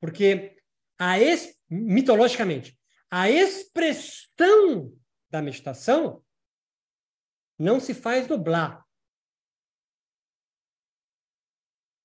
[0.00, 0.62] Porque
[0.98, 1.58] a es...
[1.68, 2.78] mitologicamente,
[3.10, 4.96] a expressão
[5.28, 6.24] da meditação
[7.58, 8.84] não se faz nublar.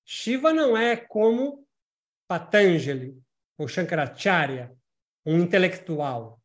[0.04, 1.66] Shiva não é como
[2.28, 3.20] Patanjali
[3.58, 4.76] ou Shankaracharya,
[5.26, 6.40] um intelectual.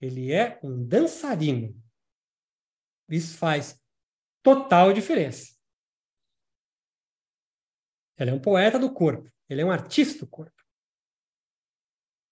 [0.00, 1.74] Ele é um dançarino.
[3.08, 3.78] Isso faz
[4.42, 5.52] total diferença.
[8.16, 9.28] Ele é um poeta do corpo.
[9.48, 10.54] Ele é um artista do corpo.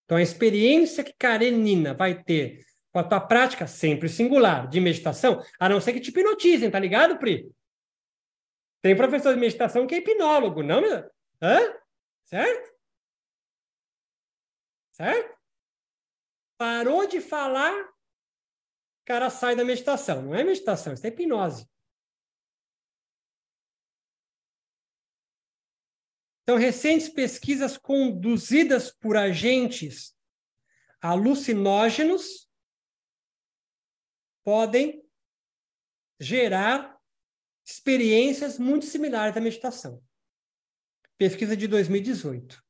[0.04, 5.42] Então, a experiência que Karenina vai ter com a tua prática sempre singular de meditação,
[5.58, 7.50] a não ser que te hipnotizem, tá ligado, Pri?
[8.80, 10.82] Tem professor de meditação que é hipnólogo, não?
[11.42, 11.60] Hã?
[12.24, 12.77] Certo?
[14.98, 15.38] Certo?
[16.58, 20.22] Parou de falar, o cara sai da meditação.
[20.22, 21.68] Não é meditação, isso é hipnose.
[26.42, 30.16] Então, recentes pesquisas conduzidas por agentes
[31.00, 32.50] alucinógenos
[34.42, 35.06] podem
[36.18, 36.98] gerar
[37.64, 40.02] experiências muito similares à meditação.
[41.16, 42.67] Pesquisa de 2018.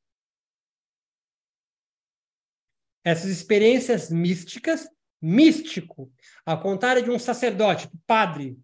[3.09, 4.87] Essas experiências místicas,
[5.19, 6.13] místico,
[6.45, 8.55] ao contrário de um sacerdote, padre,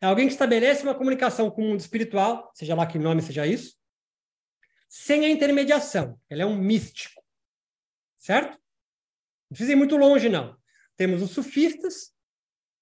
[0.00, 3.46] é alguém que estabelece uma comunicação com o mundo espiritual, seja lá que nome seja
[3.46, 3.76] isso,
[4.88, 6.18] sem a intermediação.
[6.30, 7.22] Ele é um místico.
[8.16, 8.52] Certo?
[8.52, 10.56] Não precisa ir muito longe, não.
[10.96, 12.10] Temos os sufistas,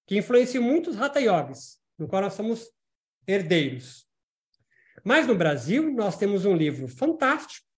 [0.07, 2.71] que influenciam muitos Hatha Yogis, no qual nós somos
[3.27, 4.09] herdeiros.
[5.03, 7.70] Mas no Brasil, nós temos um livro fantástico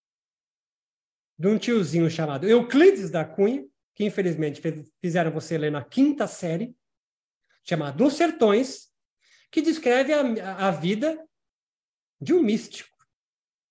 [1.42, 3.66] de um tiozinho chamado Euclides da Cunha,
[3.96, 4.62] que infelizmente
[5.00, 6.72] fizeram você ler na quinta série,
[7.64, 8.92] chamado Os Sertões,
[9.50, 11.20] que descreve a, a vida
[12.20, 12.96] de um místico.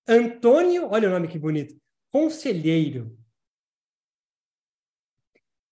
[0.06, 1.74] Antônio, olha o nome que bonito,
[2.10, 3.18] Conselheiro,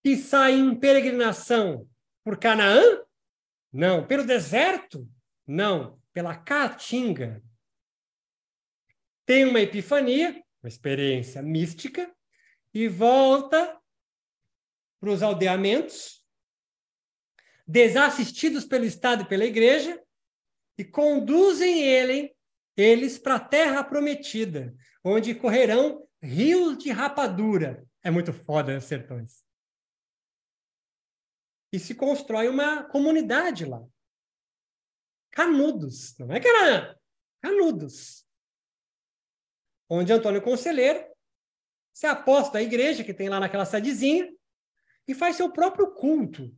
[0.02, 1.86] que sai em peregrinação
[2.24, 2.82] por Canaã?
[3.70, 4.06] Não.
[4.06, 5.06] Pelo deserto?
[5.46, 6.00] Não.
[6.14, 7.44] Pela Caatinga.
[9.26, 12.14] Tem uma epifania, uma experiência mística,
[12.72, 13.80] e volta
[15.00, 16.24] para os aldeamentos,
[17.66, 20.00] desassistidos pelo Estado e pela Igreja,
[20.78, 22.34] e conduzem ele,
[22.76, 24.74] eles para a terra prometida,
[25.04, 27.86] onde correrão rios de rapadura.
[28.02, 29.44] É muito foda, os sertões.
[31.72, 33.82] E se constrói uma comunidade lá.
[35.30, 36.96] Canudos, não é Canaã,
[37.40, 38.26] Canudos.
[39.92, 41.04] Onde Antônio Conselheiro
[41.92, 44.32] se aposta da igreja que tem lá naquela cidadezinha
[45.06, 46.56] e faz seu próprio culto.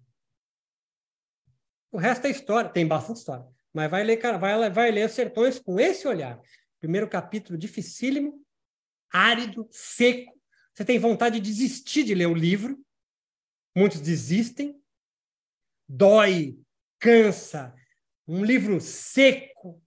[1.90, 5.58] O resto é história, tem bastante história, mas vai ler, vai, vai ler os sertões
[5.58, 6.38] com esse olhar.
[6.78, 8.44] Primeiro capítulo dificílimo,
[9.10, 10.38] árido, seco.
[10.74, 12.78] Você tem vontade de desistir de ler o livro.
[13.74, 14.78] Muitos desistem.
[15.88, 16.58] Dói,
[16.98, 17.74] cansa.
[18.26, 19.81] Um livro seco.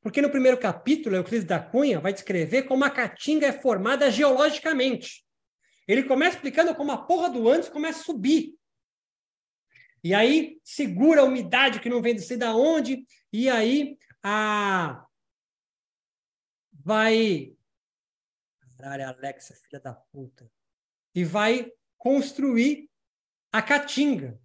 [0.00, 5.24] Porque no primeiro capítulo, Euclides da Cunha vai descrever como a caatinga é formada geologicamente.
[5.86, 8.54] Ele começa explicando como a porra do Andes começa a subir.
[10.02, 15.04] E aí segura a umidade que não vem de sei da onde, e aí a
[16.72, 17.54] vai
[18.80, 20.50] caralho, Alexa, filha da puta.
[21.14, 22.88] E vai construir
[23.52, 24.40] a caatinga.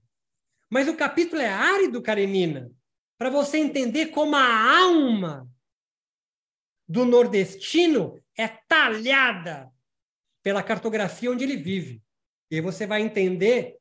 [0.69, 2.69] Mas o capítulo é árido, Karenina,
[3.17, 5.49] para você entender como a alma
[6.87, 9.71] do nordestino é talhada
[10.43, 12.03] pela cartografia onde ele vive.
[12.51, 13.79] E você vai entender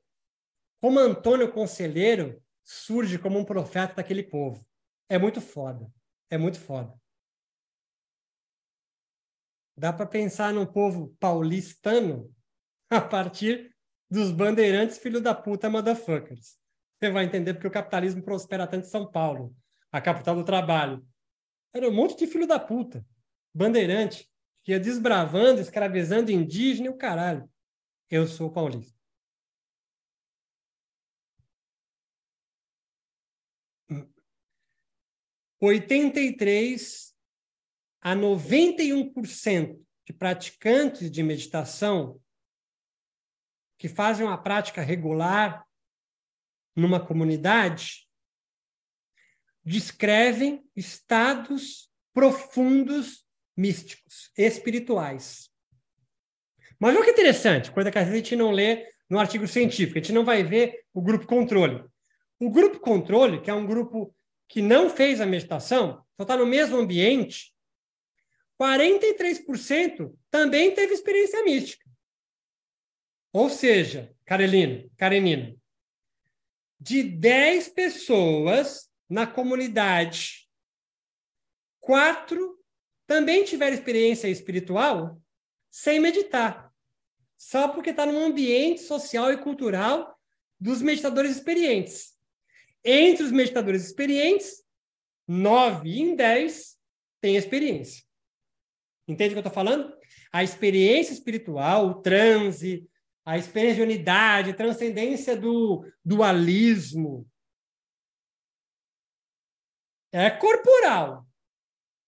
[0.80, 4.66] como Antônio Conselheiro surge como um profeta daquele povo.
[5.08, 5.92] É muito foda.
[6.30, 6.98] É muito foda.
[9.76, 12.34] Dá para pensar num povo paulistano
[12.88, 13.74] a partir
[14.10, 16.56] dos bandeirantes filho da puta motherfuckers.
[17.04, 19.54] Você vai entender porque o capitalismo prospera tanto em São Paulo,
[19.92, 21.06] a capital do trabalho.
[21.70, 23.04] Era um monte de filho da puta.
[23.52, 24.26] Bandeirante
[24.62, 27.46] que ia desbravando, escravizando indígena e o caralho.
[28.08, 28.98] Eu sou paulista.
[35.60, 37.14] Oitenta e três
[38.00, 42.18] a 91% de praticantes de meditação
[43.76, 45.66] que fazem uma prática regular
[46.74, 48.08] numa comunidade
[49.64, 53.24] descrevem estados profundos
[53.56, 55.50] místicos, espirituais.
[56.78, 60.12] Mas olha que interessante, coisa que a gente não lê no artigo científico, a gente
[60.12, 61.84] não vai ver o grupo controle.
[62.38, 64.14] O grupo controle, que é um grupo
[64.48, 67.54] que não fez a meditação, só está no mesmo ambiente,
[68.60, 71.88] 43% também teve experiência mística.
[73.32, 75.56] Ou seja, Carolina, Karenina,
[76.84, 80.46] de 10 pessoas na comunidade,
[81.80, 82.62] quatro
[83.06, 85.18] também tiveram experiência espiritual
[85.70, 86.70] sem meditar,
[87.38, 90.14] só porque está num ambiente social e cultural
[90.60, 92.12] dos meditadores experientes.
[92.84, 94.62] Entre os meditadores experientes,
[95.26, 96.76] nove em dez
[97.18, 98.04] têm experiência.
[99.08, 99.90] Entende o que eu estou falando?
[100.30, 102.86] A experiência espiritual, o transe,
[103.24, 107.28] a experiência de unidade, transcendência do dualismo,
[110.12, 111.26] é corporal,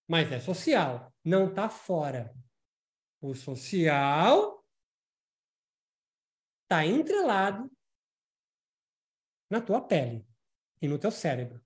[0.06, 2.32] mas é social, não está fora.
[3.20, 4.64] O social
[6.62, 7.70] está entrelado
[9.50, 10.24] na tua pele
[10.80, 11.60] e no teu cérebro.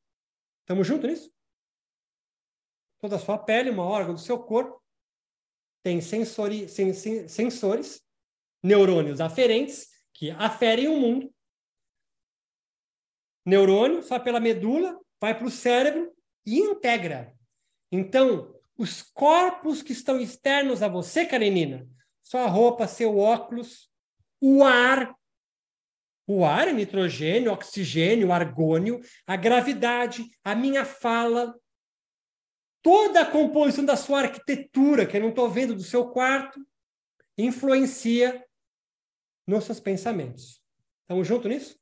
[0.60, 1.35] Estamos juntos nisso?
[2.98, 4.82] Toda a sua pele, uma órgão do seu corpo,
[5.82, 8.02] tem sensori, sen, sen, sensores,
[8.62, 11.32] neurônios aferentes, que aferem o mundo.
[13.45, 16.12] Neurônio, só pela medula, vai para o cérebro
[16.47, 17.35] e integra.
[17.91, 21.89] Então, os corpos que estão externos a você, Karenina,
[22.23, 23.91] sua roupa, seu óculos,
[24.41, 25.15] o ar,
[26.27, 31.55] o ar é nitrogênio, oxigênio, argônio, a gravidade, a minha fala,
[32.82, 36.65] toda a composição da sua arquitetura, que eu não estou vendo do seu quarto,
[37.37, 38.45] influencia
[39.51, 40.62] nos seus pensamentos.
[41.02, 41.78] Estamos juntos nisso?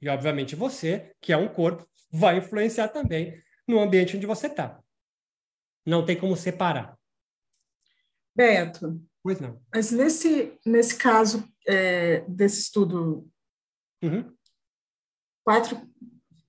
[0.00, 4.80] E, obviamente, você, que é um corpo, vai influenciar também no ambiente onde você está.
[5.84, 6.96] Não tem como separar.
[8.34, 9.02] Beto.
[9.22, 9.60] Pois não.
[9.72, 13.28] Mas nesse, nesse caso é, desse estudo,
[14.02, 14.34] uhum.
[15.44, 15.80] quatro,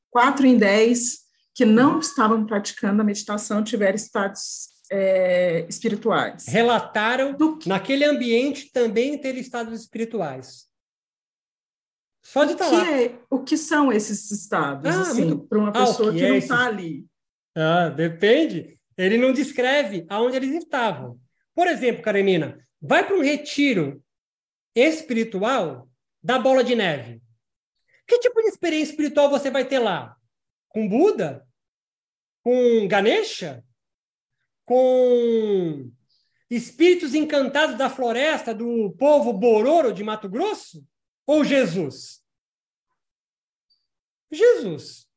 [0.09, 1.23] quatro em dez
[1.53, 6.45] que não estavam praticando a meditação tiveram estados é, espirituais.
[6.47, 7.60] Relataram Do...
[7.65, 10.68] naquele ambiente também ter estados espirituais.
[12.23, 13.01] Só de estar tá lá.
[13.01, 16.26] É, o que são esses estados, ah, assim, para uma ah, pessoa ah, que, que
[16.26, 17.05] é não está ali?
[17.55, 18.80] Ah, depende.
[18.97, 21.19] Ele não descreve aonde eles estavam.
[21.53, 24.01] Por exemplo, Karenina, vai para um retiro
[24.76, 25.89] espiritual
[26.22, 27.22] da bola de neve.
[28.07, 30.15] Que tipo de experiência espiritual você vai ter lá?
[30.69, 31.45] Com Buda?
[32.43, 33.64] Com Ganesha?
[34.65, 35.91] Com
[36.49, 40.85] espíritos encantados da floresta do povo Bororo de Mato Grosso?
[41.26, 42.23] Ou Jesus?
[44.31, 45.07] Jesus.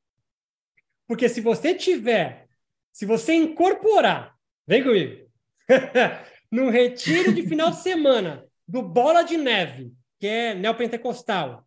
[1.07, 2.49] Porque se você tiver,
[2.93, 4.37] se você incorporar,
[4.67, 5.31] vem comigo,
[6.51, 11.67] num retiro de final de semana do Bola de Neve, que é neopentecostal,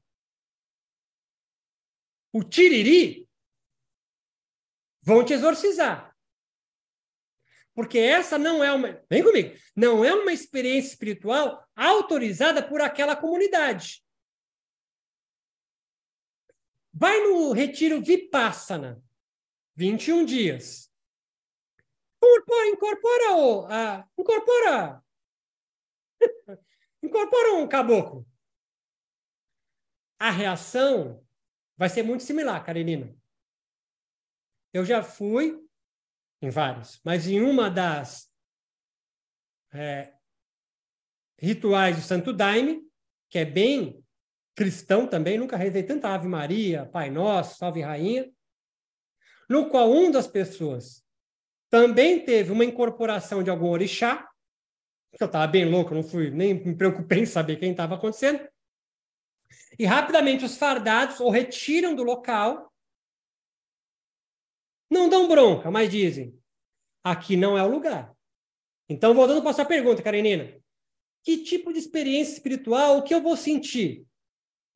[2.31, 3.27] o tiriri,
[5.01, 6.08] vão te exorcizar.
[7.79, 9.01] Porque essa não é uma.
[9.09, 9.57] Vem comigo.
[9.73, 14.03] Não é uma experiência espiritual autorizada por aquela comunidade.
[16.91, 19.01] Vai no retiro Vipassana,
[19.77, 20.93] 21 dias.
[22.17, 25.03] Incorpora, incorpora, incorpora,
[27.01, 28.27] incorpora um caboclo.
[30.19, 31.25] A reação
[31.77, 33.17] vai ser muito similar, Karenina.
[34.73, 35.65] Eu já fui
[36.41, 38.29] em vários, mas em uma das
[39.73, 40.13] é,
[41.37, 42.81] rituais do Santo Daime,
[43.29, 44.03] que é bem
[44.55, 48.29] cristão também, nunca rezei tanta Ave Maria, Pai Nosso, Salve Rainha,
[49.49, 51.03] no qual um das pessoas
[51.69, 54.27] também teve uma incorporação de algum orixá,
[55.15, 58.47] que eu estava bem louco, não fui nem me preocupei em saber quem estava acontecendo,
[59.77, 62.68] e rapidamente os fardados o retiram do local,
[64.89, 66.37] não dão bronca, mas dizem,
[67.03, 68.15] aqui não é o lugar.
[68.89, 70.59] Então, voltando para a sua pergunta, Karenina,
[71.23, 74.05] que tipo de experiência espiritual, o que eu vou sentir?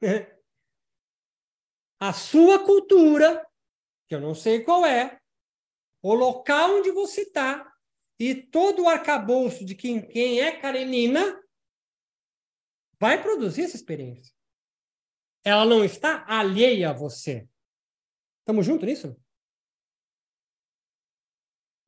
[1.99, 3.47] a sua cultura,
[4.07, 5.19] que eu não sei qual é,
[6.01, 7.73] o local onde você está
[8.19, 11.41] e todo o arcabouço de quem, quem é Karenina
[12.99, 14.33] vai produzir essa experiência.
[15.45, 17.47] Ela não está alheia a você.
[18.39, 19.22] Estamos juntos nisso?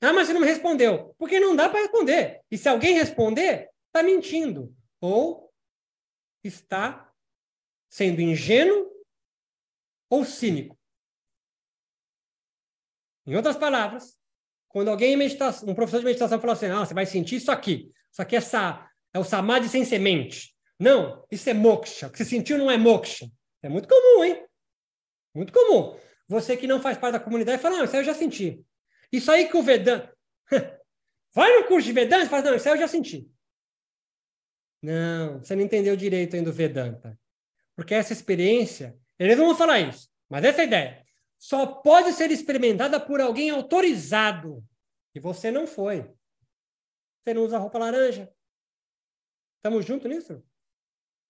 [0.06, 1.16] Ah, mas você não me respondeu.
[1.18, 2.42] Porque não dá para responder.
[2.52, 4.76] E se alguém responder, está mentindo.
[5.02, 5.52] Ou
[6.44, 7.12] está
[7.90, 8.92] sendo ingênuo
[10.10, 10.78] ou cínico.
[13.26, 14.20] Em outras palavras,
[14.68, 17.92] quando alguém meditação, um professor de meditação fala assim, ah, você vai sentir isso aqui,
[18.12, 20.54] isso aqui é, sa, é o samadhi sem semente.
[20.80, 22.08] Não, isso é moksha.
[22.08, 23.32] O que você sentiu não é moksha.
[23.64, 24.46] É muito comum, hein?
[25.34, 25.98] Muito comum.
[26.28, 28.64] Você que não faz parte da comunidade fala, não, isso aí eu já senti.
[29.12, 30.16] Isso aí que o Vedanta...
[31.34, 33.30] Vai no curso de Vedanta e fala, não, isso aí eu já senti.
[34.82, 37.20] Não, você não entendeu direito ainda o Vedanta.
[37.76, 41.06] Porque essa experiência, eles não vão falar isso, mas essa é ideia.
[41.38, 44.64] Só pode ser experimentada por alguém autorizado.
[45.14, 46.10] E você não foi.
[47.20, 48.32] Você não usa roupa laranja.
[49.58, 50.44] Estamos juntos nisso?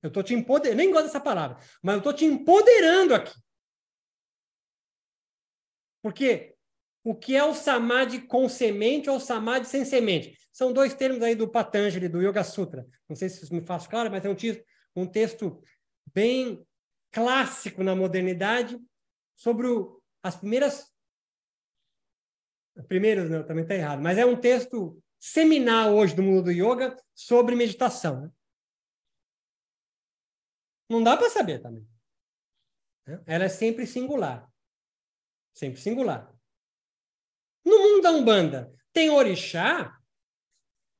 [0.03, 3.34] Eu estou te empoderando, nem gosto dessa palavra, mas eu estou te empoderando aqui.
[6.02, 6.55] Porque
[7.06, 10.36] o que é o samadhi com semente ou samadhi sem semente?
[10.52, 12.84] São dois termos aí do Patanjali, do Yoga Sutra.
[13.07, 14.36] Não sei se isso me faz claro, mas é um,
[14.95, 15.61] um texto
[16.11, 16.65] bem
[17.11, 18.80] clássico na modernidade
[19.36, 20.91] sobre o, as primeiras.
[22.88, 26.98] Primeiras, não, também está errado, mas é um texto seminal hoje do mundo do yoga
[27.14, 28.22] sobre meditação.
[28.22, 28.32] Né?
[30.90, 31.88] Não dá para saber também.
[33.06, 33.22] Né?
[33.27, 34.52] Ela é sempre singular.
[35.53, 36.35] Sempre singular.
[37.66, 39.98] No mundo da Umbanda, tem orixá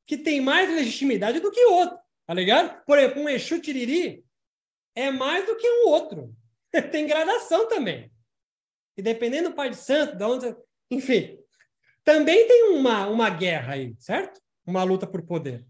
[0.08, 2.84] que tem mais legitimidade do que outro, tá ligado?
[2.86, 4.26] Por exemplo, um Exu Tiriri
[4.96, 6.36] é mais do que um outro.
[6.92, 8.12] Tem gradação também.
[8.98, 10.56] E dependendo do pai de santo, de onde.
[10.90, 11.38] Enfim.
[12.04, 14.40] Também tem uma, uma guerra aí, certo?
[14.66, 15.66] Uma luta por poder.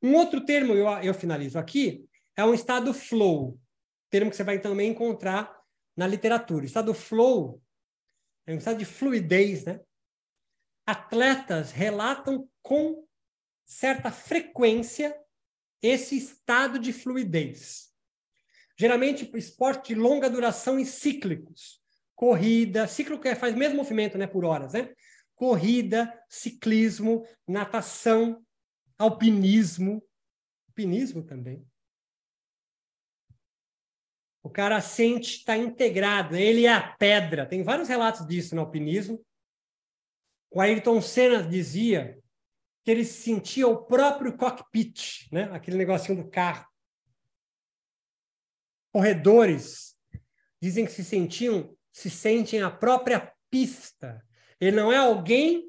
[0.00, 3.58] Um outro termo, eu, eu finalizo aqui, é um estado flow.
[4.08, 5.60] Termo que você vai também encontrar
[5.96, 6.64] na literatura.
[6.64, 7.60] Estado flow
[8.46, 9.80] é um estado de fluidez, né?
[10.86, 13.04] Atletas relatam com
[13.64, 15.18] certa frequência
[15.82, 17.92] esse estado de fluidez.
[18.78, 21.80] Geralmente, esporte de longa duração e cíclicos.
[22.14, 24.94] Corrida, cíclico é, faz mesmo movimento, né, por horas, né?
[25.34, 28.44] Corrida, ciclismo, natação,
[28.98, 30.02] alpinismo,
[30.68, 31.66] alpinismo também.
[34.46, 37.44] O cara sente, está integrado, ele é a pedra.
[37.44, 39.20] Tem vários relatos disso no alpinismo.
[40.48, 42.16] O Ayrton Senna dizia
[42.84, 45.50] que ele sentia o próprio cockpit, né?
[45.52, 46.64] aquele negocinho do carro.
[48.92, 49.98] Corredores
[50.62, 54.24] dizem que se sentiam, se sentem a própria pista.
[54.60, 55.66] Ele não é alguém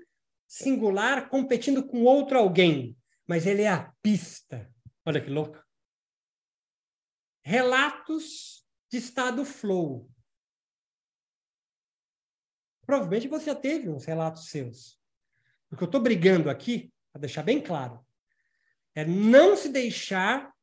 [0.47, 2.95] singular competindo com outro alguém,
[3.25, 4.71] mas ele é a pista.
[5.03, 5.59] Olha que louco.
[7.41, 8.56] Relatos
[8.89, 10.09] de estado flow.
[12.85, 14.99] Provavelmente você já teve uns relatos seus.
[15.69, 18.05] O que eu estou brigando aqui para deixar bem claro,
[18.93, 20.53] é não se deixar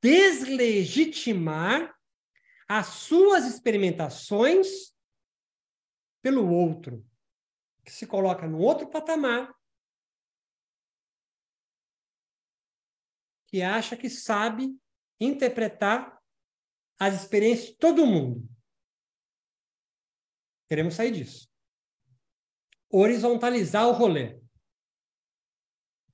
[0.00, 1.94] deslegitimar
[2.66, 4.94] as suas experimentações
[6.22, 7.06] pelo outro,
[7.84, 9.54] que se coloca no outro patamar,
[13.46, 14.74] que acha que sabe
[15.20, 16.18] interpretar
[16.98, 18.48] as experiências de todo mundo.
[20.68, 21.48] Queremos sair disso.
[22.90, 24.40] Horizontalizar o rolê.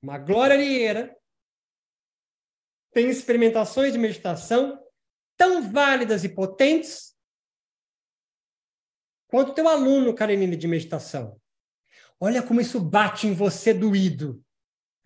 [0.03, 1.17] Uma Glória Lieira
[2.93, 4.83] tem experimentações de meditação
[5.37, 7.17] tão válidas e potentes
[9.29, 11.41] quanto teu aluno, Karenine, de meditação.
[12.19, 14.45] Olha como isso bate em você doído.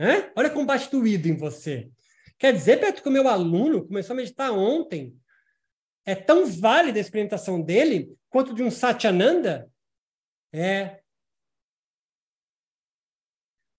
[0.01, 0.33] Hã?
[0.35, 1.91] Olha como bate doído em você.
[2.39, 5.17] Quer dizer, Beto, que o meu aluno começou a meditar ontem.
[6.05, 9.71] É tão válida a experimentação dele quanto de um Satyananda?
[10.53, 11.03] É,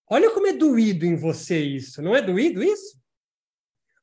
[0.07, 2.99] Olha como é doído em você isso, não é doído isso?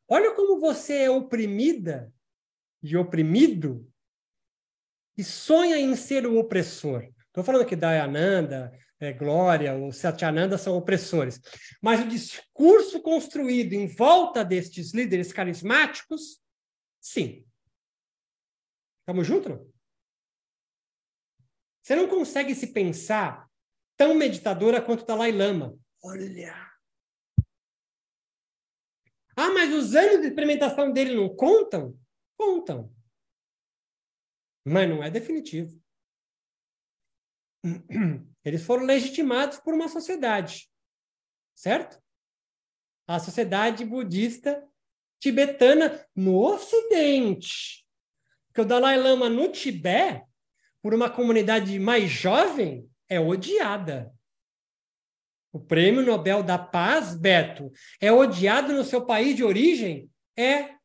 [0.08, 2.12] Olha como você é oprimida
[2.82, 3.88] e oprimido
[5.16, 7.08] e sonha em ser o opressor.
[7.28, 11.40] Estou falando que Dayananda, é, Glória, o Satyananda são opressores.
[11.80, 16.40] Mas o discurso construído em volta destes líderes carismáticos,
[17.00, 17.46] sim.
[19.02, 19.58] Estamos juntos?
[21.82, 23.50] Você não consegue se pensar
[23.96, 25.76] tão meditadora quanto Dalai Lama.
[26.04, 26.54] Olha.
[29.36, 31.98] Ah, mas os anos de experimentação dele não contam?
[32.38, 32.94] Contam.
[34.64, 35.82] Mas não é definitivo.
[38.44, 40.70] Eles foram legitimados por uma sociedade,
[41.56, 42.00] certo?
[43.08, 44.64] A sociedade budista
[45.20, 47.81] tibetana no Ocidente.
[48.52, 50.22] Porque o Dalai Lama no Tibete,
[50.82, 54.12] por uma comunidade mais jovem, é odiada.
[55.50, 60.10] O prêmio Nobel da Paz, Beto, é odiado no seu país de origem?
[60.36, 60.76] É.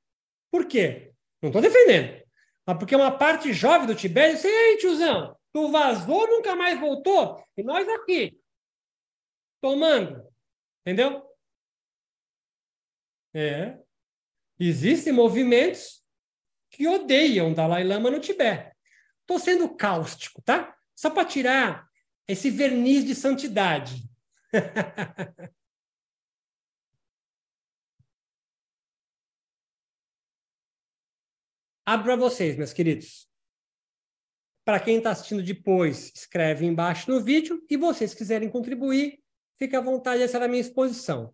[0.49, 1.11] Por quê?
[1.41, 2.25] Não estou defendendo.
[2.65, 7.43] Mas porque uma parte jovem do Tibete disse, ei, tiozão, tu vazou, nunca mais voltou,
[7.57, 8.39] e nós aqui,
[9.61, 10.25] tomando.
[10.85, 11.21] Entendeu?
[13.33, 13.77] É.
[14.57, 16.06] Existem movimentos
[16.77, 18.71] que odeiam Dalai Lama no Tibete.
[19.21, 20.77] Estou sendo cáustico, tá?
[20.95, 21.89] Só para tirar
[22.27, 24.07] esse verniz de santidade.
[31.83, 33.27] Abro para vocês, meus queridos.
[34.63, 37.65] Para quem está assistindo depois, escreve embaixo no vídeo.
[37.67, 39.19] E vocês quiserem contribuir,
[39.57, 41.33] fique à vontade, essa era a minha exposição.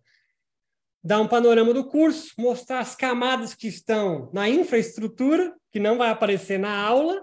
[1.04, 6.08] Dar um panorama do curso, mostrar as camadas que estão na infraestrutura, que não vai
[6.08, 7.22] aparecer na aula.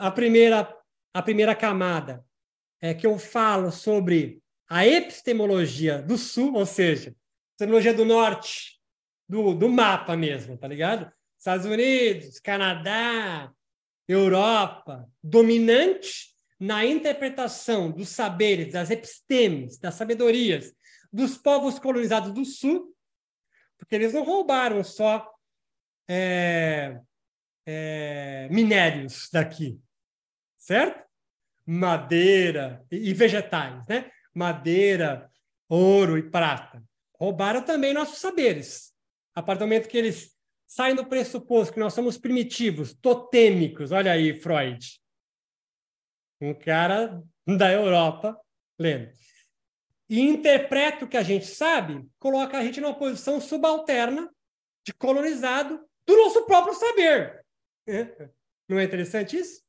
[0.00, 0.76] A primeira,
[1.14, 2.24] a primeira camada
[2.80, 7.14] é que eu falo sobre a epistemologia do sul, ou seja,
[7.50, 8.80] epistemologia do norte,
[9.28, 11.08] do, do mapa mesmo, tá ligado?
[11.38, 13.52] Estados Unidos, Canadá,
[14.08, 20.74] Europa, dominante na interpretação dos saberes, das epistemes, das sabedorias
[21.12, 22.94] dos povos colonizados do sul,
[23.78, 25.32] porque eles não roubaram só
[26.08, 27.00] é,
[27.66, 29.80] é, minérios daqui,
[30.56, 31.08] certo?
[31.66, 34.10] Madeira e, e vegetais, né?
[34.34, 35.30] madeira,
[35.68, 36.82] ouro e prata.
[37.14, 38.92] Roubaram também nossos saberes.
[39.34, 44.12] A partir do momento que eles saem do pressuposto que nós somos primitivos, totêmicos, olha
[44.12, 45.00] aí, Freud.
[46.40, 48.38] Um cara da Europa
[48.78, 49.12] lendo.
[50.10, 54.28] E interpreta o que a gente sabe, coloca a gente numa posição subalterna
[54.84, 57.46] de colonizado do nosso próprio saber.
[58.68, 59.62] Não é interessante isso?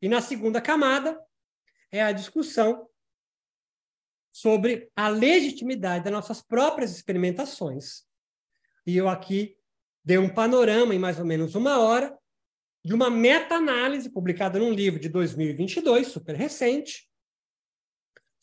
[0.00, 1.20] E na segunda camada
[1.90, 2.88] é a discussão
[4.32, 8.04] sobre a legitimidade das nossas próprias experimentações.
[8.86, 9.56] E eu aqui
[10.04, 12.16] dei um panorama em mais ou menos uma hora
[12.84, 17.09] de uma meta-análise publicada num livro de 2022, super recente,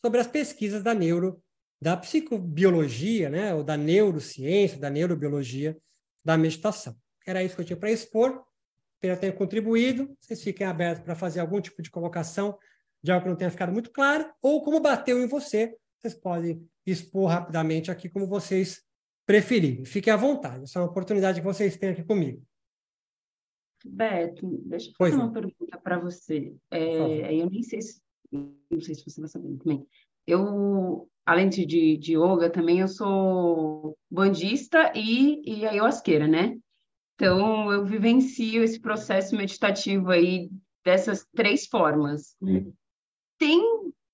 [0.04, 1.42] sobre as pesquisas da neuro,
[1.80, 5.76] da psicobiologia, né, ou da neurociência, da neurobiologia
[6.24, 6.96] da meditação.
[7.26, 8.44] Era isso que eu tinha para expor.
[8.94, 10.16] Espero ter contribuído.
[10.20, 12.58] Vocês fiquem abertos para fazer algum tipo de colocação
[13.02, 16.68] de algo que não tenha ficado muito claro, ou como bateu em você, vocês podem
[16.84, 18.82] expor rapidamente aqui como vocês
[19.26, 19.84] preferirem.
[19.84, 20.64] Fiquem à vontade.
[20.64, 22.42] Essa é uma oportunidade que vocês têm aqui comigo.
[23.84, 26.54] Beto, deixa eu fazer uma pergunta para você.
[26.70, 28.00] É, eu nem sei se,
[28.30, 29.86] não sei se você vai saber também.
[30.26, 36.56] Eu, além de, de yoga, também eu sou bandista e, e ayahuasqueira, né?
[37.14, 40.50] Então, eu vivencio esse processo meditativo aí
[40.84, 42.36] dessas três formas.
[42.40, 42.72] Hum.
[43.38, 43.60] Tem,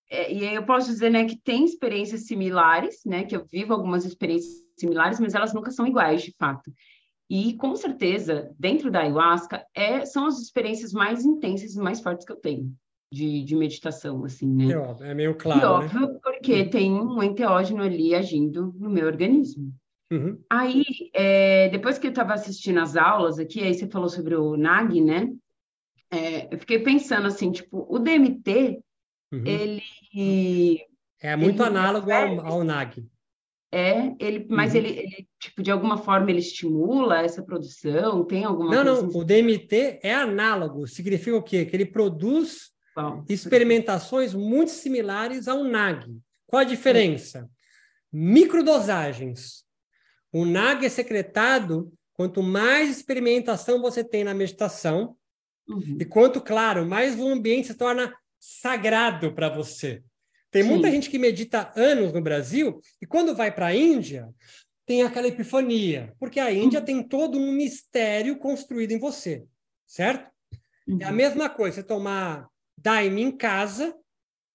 [0.08, 4.04] é, e eu posso dizer, né, que tem experiências similares, né, que eu vivo algumas
[4.04, 6.72] experiências similares, mas elas nunca são iguais, de fato.
[7.28, 12.24] E, com certeza, dentro da ayahuasca, é, são as experiências mais intensas e mais fortes
[12.24, 12.74] que eu tenho
[13.14, 14.72] de, de meditação, assim, né?
[14.72, 15.68] É, óbvio, é meio claro, e né?
[15.68, 16.18] óbvio, né?
[16.20, 16.70] porque uhum.
[16.70, 19.72] tem um enteógeno ali agindo no meu organismo.
[20.10, 20.42] Uhum.
[20.50, 20.84] Aí,
[21.14, 25.00] é, depois que eu estava assistindo as aulas aqui, aí você falou sobre o NAG,
[25.00, 25.32] né?
[26.10, 28.80] É, eu fiquei pensando assim, tipo, o DMT,
[29.32, 29.46] uhum.
[29.46, 30.80] ele...
[31.20, 33.06] É muito ele análogo ao, ao NAG.
[33.72, 34.78] É, ele, mas uhum.
[34.78, 38.24] ele, ele, tipo, de alguma forma ele estimula essa produção?
[38.24, 39.18] Tem alguma Não, não, assim?
[39.18, 41.64] o DMT é análogo, significa o quê?
[41.64, 46.16] Que ele produz Bom, experimentações muito similares ao NAG.
[46.46, 47.48] Qual a diferença?
[48.12, 49.64] Microdosagens.
[50.32, 55.16] O NAG é secretado quanto mais experimentação você tem na meditação,
[55.68, 55.98] uhum.
[56.00, 60.02] e quanto, claro, mais o ambiente se torna sagrado para você.
[60.50, 60.68] Tem Sim.
[60.68, 64.28] muita gente que medita anos no Brasil e quando vai para a Índia
[64.86, 66.84] tem aquela epifania, porque a Índia uhum.
[66.84, 69.44] tem todo um mistério construído em você,
[69.86, 70.30] certo?
[70.86, 70.98] Uhum.
[71.00, 71.14] É a uhum.
[71.14, 72.48] mesma coisa você tomar
[72.84, 73.96] daime em casa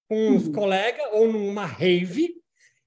[0.07, 0.53] com os uhum.
[0.53, 2.35] colegas ou numa rave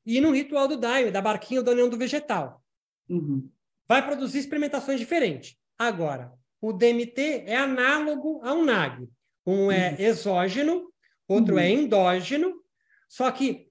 [0.06, 2.62] e no ritual do daime, da barquinha da união do vegetal.
[3.08, 3.50] Uhum.
[3.86, 5.56] Vai produzir experimentações diferentes.
[5.76, 9.08] Agora, o DMT é análogo ao NAG.
[9.44, 9.96] Um é uhum.
[9.98, 10.92] exógeno,
[11.26, 12.62] outro é endógeno,
[13.08, 13.68] só que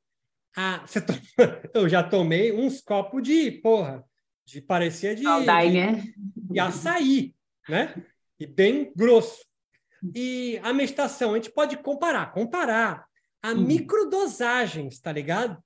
[0.56, 1.62] ah, toma...
[1.74, 4.04] eu já tomei uns copos de, porra,
[4.46, 6.04] de parecia de, Saudade, né?
[6.36, 7.34] de açaí,
[7.70, 7.96] né?
[8.38, 9.46] E bem grosso.
[10.16, 13.06] E a meditação, a gente pode comparar, comparar
[13.42, 13.66] a uhum.
[13.66, 15.62] microdosagens, tá ligado?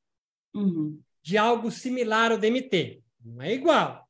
[0.53, 1.01] Uhum.
[1.21, 3.01] De algo similar ao DMT.
[3.23, 4.07] Não é igual.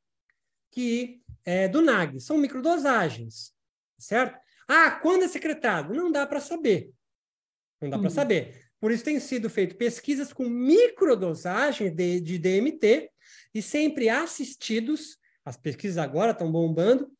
[0.70, 2.20] Que é do NAG.
[2.20, 3.52] São microdosagens,
[3.98, 4.38] certo?
[4.68, 5.94] Ah, quando é secretado?
[5.94, 6.90] Não dá para saber.
[7.80, 8.02] Não dá uhum.
[8.02, 8.66] para saber.
[8.80, 13.10] Por isso tem sido feito pesquisas com microdosagem de, de DMT
[13.54, 17.10] e sempre assistidos, as pesquisas agora estão bombando,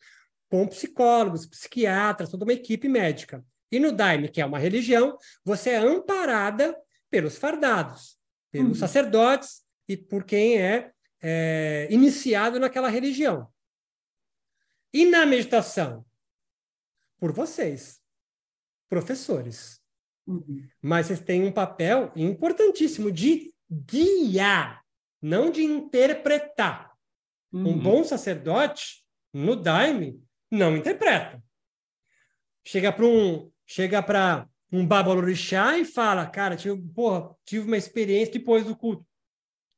[0.49, 3.45] com psicólogos, psiquiatras, toda uma equipe médica.
[3.71, 6.77] E no Daime, que é uma religião, você é amparada
[7.11, 8.19] pelos fardados,
[8.51, 8.75] pelos uhum.
[8.75, 13.49] sacerdotes e por quem é, é iniciado naquela religião.
[14.93, 16.05] E na meditação?
[17.19, 18.01] Por vocês,
[18.89, 19.81] professores.
[20.27, 20.67] Uhum.
[20.81, 24.83] Mas vocês têm um papel importantíssimo de guiar,
[25.21, 26.93] não de interpretar.
[27.53, 27.69] Uhum.
[27.69, 31.43] Um bom sacerdote, no Daime, não interpreta.
[32.65, 38.35] Chega para um, chega para um babalorixá e fala, cara, tive, porra, tive uma experiência
[38.35, 39.07] depois do culto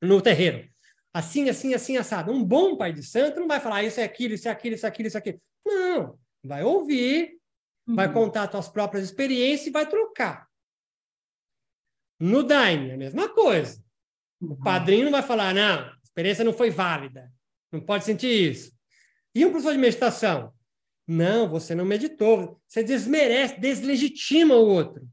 [0.02, 0.68] no terreiro.
[1.12, 2.32] Assim, assim, assim, assado.
[2.32, 4.86] Um bom pai de santo não vai falar isso é aquilo, isso é aquilo, isso
[4.86, 5.40] é aquilo, isso é aquilo.
[5.66, 7.38] Não, vai ouvir,
[7.86, 7.94] uhum.
[7.94, 10.48] vai contar suas próprias experiências e vai trocar.
[12.20, 13.82] No Daime, a mesma coisa.
[14.40, 14.56] O uhum.
[14.60, 17.32] padrinho não vai falar, não, a experiência não foi válida,
[17.72, 18.72] não pode sentir isso.
[19.34, 20.52] E um professor de meditação?
[21.08, 22.60] Não, você não meditou.
[22.68, 25.08] Você desmerece, deslegitima o outro.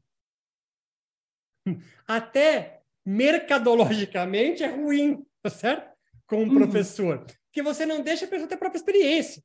[2.06, 5.96] Até mercadologicamente é ruim, tá certo?
[6.26, 6.54] Com um uhum.
[6.54, 7.24] professor.
[7.46, 9.42] Porque você não deixa a pessoa ter a própria experiência.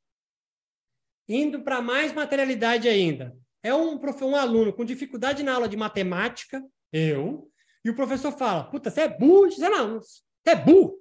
[1.30, 3.34] Indo para mais materialidade ainda.
[3.64, 6.62] É um, um aluno com dificuldade na aula de matemática,
[6.92, 7.50] eu,
[7.86, 9.50] e o professor fala: Puta, você é burro?
[9.52, 11.00] Você não, você é burro.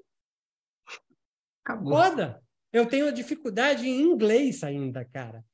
[1.65, 1.93] Acabou.
[1.93, 2.43] Foda.
[2.73, 5.45] Eu tenho dificuldade em inglês ainda, cara.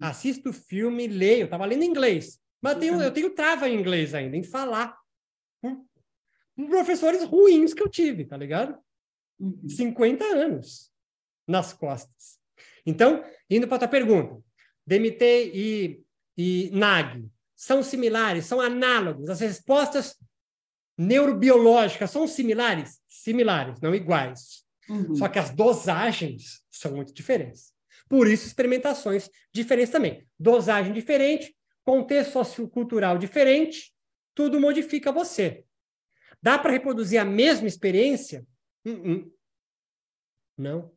[0.00, 1.42] Assisto filme, leio.
[1.42, 2.40] Eu tava lendo em inglês.
[2.60, 4.96] Mas eu tenho, eu tenho trava em inglês ainda, em falar.
[5.60, 5.86] Com,
[6.68, 8.78] professores ruins que eu tive, tá ligado?
[9.68, 10.40] 50 uhum.
[10.40, 10.90] anos
[11.46, 12.38] nas costas.
[12.84, 14.42] Então, indo para a tua pergunta,
[14.86, 16.04] DMT e,
[16.36, 19.28] e NAG são similares, são análogos.
[19.28, 20.16] As respostas
[20.96, 23.00] neurobiológicas são similares?
[23.08, 24.65] Similares, não iguais.
[24.88, 25.16] Uhum.
[25.16, 27.72] Só que as dosagens são muito diferentes.
[28.08, 30.26] Por isso, experimentações diferentes também.
[30.38, 33.92] Dosagem diferente, contexto sociocultural diferente,
[34.34, 35.64] tudo modifica você.
[36.40, 38.46] Dá para reproduzir a mesma experiência?
[38.84, 39.32] Uh -uh.
[40.56, 40.92] Não.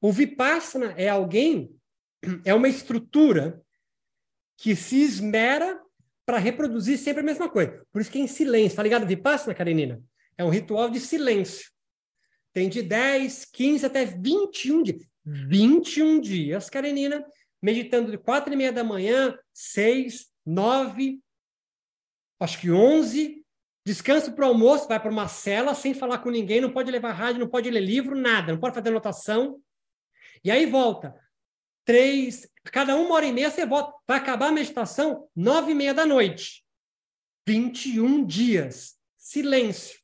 [0.00, 1.74] O Vipassana é alguém,
[2.44, 3.62] é uma estrutura
[4.56, 5.80] que se esmera
[6.24, 7.84] para reproduzir sempre a mesma coisa.
[7.90, 8.76] Por isso que é em silêncio.
[8.76, 9.06] Tá ligado?
[9.06, 10.02] Vipassana, Karenina?
[10.38, 11.70] É um ritual de silêncio.
[12.52, 15.06] Tem de 10, 15 até 21 dias.
[15.24, 17.24] 21 dias, Karenina,
[17.62, 21.20] meditando de quatro e meia da manhã, seis, nove,
[22.40, 23.40] acho que 11.
[23.84, 27.12] Descanso para o almoço, vai para uma cela sem falar com ninguém, não pode levar
[27.12, 29.60] rádio, não pode ler livro, nada, não pode fazer anotação.
[30.44, 31.14] E aí volta.
[31.84, 33.92] Três, cada uma hora e meia você volta.
[34.06, 36.64] Vai acabar a meditação nove e meia da noite.
[37.46, 38.96] 21 dias.
[39.16, 40.01] Silêncio.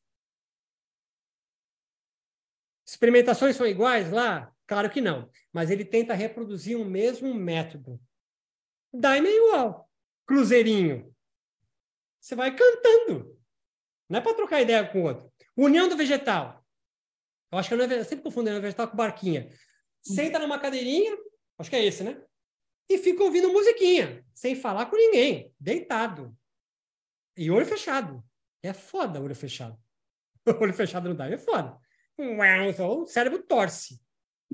[2.89, 4.51] Experimentações são iguais lá?
[4.65, 5.29] Claro que não.
[5.53, 8.01] Mas ele tenta reproduzir o mesmo método.
[8.91, 9.87] Daime é igual.
[10.25, 11.15] Cruzeirinho.
[12.19, 13.39] Você vai cantando.
[14.09, 15.31] Não é para trocar ideia com o outro.
[15.55, 16.65] União do vegetal.
[17.51, 19.55] Eu acho que eu, não é, eu sempre confundo o vegetal com barquinha.
[20.01, 21.15] Senta numa cadeirinha,
[21.59, 22.19] acho que é esse, né?
[22.89, 26.35] E fica ouvindo musiquinha, sem falar com ninguém, deitado.
[27.37, 28.23] E olho fechado.
[28.63, 29.79] É foda olho fechado.
[30.59, 31.79] olho fechado não dá, é foda.
[32.19, 34.01] O cérebro torce.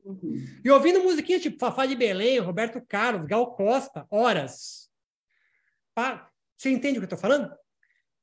[0.03, 0.35] Uhum.
[0.63, 4.91] E ouvindo musiquinha tipo Fafá de Belém, Roberto Carlos, Gal Costa, horas.
[6.55, 7.51] Você entende o que eu estou falando?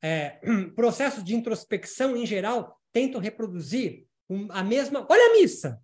[0.00, 0.40] É,
[0.76, 4.06] processos de introspecção, em geral, tentam reproduzir
[4.50, 5.06] a mesma.
[5.10, 5.82] Olha a missa!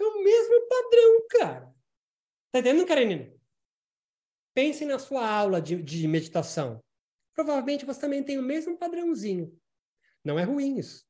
[0.00, 1.74] É o mesmo padrão, cara.
[2.50, 3.32] Tá entendendo, Karenina?
[4.54, 6.82] Pense na sua aula de, de meditação.
[7.34, 9.54] Provavelmente você também tem o mesmo padrãozinho.
[10.24, 11.04] Não é ruim isso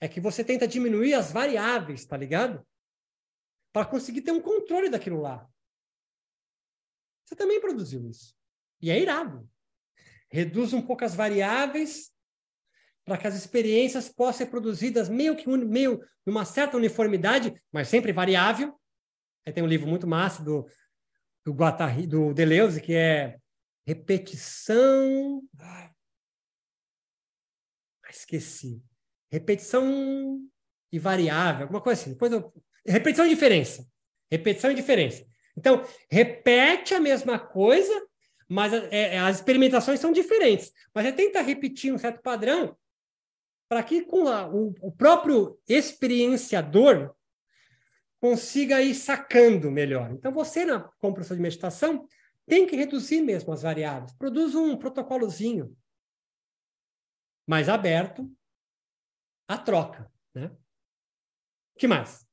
[0.00, 2.66] é que você tenta diminuir as variáveis, tá ligado?
[3.72, 5.48] Para conseguir ter um controle daquilo lá.
[7.24, 8.34] Você também produziu isso.
[8.80, 9.48] E é irado.
[10.30, 12.12] Reduz um pouco as variáveis
[13.04, 18.12] para que as experiências possam ser produzidas meio que meio numa certa uniformidade, mas sempre
[18.12, 18.78] variável.
[19.46, 20.68] Aí tem um livro muito massa do
[21.44, 23.38] do Guattari, do Deleuze que é
[23.86, 25.40] repetição.
[25.60, 25.92] Ai,
[28.10, 28.82] esqueci
[29.36, 30.40] repetição
[30.90, 32.12] e variável, alguma coisa assim.
[32.12, 32.52] Depois eu...
[32.86, 33.86] Repetição e diferença.
[34.30, 35.24] Repetição e diferença.
[35.56, 37.92] Então, repete a mesma coisa,
[38.48, 40.72] mas é, as experimentações são diferentes.
[40.94, 42.76] Mas é tenta repetir um certo padrão
[43.68, 47.12] para que com a, o, o, próprio experienciador
[48.20, 50.12] consiga ir sacando melhor.
[50.12, 52.06] Então, você, na, como professor de meditação,
[52.46, 54.12] tem que reduzir mesmo as variáveis.
[54.12, 55.76] Produz um protocolozinho
[57.46, 58.30] mais aberto
[59.48, 60.10] a troca.
[60.34, 60.50] Né?
[61.78, 62.26] Que mais?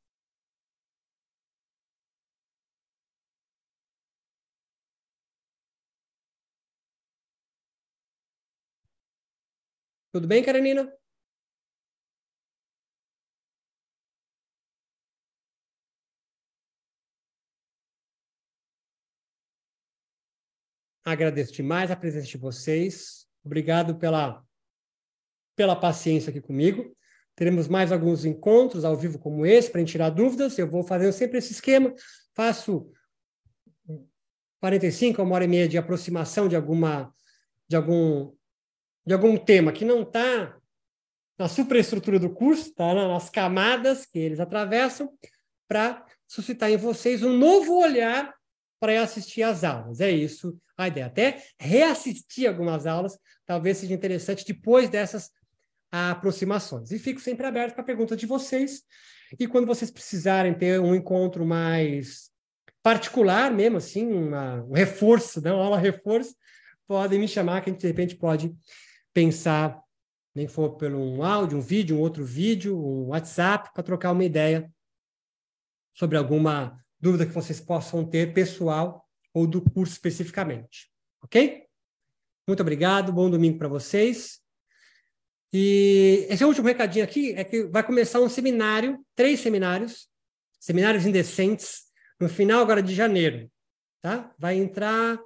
[10.11, 10.91] Tudo bem, Karenina?
[21.06, 23.27] Agradeço demais a presença de vocês.
[23.44, 24.45] Obrigado pela,
[25.56, 26.95] pela paciência aqui comigo.
[27.35, 30.57] Teremos mais alguns encontros ao vivo como esse para tirar dúvidas.
[30.57, 31.93] Eu vou fazendo sempre esse esquema.
[32.34, 32.91] Faço
[34.60, 37.11] 45 a uma hora e meia de aproximação de alguma
[37.68, 38.34] de algum
[39.05, 40.57] de algum tema que não está
[41.38, 45.11] na superestrutura do curso, está nas camadas que eles atravessam,
[45.68, 48.34] para suscitar em vocês um novo olhar
[48.80, 49.99] para assistir às aulas.
[49.99, 51.07] É isso a ideia.
[51.07, 55.31] Até reassistir algumas aulas, talvez seja interessante depois dessas
[55.94, 56.90] a aproximações.
[56.90, 58.82] E fico sempre aberto para perguntas de vocês.
[59.40, 62.32] E quando vocês precisarem ter um encontro mais
[62.82, 65.53] particular mesmo, assim, uma, um reforço, né?
[65.53, 66.36] uma aula reforço,
[66.88, 68.52] podem me chamar, que a gente de repente pode
[69.14, 69.80] pensar,
[70.34, 74.26] nem for pelo um áudio, um vídeo, um outro vídeo, um WhatsApp, para trocar uma
[74.26, 74.74] ideia
[75.94, 80.91] sobre alguma dúvida que vocês possam ter, pessoal ou do curso especificamente.
[81.22, 81.68] Ok?
[82.48, 84.43] Muito obrigado, bom domingo para vocês.
[85.54, 90.10] E esse último recadinho aqui é que vai começar um seminário, três seminários,
[90.60, 91.84] seminários indecentes,
[92.20, 93.48] no final agora de janeiro,
[94.02, 94.34] tá?
[94.40, 95.20] Vai entrar,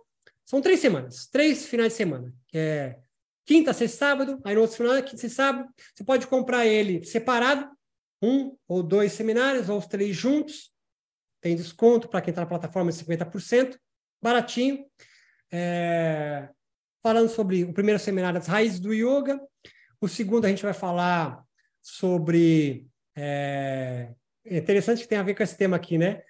[0.45, 2.99] são três semanas, três finais de semana, que é
[3.45, 7.69] quinta, sexta, sábado, aí no outro final, quinta, sexta, sábado, você pode comprar ele separado,
[8.21, 10.73] um ou dois seminários, ou os três juntos,
[11.39, 13.77] tem desconto para quem está na plataforma de 50%,
[14.21, 14.85] baratinho.
[15.51, 16.49] É...
[17.01, 19.39] Falando sobre o primeiro seminário, as raízes do yoga,
[19.99, 21.43] o segundo, a gente vai falar
[21.81, 24.09] sobre é,
[24.45, 26.21] é interessante que tem a ver com esse tema aqui, né?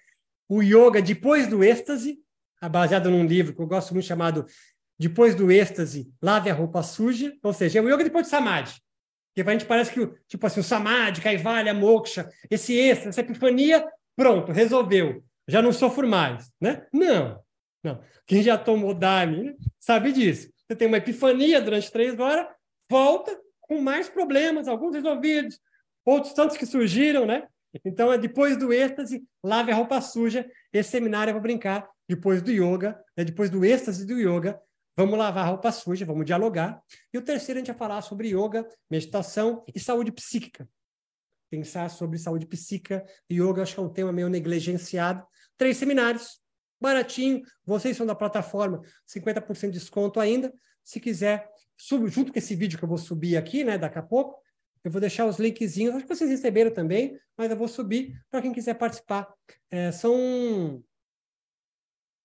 [0.48, 2.18] O yoga depois do êxtase,
[2.70, 4.46] baseado num livro que eu gosto muito chamado
[4.98, 8.74] Depois do êxtase, lave a roupa suja, ou seja, é o yoga depois do samadhi.
[9.34, 13.86] Porque a gente parece que, tipo assim, o samadhi, kaivalya, moksha, esse êxtase, essa epifania,
[14.16, 15.22] pronto, resolveu.
[15.46, 16.86] Já não sofro mais, né?
[16.92, 17.40] Não,
[17.84, 18.02] não.
[18.26, 20.50] Quem já tomou Dharma sabe disso.
[20.66, 22.46] Você tem uma epifania durante três horas,
[22.90, 23.38] volta
[23.68, 25.60] com mais problemas, alguns resolvidos,
[26.04, 27.46] outros tantos que surgiram, né?
[27.84, 30.50] Então, é depois do êxtase, lave a roupa suja.
[30.72, 33.24] Esse seminário eu vou brincar depois do yoga, né?
[33.24, 34.58] depois do êxtase do yoga.
[34.96, 36.82] Vamos lavar a roupa suja, vamos dialogar.
[37.12, 40.68] E o terceiro, a gente vai falar sobre yoga, meditação e saúde psíquica.
[41.50, 45.24] Pensar sobre saúde psíquica e yoga, acho que é um tema meio negligenciado.
[45.56, 46.40] Três seminários,
[46.80, 47.42] baratinho.
[47.64, 50.52] Vocês são da plataforma, 50% de desconto ainda.
[50.82, 51.48] Se quiser,
[52.06, 54.42] junto com esse vídeo que eu vou subir aqui, né, daqui a pouco.
[54.84, 58.42] Eu vou deixar os linkzinhos, acho que vocês receberam também, mas eu vou subir para
[58.42, 59.28] quem quiser participar.
[59.70, 60.82] É, são,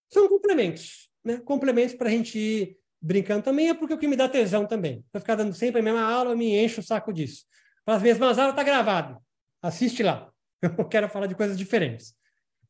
[0.09, 1.37] são complementos, né?
[1.37, 5.03] Complementos para a gente ir brincando também, é porque o que me dá tesão também.
[5.11, 7.45] Para ficar dando sempre a mesma aula, eu me encho o saco disso.
[7.83, 9.17] Para as mesmas aulas, está gravado.
[9.61, 10.31] Assiste lá.
[10.61, 12.15] Eu quero falar de coisas diferentes.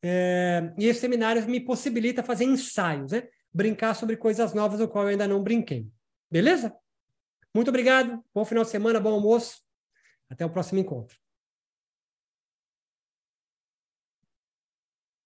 [0.02, 3.28] É, e esse seminário me possibilita fazer ensaios, né?
[3.52, 5.86] Brincar sobre coisas novas, o qual eu ainda não brinquei.
[6.34, 6.76] Beleza?
[7.54, 8.20] Muito obrigado.
[8.34, 9.62] Bom final de semana, bom almoço.
[10.28, 11.16] Até o próximo encontro.